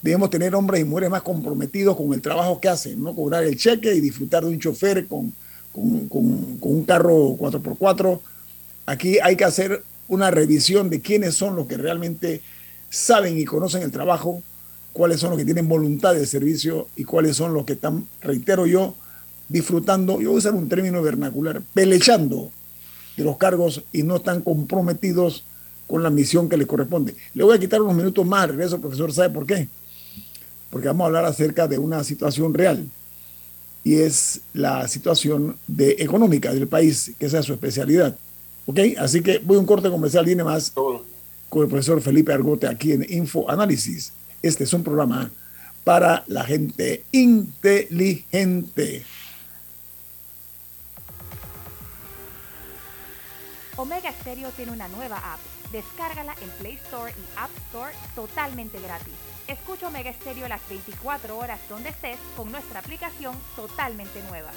debemos 0.02 0.30
tener 0.30 0.54
hombres 0.54 0.80
y 0.80 0.84
mujeres 0.84 1.10
más 1.10 1.22
comprometidos 1.22 1.96
con 1.96 2.12
el 2.12 2.22
trabajo 2.22 2.60
que 2.60 2.68
hacen, 2.68 3.02
no 3.02 3.14
cobrar 3.14 3.44
el 3.44 3.56
cheque 3.56 3.94
y 3.94 4.00
disfrutar 4.00 4.44
de 4.44 4.50
un 4.50 4.58
chofer 4.58 5.06
con, 5.06 5.32
con, 5.72 6.08
con 6.08 6.72
un 6.72 6.84
carro 6.84 7.36
4x4. 7.36 8.20
Aquí 8.86 9.18
hay 9.22 9.36
que 9.36 9.44
hacer 9.44 9.82
una 10.08 10.30
revisión 10.30 10.90
de 10.90 11.00
quiénes 11.00 11.34
son 11.34 11.56
los 11.56 11.66
que 11.66 11.76
realmente 11.76 12.40
saben 12.90 13.38
y 13.38 13.44
conocen 13.44 13.82
el 13.82 13.90
trabajo, 13.90 14.42
cuáles 14.92 15.20
son 15.20 15.30
los 15.30 15.38
que 15.38 15.44
tienen 15.44 15.68
voluntad 15.68 16.14
de 16.14 16.26
servicio 16.26 16.88
y 16.96 17.04
cuáles 17.04 17.36
son 17.36 17.52
los 17.52 17.64
que 17.64 17.74
están, 17.74 18.06
reitero 18.20 18.66
yo, 18.66 18.94
disfrutando, 19.48 20.20
yo 20.20 20.30
voy 20.30 20.36
a 20.36 20.38
usar 20.38 20.54
un 20.54 20.68
término 20.68 21.02
vernacular, 21.02 21.62
pelechando 21.74 22.50
de 23.16 23.24
los 23.24 23.36
cargos 23.36 23.82
y 23.92 24.02
no 24.02 24.16
están 24.16 24.42
comprometidos 24.42 25.44
con 25.86 26.02
la 26.02 26.10
misión 26.10 26.48
que 26.48 26.56
les 26.56 26.66
corresponde. 26.66 27.14
Le 27.34 27.44
voy 27.44 27.56
a 27.56 27.60
quitar 27.60 27.80
unos 27.80 27.96
minutos 27.96 28.24
más, 28.26 28.48
regreso, 28.48 28.80
profesor, 28.80 29.12
¿sabe 29.12 29.30
por 29.30 29.46
qué? 29.46 29.68
Porque 30.70 30.88
vamos 30.88 31.04
a 31.04 31.06
hablar 31.06 31.24
acerca 31.24 31.66
de 31.66 31.78
una 31.78 32.04
situación 32.04 32.54
real 32.54 32.88
y 33.84 33.96
es 33.96 34.40
la 34.52 34.86
situación 34.88 35.56
económica 35.78 36.52
del 36.52 36.68
país, 36.68 37.12
que 37.18 37.26
esa 37.26 37.38
es 37.38 37.46
su 37.46 37.54
especialidad. 37.54 38.16
¿Ok? 38.66 38.80
Así 38.98 39.22
que 39.22 39.38
voy 39.38 39.56
a 39.56 39.60
un 39.60 39.66
corte 39.66 39.88
comercial, 39.88 40.26
viene 40.26 40.44
más 40.44 40.70
con 40.70 41.62
el 41.62 41.68
profesor 41.68 42.02
Felipe 42.02 42.32
Argote 42.32 42.66
aquí 42.66 42.92
en 42.92 43.06
Info 43.08 43.50
Análisis. 43.50 44.12
Este 44.42 44.64
es 44.64 44.72
un 44.72 44.84
programa 44.84 45.30
para 45.84 46.22
la 46.26 46.44
gente 46.44 47.02
inteligente. 47.12 49.04
Omega 53.76 54.12
Stereo 54.20 54.50
tiene 54.50 54.72
una 54.72 54.88
nueva 54.88 55.16
app. 55.16 55.40
Descárgala 55.72 56.34
en 56.42 56.50
Play 56.58 56.74
Store 56.84 57.12
y 57.12 57.38
App 57.38 57.50
Store 57.68 57.92
totalmente 58.14 58.78
gratis. 58.80 59.14
Escucha 59.48 59.88
Omega 59.88 60.12
Stereo 60.12 60.46
las 60.46 60.66
24 60.68 61.36
horas 61.38 61.58
donde 61.70 61.88
estés 61.88 62.18
con 62.36 62.52
nuestra 62.52 62.80
aplicación 62.80 63.34
totalmente 63.56 64.22
nueva. 64.28 64.50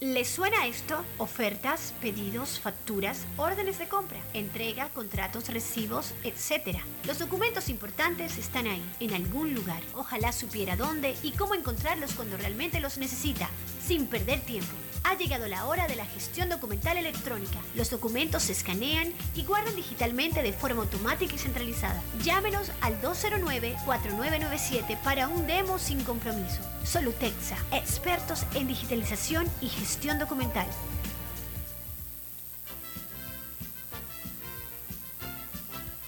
¿Les 0.00 0.28
suena 0.28 0.66
esto? 0.66 1.02
Ofertas, 1.18 1.92
pedidos, 2.00 2.60
facturas, 2.60 3.26
órdenes 3.36 3.78
de 3.78 3.88
compra, 3.88 4.18
entrega, 4.32 4.90
contratos, 4.90 5.48
recibos, 5.48 6.14
etc. 6.22 6.78
Los 7.04 7.18
documentos 7.18 7.68
importantes 7.68 8.36
están 8.38 8.66
ahí, 8.66 8.84
en 9.00 9.14
algún 9.14 9.54
lugar. 9.54 9.82
Ojalá 9.94 10.30
supiera 10.30 10.76
dónde 10.76 11.16
y 11.22 11.32
cómo 11.32 11.54
encontrarlos 11.54 12.12
cuando 12.12 12.36
realmente 12.36 12.80
los 12.80 12.98
necesita, 12.98 13.48
sin 13.84 14.06
perder 14.06 14.40
tiempo. 14.40 14.74
Ha 15.06 15.16
llegado 15.16 15.46
la 15.46 15.66
hora 15.66 15.86
de 15.86 15.96
la 15.96 16.06
gestión 16.06 16.48
documental 16.48 16.96
electrónica. 16.96 17.58
Los 17.74 17.90
documentos 17.90 18.44
se 18.44 18.52
escanean 18.52 19.12
y 19.36 19.44
guardan 19.44 19.76
digitalmente 19.76 20.42
de 20.42 20.54
forma 20.54 20.80
automática 20.80 21.34
y 21.34 21.38
centralizada. 21.38 22.02
Llámenos 22.22 22.72
al 22.80 23.00
209-4997 23.02 24.98
para 25.02 25.28
un 25.28 25.46
demo 25.46 25.78
sin 25.78 26.02
compromiso. 26.04 26.62
Solutexa, 26.84 27.58
expertos 27.70 28.46
en 28.54 28.66
digitalización 28.66 29.46
y 29.60 29.68
gestión 29.68 30.18
documental. 30.18 30.66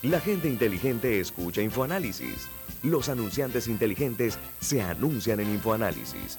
La 0.03 0.21
gente 0.21 0.49
inteligente 0.49 1.21
escucha 1.21 1.61
InfoAnálisis. 1.61 2.49
Los 2.83 3.11
anunciantes 3.11 3.69
inteligentes 3.69 4.39
se 4.61 4.81
anuncian 4.81 5.41
en 5.41 5.51
InfoAnálisis. 5.51 6.39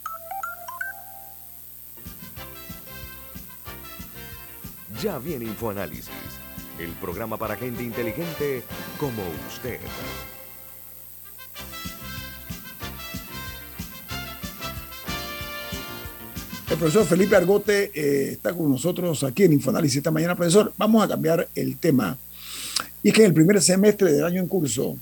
Ya 4.99 5.17
viene 5.19 5.45
InfoAnálisis, 5.45 6.09
el 6.79 6.91
programa 6.93 7.37
para 7.37 7.55
gente 7.55 7.83
inteligente 7.83 8.63
como 8.99 9.21
usted. 9.47 9.79
El 16.69 16.77
profesor 16.77 17.05
Felipe 17.05 17.35
Argote 17.35 17.91
eh, 17.93 18.31
está 18.31 18.53
con 18.53 18.69
nosotros 18.71 19.23
aquí 19.23 19.43
en 19.43 19.53
Infoanálisis 19.53 19.97
esta 19.97 20.09
mañana. 20.09 20.35
Profesor, 20.35 20.73
vamos 20.77 21.03
a 21.03 21.07
cambiar 21.07 21.47
el 21.53 21.77
tema. 21.77 22.17
Y 23.03 23.09
es 23.09 23.13
que 23.13 23.21
en 23.21 23.27
el 23.27 23.33
primer 23.33 23.61
semestre 23.61 24.11
del 24.11 24.23
año 24.23 24.39
en 24.39 24.47
curso, 24.47 24.97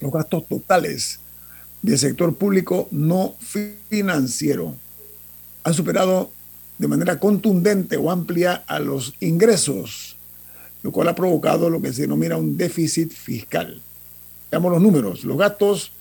los 0.00 0.12
gastos 0.12 0.48
totales 0.48 1.20
del 1.80 1.98
sector 1.98 2.34
público 2.34 2.88
no 2.90 3.36
financiero 3.38 4.74
han 5.62 5.74
superado 5.74 6.30
de 6.78 6.88
manera 6.88 7.18
contundente 7.18 7.96
o 7.96 8.10
amplia 8.10 8.64
a 8.66 8.78
los 8.78 9.14
ingresos, 9.20 10.16
lo 10.82 10.92
cual 10.92 11.08
ha 11.08 11.14
provocado 11.14 11.70
lo 11.70 11.80
que 11.80 11.92
se 11.92 12.02
denomina 12.02 12.36
un 12.36 12.56
déficit 12.56 13.12
fiscal. 13.12 13.80
Veamos 14.50 14.72
los 14.72 14.82
números. 14.82 15.24
Los 15.24 15.38
gastos 15.38 15.92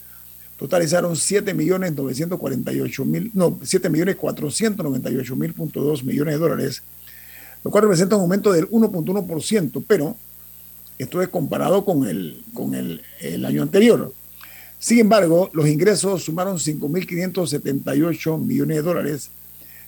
totalizaron 0.57 1.15
7 1.15 1.53
millones 1.53 1.95
948 1.95 3.05
mil, 3.05 3.31
no, 3.33 3.59
7 3.61 3.89
millones 3.89 4.15
498 4.15 5.35
mil 5.35 5.53
millones 6.03 6.33
de 6.33 6.39
dólares, 6.39 6.83
lo 7.63 7.71
cual 7.71 7.83
representa 7.83 8.15
un 8.15 8.23
aumento 8.23 8.51
del 8.51 8.69
1.1%, 8.69 9.83
pero 9.87 10.15
esto 10.97 11.21
es 11.21 11.29
comparado 11.29 11.85
con 11.85 12.07
el, 12.07 12.43
con 12.53 12.75
el 12.75 13.45
año 13.45 13.61
anterior. 13.61 14.13
Sin 14.83 14.99
embargo, 14.99 15.49
los 15.53 15.65
ingresos 15.69 16.25
sumaron 16.25 16.57
5.578 16.57 18.37
millones 18.37 18.75
de 18.75 18.83
dólares, 18.83 19.29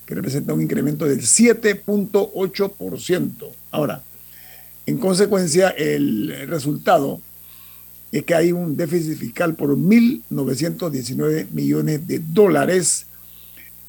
que 0.06 0.16
representa 0.16 0.54
un 0.54 0.62
incremento 0.62 1.06
del 1.06 1.22
7.8%. 1.22 3.52
Ahora, 3.72 4.04
en 4.86 4.98
consecuencia, 4.98 5.70
el 5.70 6.48
resultado 6.48 7.22
es 8.12 8.24
que 8.24 8.36
hay 8.36 8.52
un 8.52 8.76
déficit 8.78 9.18
fiscal 9.18 9.56
por 9.56 9.76
1.919 9.76 11.48
millones 11.52 12.08
de 12.08 12.20
dólares 12.20 13.08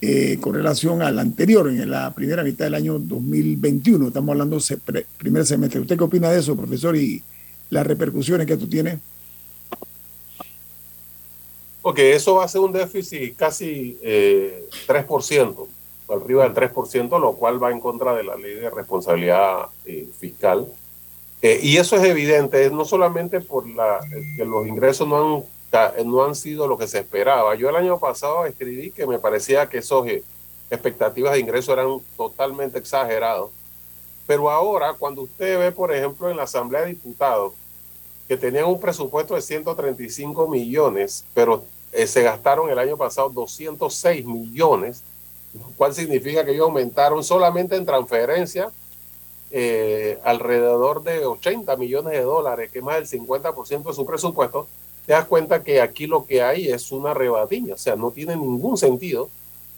eh, 0.01 0.39
con 0.41 0.55
relación 0.55 1.03
al 1.03 1.19
anterior, 1.19 1.69
en 1.69 1.91
la 1.91 2.15
primera 2.15 2.43
mitad 2.43 2.65
del 2.65 2.75
año 2.75 2.99
2021. 2.99 4.09
Estamos 4.09 4.33
hablando 4.33 4.59
de 4.59 5.07
primer 5.19 5.47
semestre. 5.47 5.81
¿Usted 5.81 5.97
qué 5.97 6.05
opina 6.05 6.31
de 6.31 6.41
eso, 6.41 6.57
profesor, 6.57 6.97
y 6.97 7.23
las 7.71 7.87
repercusiones 7.87 8.47
que 8.47 8.55
esto 8.55 8.69
tiene? 8.69 8.99
Porque 11.83 12.15
eso 12.15 12.35
va 12.35 12.45
a 12.45 12.49
ser 12.49 12.63
un 12.63 12.73
déficit 12.73 13.37
casi 13.37 13.97
eh, 14.03 14.69
3% 14.89 15.67
arriba 16.09 16.49
del 16.49 16.55
3%, 16.55 17.21
lo 17.21 17.33
cual 17.35 17.63
va 17.63 17.71
en 17.71 17.81
contra 17.81 18.15
de 18.15 18.25
la 18.25 18.37
ley 18.37 18.55
de 18.55 18.71
responsabilidad 18.71 19.67
eh, 19.85 20.09
fiscal. 20.19 20.67
Eh, 21.43 21.61
y 21.63 21.77
eso 21.77 21.97
es 21.97 22.05
evidente, 22.05 22.71
no 22.71 22.85
solamente 22.85 23.41
por 23.41 23.69
la, 23.69 24.01
que 24.37 24.45
los 24.45 24.67
ingresos 24.67 25.07
no 25.07 25.45
han, 25.73 26.09
no 26.09 26.25
han 26.25 26.35
sido 26.35 26.67
lo 26.67 26.79
que 26.79 26.87
se 26.87 26.99
esperaba. 26.99 27.55
Yo 27.55 27.69
el 27.69 27.77
año 27.77 27.99
pasado 27.99 28.47
escribí 28.47 28.91
que 28.91 29.07
me 29.07 29.19
parecía 29.19 29.69
que 29.69 29.79
esas 29.79 30.07
eh, 30.07 30.23
expectativas 30.71 31.35
de 31.35 31.41
ingresos 31.41 31.73
eran 31.73 32.01
totalmente 32.17 32.79
exageradas. 32.79 33.51
Pero 34.27 34.51
ahora, 34.51 34.95
cuando 34.95 35.23
usted 35.23 35.59
ve, 35.59 35.73
por 35.73 35.95
ejemplo, 35.95 36.31
en 36.31 36.37
la 36.37 36.45
Asamblea 36.45 36.83
de 36.83 36.89
Diputados, 36.89 37.53
que 38.27 38.37
tenían 38.37 38.65
un 38.65 38.81
presupuesto 38.81 39.35
de 39.35 39.43
135 39.43 40.49
millones, 40.49 41.25
pero 41.33 41.65
eh, 41.93 42.07
se 42.07 42.23
gastaron 42.23 42.69
el 42.71 42.79
año 42.79 42.97
pasado 42.97 43.29
206 43.31 44.27
millones, 44.27 45.03
lo 45.59 45.71
cual 45.77 45.95
significa 45.95 46.45
que 46.45 46.53
ellos 46.53 46.67
aumentaron 46.67 47.23
solamente 47.25 47.77
en 47.77 47.87
transferencia 47.87 48.71
eh, 49.51 50.19
alrededor 50.25 51.03
de 51.03 51.25
80 51.25 51.77
millones 51.77 52.13
de 52.13 52.23
dólares, 52.23 52.71
que 52.71 52.81
es 52.81 52.85
más 52.85 52.97
del 52.97 53.21
50% 53.21 53.85
de 53.85 53.95
su 53.95 54.05
presupuesto, 54.05 54.67
te 55.07 55.13
das 55.13 55.25
cuenta 55.27 55.63
que 55.63 55.81
aquí 55.81 56.07
lo 56.07 56.25
que 56.25 56.43
hay 56.43 56.69
es 56.69 56.91
una 56.91 57.15
rebatiña, 57.15 57.75
o 57.75 57.79
sea, 57.79 57.95
no 57.95 58.11
tiene 58.11 58.35
ningún 58.35 58.77
sentido 58.77 59.29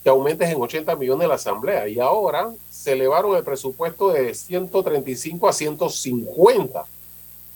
que 0.03 0.09
aumentes 0.09 0.49
en 0.49 0.61
80 0.61 0.97
millones 0.97 1.29
la 1.29 1.35
asamblea. 1.35 1.89
Y 1.89 1.99
ahora 2.01 2.51
se 2.71 2.93
elevaron 2.93 3.37
el 3.37 3.45
presupuesto 3.45 4.11
de 4.11 4.35
135 4.35 5.49
a 5.49 5.53
150, 5.53 6.85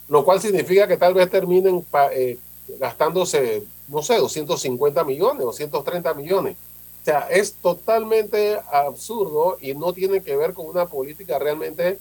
lo 0.09 0.25
cual 0.25 0.41
significa 0.41 0.87
que 0.87 0.97
tal 0.97 1.15
vez 1.15 1.31
terminen 1.31 1.85
eh, 2.13 2.39
gastándose, 2.79 3.65
no 3.89 4.03
sé, 4.03 4.17
250 4.17 5.05
millones, 5.05 5.43
230 5.43 6.15
millones. 6.15 6.57
O 7.03 7.05
sea, 7.05 7.29
es 7.31 7.55
totalmente 7.55 8.61
absurdo 8.71 9.59
y 9.61 9.75
no 9.75 9.93
tiene 9.93 10.23
que 10.23 10.37
ver 10.37 10.55
con 10.55 10.67
una 10.67 10.87
política 10.87 11.37
realmente 11.37 11.99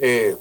eh, 0.00 0.36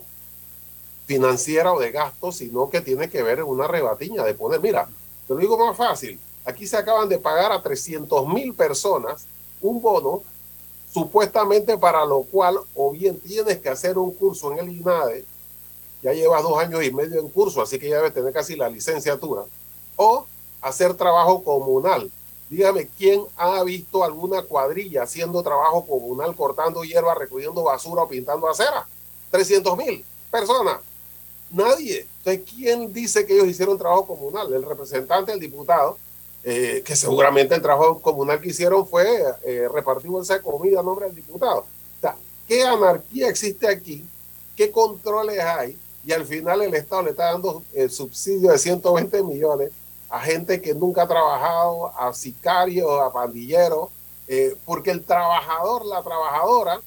financiera 1.05 1.71
o 1.71 1.79
de 1.79 1.91
gastos, 1.91 2.37
sino 2.37 2.69
que 2.69 2.81
tiene 2.81 3.09
que 3.09 3.21
ver 3.21 3.39
en 3.39 3.45
una 3.45 3.67
rebatiña 3.67 4.23
de 4.23 4.33
poner, 4.33 4.59
mira, 4.59 4.89
te 5.27 5.33
lo 5.35 5.39
digo 5.39 5.57
más 5.57 5.77
fácil, 5.77 6.19
aquí 6.45 6.65
se 6.65 6.77
acaban 6.77 7.09
de 7.09 7.19
pagar 7.19 7.51
a 7.51 7.61
300 7.61 8.27
mil 8.27 8.55
personas 8.55 9.27
un 9.61 9.79
bono 9.81 10.23
supuestamente 10.91 11.77
para 11.77 12.05
lo 12.05 12.23
cual 12.23 12.57
o 12.73 12.91
bien 12.91 13.19
tienes 13.19 13.59
que 13.59 13.69
hacer 13.69 13.97
un 13.97 14.11
curso 14.15 14.51
en 14.51 14.59
el 14.59 14.69
INADE, 14.69 15.25
ya 16.01 16.13
llevas 16.13 16.41
dos 16.41 16.57
años 16.57 16.83
y 16.83 16.91
medio 16.91 17.19
en 17.19 17.29
curso, 17.29 17.61
así 17.61 17.77
que 17.77 17.89
ya 17.89 17.97
debes 17.97 18.13
tener 18.13 18.33
casi 18.33 18.55
la 18.55 18.69
licenciatura, 18.69 19.43
o 19.95 20.25
hacer 20.61 20.93
trabajo 20.95 21.43
comunal. 21.43 22.11
Dígame, 22.49 22.87
¿quién 22.97 23.23
ha 23.37 23.63
visto 23.63 24.03
alguna 24.03 24.43
cuadrilla 24.43 25.03
haciendo 25.03 25.41
trabajo 25.41 25.85
comunal, 25.85 26.35
cortando 26.35 26.83
hierba, 26.83 27.15
recogiendo 27.15 27.63
basura 27.63 28.03
o 28.03 28.07
pintando 28.07 28.47
acera? 28.47 28.87
300 29.31 29.75
mil 29.77 30.05
personas. 30.29 30.77
Nadie. 31.49 32.07
Entonces, 32.19 32.43
¿quién 32.55 32.93
dice 32.93 33.25
que 33.25 33.33
ellos 33.33 33.47
hicieron 33.47 33.77
trabajo 33.77 34.05
comunal? 34.05 34.53
El 34.53 34.63
representante, 34.63 35.31
el 35.31 35.39
diputado, 35.39 35.97
eh, 36.43 36.83
que 36.85 36.95
seguramente 36.95 37.55
el 37.55 37.61
trabajo 37.61 37.99
comunal 38.01 38.39
que 38.39 38.49
hicieron 38.49 38.87
fue 38.87 39.23
eh, 39.43 39.67
repartir 39.73 40.11
bolsa 40.11 40.35
de 40.35 40.41
comida 40.41 40.79
a 40.79 40.83
nombre 40.83 41.07
del 41.07 41.15
diputado. 41.15 41.61
O 41.61 42.01
sea, 42.01 42.15
¿qué 42.47 42.63
anarquía 42.63 43.29
existe 43.29 43.67
aquí? 43.67 44.05
¿Qué 44.55 44.71
controles 44.71 45.39
hay? 45.39 45.77
Y 46.05 46.11
al 46.11 46.25
final 46.25 46.61
el 46.61 46.75
Estado 46.75 47.01
le 47.01 47.11
está 47.11 47.31
dando 47.31 47.63
el 47.73 47.89
subsidio 47.89 48.51
de 48.51 48.59
120 48.59 49.23
millones 49.23 49.71
a 50.15 50.19
gente 50.21 50.61
que 50.61 50.73
nunca 50.73 51.01
ha 51.01 51.07
trabajado, 51.09 51.87
a 51.87 52.13
sicarios, 52.13 53.01
a 53.01 53.11
pandilleros, 53.11 53.89
eh, 54.29 54.55
porque 54.63 54.91
el 54.91 55.03
trabajador, 55.03 55.85
la 55.85 56.01
trabajadora, 56.03 56.79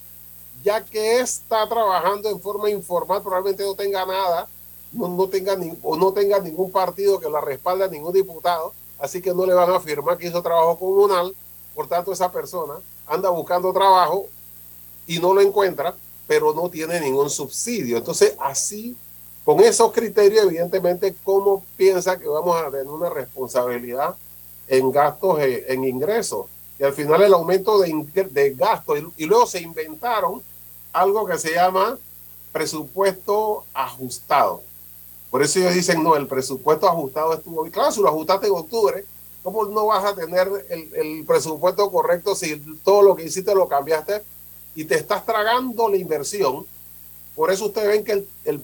ya 0.63 0.83
que 0.83 1.19
está 1.19 1.69
trabajando 1.69 2.27
en 2.27 2.41
forma 2.41 2.71
informal, 2.71 3.21
probablemente 3.21 3.63
no 3.63 3.75
tenga 3.75 4.03
nada, 4.03 4.47
no, 4.91 5.29
tenga 5.29 5.55
ni, 5.55 5.77
o 5.83 5.95
no 5.95 6.11
tenga 6.11 6.39
ningún 6.39 6.71
partido 6.71 7.19
que 7.19 7.29
la 7.29 7.39
respalde 7.39 7.87
ningún 7.87 8.13
diputado, 8.13 8.73
así 8.97 9.21
que 9.21 9.31
no 9.31 9.45
le 9.45 9.53
van 9.53 9.69
a 9.69 9.75
afirmar 9.75 10.17
que 10.17 10.25
hizo 10.25 10.41
trabajo 10.41 10.79
comunal, 10.79 11.35
por 11.75 11.87
tanto 11.87 12.11
esa 12.11 12.31
persona 12.31 12.79
anda 13.05 13.29
buscando 13.29 13.71
trabajo 13.71 14.25
y 15.05 15.19
no 15.19 15.35
lo 15.35 15.41
encuentra, 15.41 15.93
pero 16.25 16.51
no 16.51 16.67
tiene 16.67 16.99
ningún 16.99 17.29
subsidio. 17.29 17.97
Entonces, 17.97 18.33
así 18.39 18.97
con 19.49 19.61
esos 19.61 19.91
criterios, 19.91 20.45
evidentemente, 20.45 21.15
¿cómo 21.23 21.65
piensa 21.75 22.19
que 22.19 22.27
vamos 22.27 22.55
a 22.55 22.69
tener 22.69 22.85
una 22.85 23.09
responsabilidad 23.09 24.15
en 24.67 24.91
gastos, 24.91 25.39
eh, 25.39 25.65
en 25.69 25.85
ingresos? 25.85 26.45
Y 26.77 26.83
al 26.83 26.93
final 26.93 27.23
el 27.23 27.33
aumento 27.33 27.79
de, 27.79 27.91
de 28.29 28.53
gastos, 28.53 28.99
y, 29.17 29.25
luego 29.25 29.47
se 29.47 29.59
inventaron 29.59 30.43
algo 30.93 31.25
que 31.25 31.39
se 31.39 31.55
llama 31.55 31.97
presupuesto 32.51 33.63
ajustado. 33.73 34.61
Por 35.31 35.41
eso 35.41 35.57
ellos 35.57 35.73
dicen, 35.73 36.03
no, 36.03 36.15
el 36.15 36.27
presupuesto 36.27 36.87
ajustado 36.87 37.33
estuvo 37.33 37.63
bien. 37.63 37.73
Claro, 37.73 37.91
si 37.91 38.01
lo 38.01 38.09
ajustaste 38.09 38.45
en 38.45 38.53
octubre, 38.53 39.03
¿cómo 39.41 39.65
no 39.65 39.87
vas 39.87 40.05
a 40.05 40.13
tener 40.13 40.47
el, 40.69 40.93
el, 40.93 41.25
presupuesto 41.25 41.89
correcto 41.89 42.35
si 42.35 42.55
todo 42.83 43.01
lo 43.01 43.15
que 43.15 43.23
hiciste 43.23 43.55
lo 43.55 43.67
cambiaste 43.67 44.21
y 44.75 44.83
te 44.83 44.93
estás 44.93 45.25
tragando 45.25 45.89
la 45.89 45.97
inversión? 45.97 46.67
Por 47.35 47.49
eso 47.49 47.65
ustedes 47.65 47.87
ven 47.87 48.03
que 48.03 48.11
el, 48.11 48.27
el 48.45 48.63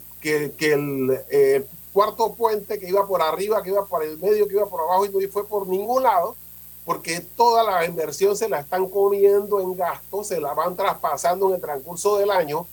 que, 0.57 0.73
el 0.73 1.19
eh, 1.29 1.63
cuarto 1.93 2.33
puente 2.33 2.79
que 2.79 2.89
iba 2.89 3.07
por 3.07 3.21
arriba, 3.21 3.61
que 3.61 3.69
iba 3.69 3.85
por 3.85 4.03
el 4.03 4.17
medio, 4.17 4.47
que 4.47 4.55
iba 4.55 4.67
por 4.67 4.81
abajo 4.81 5.05
y 5.05 5.09
no 5.09 5.31
fue 5.31 5.47
por 5.47 5.67
ningún 5.67 6.03
lado, 6.03 6.35
porque 6.83 7.19
toda 7.19 7.63
la 7.63 7.85
inversión 7.85 8.35
se 8.35 8.49
la 8.49 8.61
están 8.61 8.89
comiendo 8.89 9.59
en 9.59 9.75
gastos, 9.75 10.27
se 10.27 10.39
la 10.39 10.53
van 10.53 10.75
traspasando 10.75 11.49
en 11.49 11.55
el 11.55 11.61
transcurso 11.61 12.17
del 12.17 12.31
año. 12.31 12.65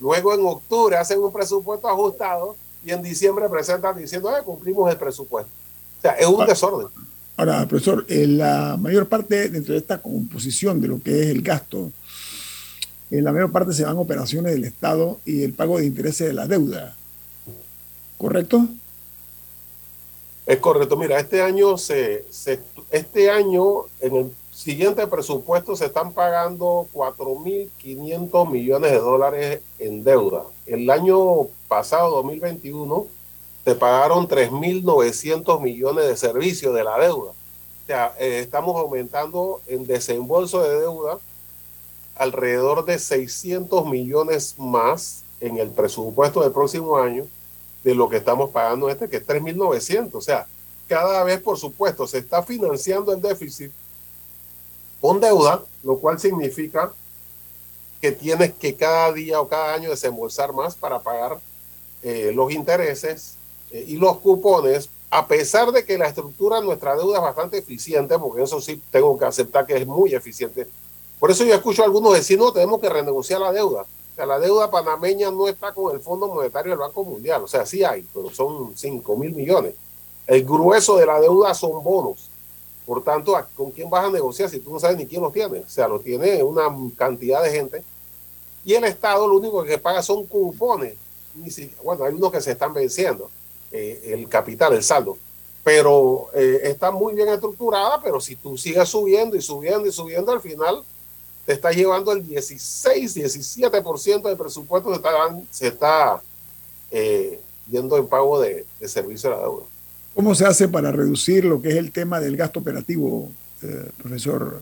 Luego 0.00 0.34
en 0.34 0.44
octubre 0.46 0.96
hacen 0.96 1.20
un 1.20 1.32
presupuesto 1.32 1.88
ajustado 1.88 2.56
y 2.84 2.90
en 2.90 3.02
diciembre 3.02 3.48
presentan 3.48 3.96
diciendo, 3.96 4.32
que 4.36 4.42
cumplimos 4.42 4.90
el 4.90 4.98
presupuesto. 4.98 5.50
O 5.98 6.02
sea, 6.02 6.12
es 6.12 6.26
un 6.26 6.44
desorden. 6.44 6.88
Ahora, 7.36 7.66
profesor, 7.66 8.04
eh, 8.08 8.26
la 8.26 8.76
mayor 8.78 9.08
parte 9.08 9.48
dentro 9.48 9.74
de 9.74 9.80
esta 9.80 9.98
composición 9.98 10.80
de 10.80 10.88
lo 10.88 11.00
que 11.00 11.20
es 11.20 11.26
el 11.28 11.42
gasto, 11.42 11.90
en 13.10 13.24
la 13.24 13.32
mayor 13.32 13.52
parte 13.52 13.72
se 13.72 13.84
van 13.84 13.96
operaciones 13.98 14.52
del 14.52 14.64
Estado 14.64 15.18
y 15.24 15.42
el 15.44 15.52
pago 15.52 15.78
de 15.78 15.86
intereses 15.86 16.28
de 16.28 16.34
la 16.34 16.46
deuda. 16.46 16.96
¿Correcto? 18.18 18.66
Es 20.46 20.58
correcto. 20.58 20.96
Mira, 20.96 21.18
este 21.18 21.42
año 21.42 21.76
se, 21.76 22.24
este 22.90 23.30
año 23.30 23.84
en 24.00 24.16
el 24.16 24.32
siguiente 24.52 25.06
presupuesto 25.06 25.76
se 25.76 25.86
están 25.86 26.12
pagando 26.12 26.88
4.500 26.94 28.50
millones 28.50 28.90
de 28.90 28.98
dólares 28.98 29.60
en 29.78 30.02
deuda. 30.02 30.44
El 30.66 30.88
año 30.90 31.48
pasado, 31.68 32.16
2021, 32.16 33.06
se 33.64 33.74
pagaron 33.74 34.28
3.900 34.28 35.60
millones 35.60 36.06
de 36.06 36.16
servicios 36.16 36.74
de 36.74 36.84
la 36.84 36.98
deuda. 36.98 37.30
O 37.30 37.86
sea, 37.86 38.14
eh, 38.18 38.40
estamos 38.40 38.76
aumentando 38.76 39.60
en 39.66 39.86
desembolso 39.86 40.62
de 40.62 40.80
deuda 40.80 41.18
alrededor 42.16 42.84
de 42.84 42.98
600 42.98 43.86
millones 43.86 44.54
más 44.58 45.22
en 45.40 45.58
el 45.58 45.70
presupuesto 45.70 46.42
del 46.42 46.52
próximo 46.52 46.96
año 46.96 47.26
de 47.84 47.94
lo 47.94 48.08
que 48.08 48.16
estamos 48.16 48.50
pagando 48.50 48.88
este, 48.88 49.08
que 49.08 49.18
es 49.18 49.26
3.900. 49.26 50.10
O 50.14 50.20
sea, 50.20 50.46
cada 50.88 51.22
vez, 51.24 51.40
por 51.40 51.58
supuesto, 51.58 52.06
se 52.06 52.18
está 52.18 52.42
financiando 52.42 53.12
el 53.12 53.20
déficit 53.20 53.70
con 55.00 55.20
deuda, 55.20 55.62
lo 55.82 55.98
cual 55.98 56.18
significa 56.18 56.92
que 58.00 58.12
tienes 58.12 58.52
que 58.54 58.74
cada 58.74 59.12
día 59.12 59.40
o 59.40 59.48
cada 59.48 59.74
año 59.74 59.90
desembolsar 59.90 60.52
más 60.52 60.74
para 60.74 61.00
pagar 61.00 61.38
eh, 62.02 62.32
los 62.34 62.52
intereses 62.52 63.36
eh, 63.70 63.84
y 63.86 63.96
los 63.96 64.18
cupones, 64.18 64.90
a 65.10 65.26
pesar 65.26 65.70
de 65.72 65.84
que 65.84 65.98
la 65.98 66.08
estructura 66.08 66.60
de 66.60 66.66
nuestra 66.66 66.96
deuda 66.96 67.18
es 67.18 67.22
bastante 67.22 67.58
eficiente, 67.58 68.18
porque 68.18 68.42
eso 68.42 68.60
sí 68.60 68.80
tengo 68.90 69.18
que 69.18 69.24
aceptar 69.24 69.66
que 69.66 69.76
es 69.76 69.86
muy 69.86 70.14
eficiente 70.14 70.66
por 71.18 71.30
eso 71.30 71.44
yo 71.44 71.54
escucho 71.54 71.82
a 71.82 71.86
algunos 71.86 72.12
decir, 72.12 72.38
no, 72.38 72.52
tenemos 72.52 72.80
que 72.80 72.88
renegociar 72.88 73.40
la 73.40 73.52
deuda. 73.52 73.82
O 73.82 74.14
sea, 74.14 74.26
la 74.26 74.38
deuda 74.38 74.70
panameña 74.70 75.30
no 75.30 75.48
está 75.48 75.72
con 75.72 75.94
el 75.94 76.00
Fondo 76.00 76.28
Monetario 76.28 76.70
del 76.70 76.78
Banco 76.78 77.04
Mundial. 77.04 77.42
O 77.42 77.48
sea, 77.48 77.64
sí 77.64 77.84
hay, 77.84 78.06
pero 78.14 78.30
son 78.30 78.76
5 78.76 79.16
mil 79.16 79.34
millones. 79.34 79.74
El 80.26 80.44
grueso 80.44 80.96
de 80.96 81.06
la 81.06 81.20
deuda 81.20 81.54
son 81.54 81.82
bonos. 81.82 82.30
Por 82.86 83.02
tanto, 83.02 83.36
¿con 83.54 83.70
quién 83.72 83.90
vas 83.90 84.04
a 84.04 84.10
negociar 84.10 84.48
si 84.48 84.60
tú 84.60 84.72
no 84.72 84.78
sabes 84.78 84.96
ni 84.96 85.06
quién 85.06 85.20
los 85.20 85.32
tiene? 85.32 85.58
O 85.58 85.68
sea, 85.68 85.88
lo 85.88 85.98
tiene 85.98 86.42
una 86.42 86.64
cantidad 86.96 87.42
de 87.42 87.50
gente. 87.50 87.82
Y 88.64 88.74
el 88.74 88.84
Estado 88.84 89.26
lo 89.26 89.36
único 89.36 89.62
que 89.64 89.78
paga 89.78 90.02
son 90.02 90.24
cupones. 90.26 90.94
Bueno, 91.82 92.04
hay 92.04 92.14
unos 92.14 92.32
que 92.32 92.40
se 92.40 92.52
están 92.52 92.72
venciendo, 92.72 93.28
eh, 93.72 94.12
el 94.14 94.28
capital, 94.28 94.72
el 94.72 94.82
saldo. 94.82 95.18
Pero 95.62 96.28
eh, 96.32 96.60
está 96.64 96.90
muy 96.90 97.14
bien 97.14 97.28
estructurada, 97.28 98.00
pero 98.02 98.20
si 98.20 98.36
tú 98.36 98.56
sigues 98.56 98.88
subiendo 98.88 99.36
y 99.36 99.42
subiendo 99.42 99.86
y 99.86 99.92
subiendo, 99.92 100.32
al 100.32 100.40
final 100.40 100.82
te 101.46 101.52
está 101.52 101.70
llevando 101.70 102.12
el 102.12 102.26
16, 102.26 103.16
17% 103.16 104.22
del 104.22 104.36
presupuesto 104.36 104.90
se 104.90 104.96
está, 104.96 105.10
se 105.50 105.68
está 105.68 106.20
eh, 106.90 107.40
yendo 107.70 107.96
en 107.96 108.08
pago 108.08 108.40
de, 108.40 108.66
servicio 108.84 109.30
a 109.30 109.36
la 109.36 109.42
deuda. 109.42 109.64
¿Cómo 110.14 110.34
se 110.34 110.44
hace 110.44 110.66
para 110.66 110.90
reducir 110.90 111.44
lo 111.44 111.62
que 111.62 111.68
es 111.68 111.76
el 111.76 111.92
tema 111.92 112.18
del 112.18 112.36
gasto 112.36 112.58
operativo, 112.58 113.28
eh, 113.62 113.90
profesor? 113.96 114.60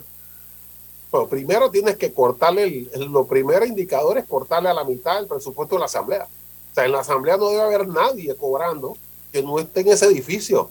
Bueno, 1.10 1.28
primero 1.28 1.70
tienes 1.70 1.96
que 1.96 2.12
cortarle, 2.12 2.88
el, 2.92 3.04
lo 3.04 3.26
primer 3.26 3.64
indicador 3.66 4.18
es 4.18 4.26
cortarle 4.26 4.68
a 4.68 4.74
la 4.74 4.84
mitad 4.84 5.20
el 5.20 5.26
presupuesto 5.26 5.76
de 5.76 5.80
la 5.80 5.86
Asamblea. 5.86 6.28
O 6.70 6.74
sea, 6.74 6.84
en 6.84 6.92
la 6.92 7.00
asamblea 7.00 7.36
no 7.36 7.50
debe 7.50 7.62
haber 7.62 7.86
nadie 7.86 8.34
cobrando 8.34 8.96
que 9.32 9.42
no 9.42 9.58
esté 9.60 9.80
en 9.82 9.88
ese 9.88 10.06
edificio. 10.06 10.70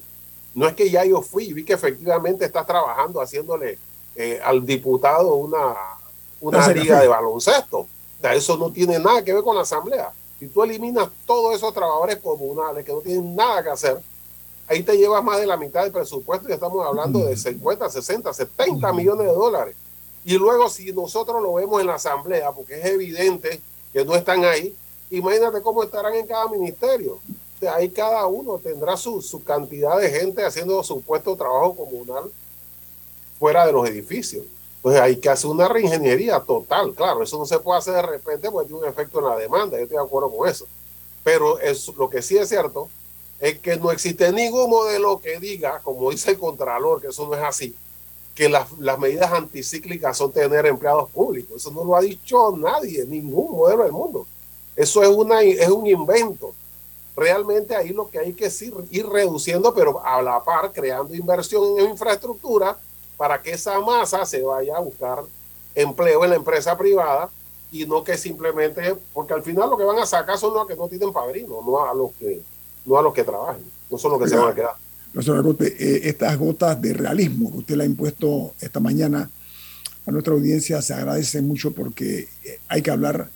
No 0.53 0.67
es 0.67 0.75
que 0.75 0.91
ya 0.91 1.05
yo 1.05 1.21
fui 1.21 1.45
y 1.45 1.53
vi 1.53 1.63
que 1.63 1.73
efectivamente 1.73 2.43
estás 2.43 2.67
trabajando 2.67 3.21
haciéndole 3.21 3.79
eh, 4.15 4.39
al 4.43 4.65
diputado 4.65 5.33
una, 5.35 5.73
una 6.43 6.67
liga 6.67 6.99
de 6.99 7.07
baloncesto. 7.07 7.79
O 7.79 7.87
sea, 8.21 8.33
eso 8.33 8.57
no 8.57 8.69
tiene 8.71 8.99
nada 8.99 9.23
que 9.23 9.33
ver 9.33 9.43
con 9.43 9.55
la 9.55 9.61
asamblea. 9.61 10.11
Si 10.39 10.47
tú 10.47 10.63
eliminas 10.63 11.09
todos 11.25 11.55
esos 11.55 11.73
trabajadores 11.73 12.17
comunales 12.17 12.85
que 12.85 12.91
no 12.91 12.99
tienen 12.99 13.35
nada 13.35 13.63
que 13.63 13.69
hacer, 13.69 14.01
ahí 14.67 14.83
te 14.83 14.97
llevas 14.97 15.23
más 15.23 15.39
de 15.39 15.47
la 15.47 15.55
mitad 15.55 15.83
del 15.83 15.91
presupuesto 15.91 16.49
y 16.49 16.53
estamos 16.53 16.85
hablando 16.85 17.19
de 17.19 17.37
50, 17.37 17.89
60, 17.89 18.33
70 18.33 18.93
millones 18.93 19.27
de 19.27 19.33
dólares. 19.33 19.75
Y 20.25 20.37
luego 20.37 20.69
si 20.69 20.91
nosotros 20.91 21.41
lo 21.41 21.53
vemos 21.53 21.79
en 21.79 21.87
la 21.87 21.95
asamblea, 21.95 22.51
porque 22.51 22.79
es 22.79 22.85
evidente 22.85 23.61
que 23.93 24.03
no 24.03 24.15
están 24.15 24.43
ahí, 24.43 24.75
imagínate 25.09 25.61
cómo 25.61 25.83
estarán 25.83 26.15
en 26.15 26.27
cada 26.27 26.47
ministerio. 26.49 27.19
ahí 27.73 27.89
cada 27.89 28.25
uno 28.25 28.57
tendrá 28.57 28.97
su, 28.97 29.21
su 29.21 29.41
cantidad 29.43 29.97
de 29.97 30.09
gente 30.09 30.43
haciendo 30.43 30.83
su 30.83 31.01
puesto 31.01 31.31
de 31.31 31.37
trabajo 31.37 31.75
comunal 31.75 32.29
fuera 33.39 33.65
de 33.65 33.71
los 33.71 33.87
edificios. 33.87 34.43
Entonces 34.83 35.01
hay 35.01 35.15
que 35.15 35.29
hacer 35.29 35.49
una 35.49 35.69
reingeniería 35.69 36.41
total, 36.41 36.93
claro, 36.93 37.23
eso 37.23 37.37
no 37.37 37.45
se 37.45 37.57
puede 37.57 37.79
hacer 37.79 37.93
de 37.93 38.01
repente 38.01 38.51
porque 38.51 38.67
tiene 38.67 38.83
un 38.83 38.89
efecto 38.89 39.19
en 39.19 39.25
la 39.25 39.37
demanda, 39.37 39.77
yo 39.77 39.83
estoy 39.83 39.97
de 39.97 40.03
acuerdo 40.03 40.29
con 40.29 40.49
eso. 40.49 40.67
Pero 41.23 41.57
es, 41.59 41.87
lo 41.95 42.09
que 42.09 42.21
sí 42.21 42.37
es 42.37 42.49
cierto 42.49 42.89
es 43.39 43.59
que 43.59 43.77
no 43.77 43.91
existe 43.91 44.29
ningún 44.33 44.69
modelo 44.69 45.21
que 45.21 45.39
diga, 45.39 45.79
como 45.79 46.11
dice 46.11 46.31
el 46.31 46.37
Contralor, 46.37 46.99
que 46.99 47.07
eso 47.07 47.25
no 47.25 47.33
es 47.33 47.41
así, 47.41 47.73
que 48.35 48.49
las, 48.49 48.67
medidas 48.99 49.31
anticíclicas 49.31 50.17
son 50.17 50.33
tener 50.33 50.65
empleados 50.65 51.09
públicos. 51.11 51.55
Eso 51.55 51.71
no 51.71 51.85
lo 51.85 51.95
ha 51.95 52.01
dicho 52.01 52.53
nadie, 52.57 53.05
ningún 53.05 53.55
modelo 53.55 53.83
del 53.83 53.93
mundo. 53.93 54.27
Eso 54.75 55.01
es, 55.01 55.07
una, 55.07 55.43
es 55.43 55.69
un 55.69 55.87
invento. 55.87 56.53
Realmente 57.15 57.73
ahí 57.73 57.93
lo 57.93 58.09
que 58.09 58.19
hay 58.19 58.33
que 58.33 58.51
ir, 58.59 58.73
ir 58.91 59.07
reduciendo, 59.07 59.73
pero 59.73 60.05
a 60.05 60.21
la 60.21 60.43
par 60.43 60.73
creando 60.73 61.15
inversión 61.15 61.79
en 61.79 61.91
infraestructura 61.91 62.77
para 63.17 63.41
que 63.41 63.51
esa 63.51 63.79
masa 63.81 64.25
se 64.25 64.41
vaya 64.41 64.77
a 64.77 64.79
buscar 64.79 65.19
empleo 65.75 66.23
en 66.23 66.29
la 66.31 66.35
empresa 66.35 66.77
privada 66.77 67.29
y 67.71 67.85
no 67.85 68.03
que 68.03 68.17
simplemente, 68.17 68.95
porque 69.13 69.33
al 69.33 69.43
final 69.43 69.69
lo 69.69 69.77
que 69.77 69.83
van 69.83 69.99
a 69.99 70.05
sacar 70.05 70.37
son 70.37 70.53
los 70.53 70.67
que 70.67 70.75
no 70.75 70.87
tienen 70.87 71.11
padrino, 71.11 71.61
no 71.65 71.83
a 71.83 71.93
los 71.93 72.11
que 72.13 72.41
no 72.85 72.97
a 72.97 73.01
los 73.01 73.13
que 73.13 73.23
trabajen, 73.23 73.63
no 73.89 73.97
son 73.97 74.11
los 74.11 74.21
que 74.21 74.29
se 74.29 74.35
van 74.35 74.51
a 74.51 74.55
quedar. 74.55 74.75
Eh, 75.15 76.01
estas 76.03 76.37
gotas 76.37 76.81
de 76.81 76.93
realismo 76.93 77.51
que 77.51 77.57
usted 77.59 77.75
le 77.75 77.83
ha 77.83 77.85
impuesto 77.85 78.53
esta 78.59 78.79
mañana 78.79 79.29
a 80.05 80.11
nuestra 80.11 80.33
audiencia 80.33 80.81
se 80.81 80.93
agradece 80.93 81.41
mucho 81.41 81.71
porque 81.71 82.27
eh, 82.43 82.59
hay 82.67 82.81
que 82.81 82.91
hablar 82.91 83.29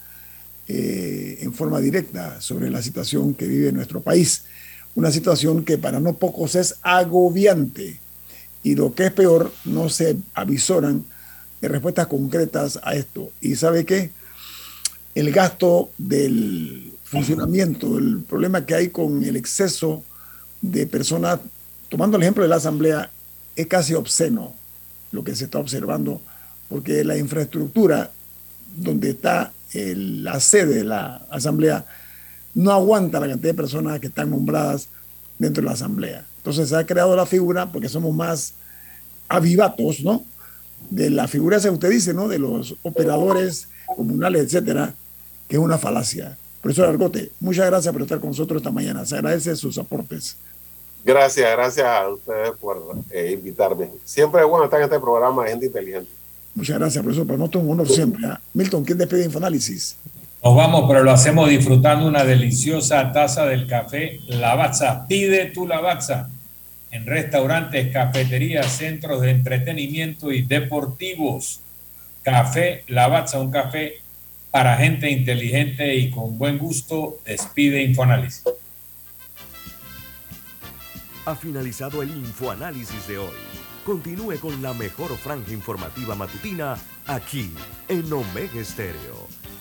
eh, 0.67 1.37
en 1.41 1.53
forma 1.53 1.79
directa 1.79 2.41
sobre 2.41 2.69
la 2.69 2.81
situación 2.81 3.33
que 3.33 3.45
vive 3.45 3.71
nuestro 3.71 4.01
país. 4.01 4.43
Una 4.95 5.11
situación 5.11 5.63
que 5.63 5.77
para 5.77 5.99
no 5.99 6.13
pocos 6.13 6.55
es 6.55 6.75
agobiante 6.81 7.99
y 8.63 8.75
lo 8.75 8.93
que 8.93 9.07
es 9.07 9.11
peor, 9.11 9.51
no 9.65 9.89
se 9.89 10.17
avisoran 10.33 11.05
de 11.61 11.67
respuestas 11.67 12.07
concretas 12.07 12.79
a 12.83 12.95
esto. 12.95 13.31
¿Y 13.41 13.55
sabe 13.55 13.85
qué? 13.85 14.11
El 15.15 15.31
gasto 15.31 15.91
del 15.97 16.93
funcionamiento, 17.03 17.97
el 17.97 18.19
problema 18.27 18.65
que 18.65 18.75
hay 18.75 18.89
con 18.89 19.23
el 19.23 19.35
exceso 19.35 20.03
de 20.61 20.85
personas, 20.85 21.39
tomando 21.89 22.17
el 22.17 22.23
ejemplo 22.23 22.43
de 22.43 22.49
la 22.49 22.57
Asamblea, 22.57 23.09
es 23.55 23.67
casi 23.67 23.93
obsceno 23.93 24.53
lo 25.11 25.23
que 25.23 25.35
se 25.35 25.45
está 25.45 25.59
observando, 25.59 26.21
porque 26.69 27.03
la 27.03 27.17
infraestructura 27.17 28.11
donde 28.75 29.11
está 29.11 29.53
la 29.73 30.39
sede 30.39 30.75
de 30.75 30.83
la 30.83 31.25
Asamblea 31.29 31.85
no 32.53 32.71
aguanta 32.71 33.19
la 33.19 33.27
cantidad 33.27 33.51
de 33.51 33.57
personas 33.57 33.99
que 33.99 34.07
están 34.07 34.29
nombradas 34.31 34.89
dentro 35.39 35.61
de 35.61 35.67
la 35.67 35.73
Asamblea. 35.73 36.25
Entonces 36.37 36.69
se 36.69 36.75
ha 36.75 36.85
creado 36.85 37.15
la 37.15 37.25
figura, 37.25 37.71
porque 37.71 37.89
somos 37.89 38.13
más 38.13 38.53
avivatos, 39.27 40.01
¿no? 40.01 40.23
De 40.89 41.09
la 41.09 41.27
figura 41.27 41.59
que 41.59 41.69
usted 41.69 41.89
dice, 41.89 42.13
¿no? 42.13 42.27
De 42.27 42.39
los 42.39 42.75
operadores 42.83 43.67
comunales, 43.95 44.43
etcétera, 44.43 44.93
que 45.47 45.55
es 45.55 45.61
una 45.61 45.77
falacia. 45.77 46.37
Profesor 46.61 46.89
Argote, 46.89 47.31
muchas 47.39 47.67
gracias 47.67 47.91
por 47.91 48.01
estar 48.01 48.19
con 48.19 48.29
nosotros 48.29 48.61
esta 48.61 48.71
mañana. 48.71 49.05
Se 49.05 49.15
agradece 49.15 49.55
sus 49.55 49.77
aportes. 49.77 50.37
Gracias, 51.05 51.49
gracias 51.51 51.85
a 51.85 52.09
ustedes 52.09 52.51
por 52.59 52.95
eh, 53.11 53.31
invitarme. 53.33 53.89
Siempre 54.03 54.41
es 54.41 54.47
bueno 54.47 54.65
estar 54.65 54.79
en 54.79 54.85
este 54.85 54.99
programa 54.99 55.43
de 55.43 55.51
gente 55.51 55.65
inteligente. 55.67 56.09
Muchas 56.53 56.77
gracias, 56.79 57.03
profesor. 57.03 57.25
Para 57.27 57.37
nosotros 57.37 57.63
un 57.63 57.69
honor 57.71 57.87
siempre. 57.87 58.25
¿ah? 58.25 58.41
Milton, 58.53 58.83
¿quién 58.83 58.97
despide 58.97 59.25
Infoanálisis? 59.25 59.95
Nos 60.43 60.55
vamos, 60.55 60.85
pero 60.87 61.03
lo 61.03 61.11
hacemos 61.11 61.49
disfrutando 61.49 62.07
una 62.07 62.23
deliciosa 62.23 63.11
taza 63.11 63.45
del 63.47 63.67
café 63.67 64.19
Lavazza. 64.27 65.07
Pide 65.07 65.47
tu 65.47 65.67
Lavazza 65.67 66.29
en 66.91 67.05
restaurantes, 67.05 67.91
cafeterías, 67.91 68.67
centros 68.67 69.21
de 69.21 69.31
entretenimiento 69.31 70.31
y 70.31 70.43
deportivos. 70.43 71.61
Café 72.21 72.83
Lavazza, 72.87 73.39
un 73.39 73.51
café 73.51 73.95
para 74.51 74.77
gente 74.77 75.09
inteligente 75.09 75.95
y 75.95 76.11
con 76.11 76.37
buen 76.37 76.57
gusto, 76.57 77.17
despide 77.25 77.83
Infoanálisis. 77.83 78.43
Ha 81.25 81.35
finalizado 81.35 82.03
el 82.03 82.09
Infoanálisis 82.09 83.07
de 83.07 83.17
hoy. 83.17 83.35
Continúe 83.85 84.39
con 84.39 84.61
la 84.61 84.73
mejor 84.73 85.17
franja 85.17 85.51
informativa 85.51 86.15
matutina 86.15 86.77
aquí 87.05 87.51
en 87.89 88.13
Omega 88.13 88.59
Estéreo 88.59 89.26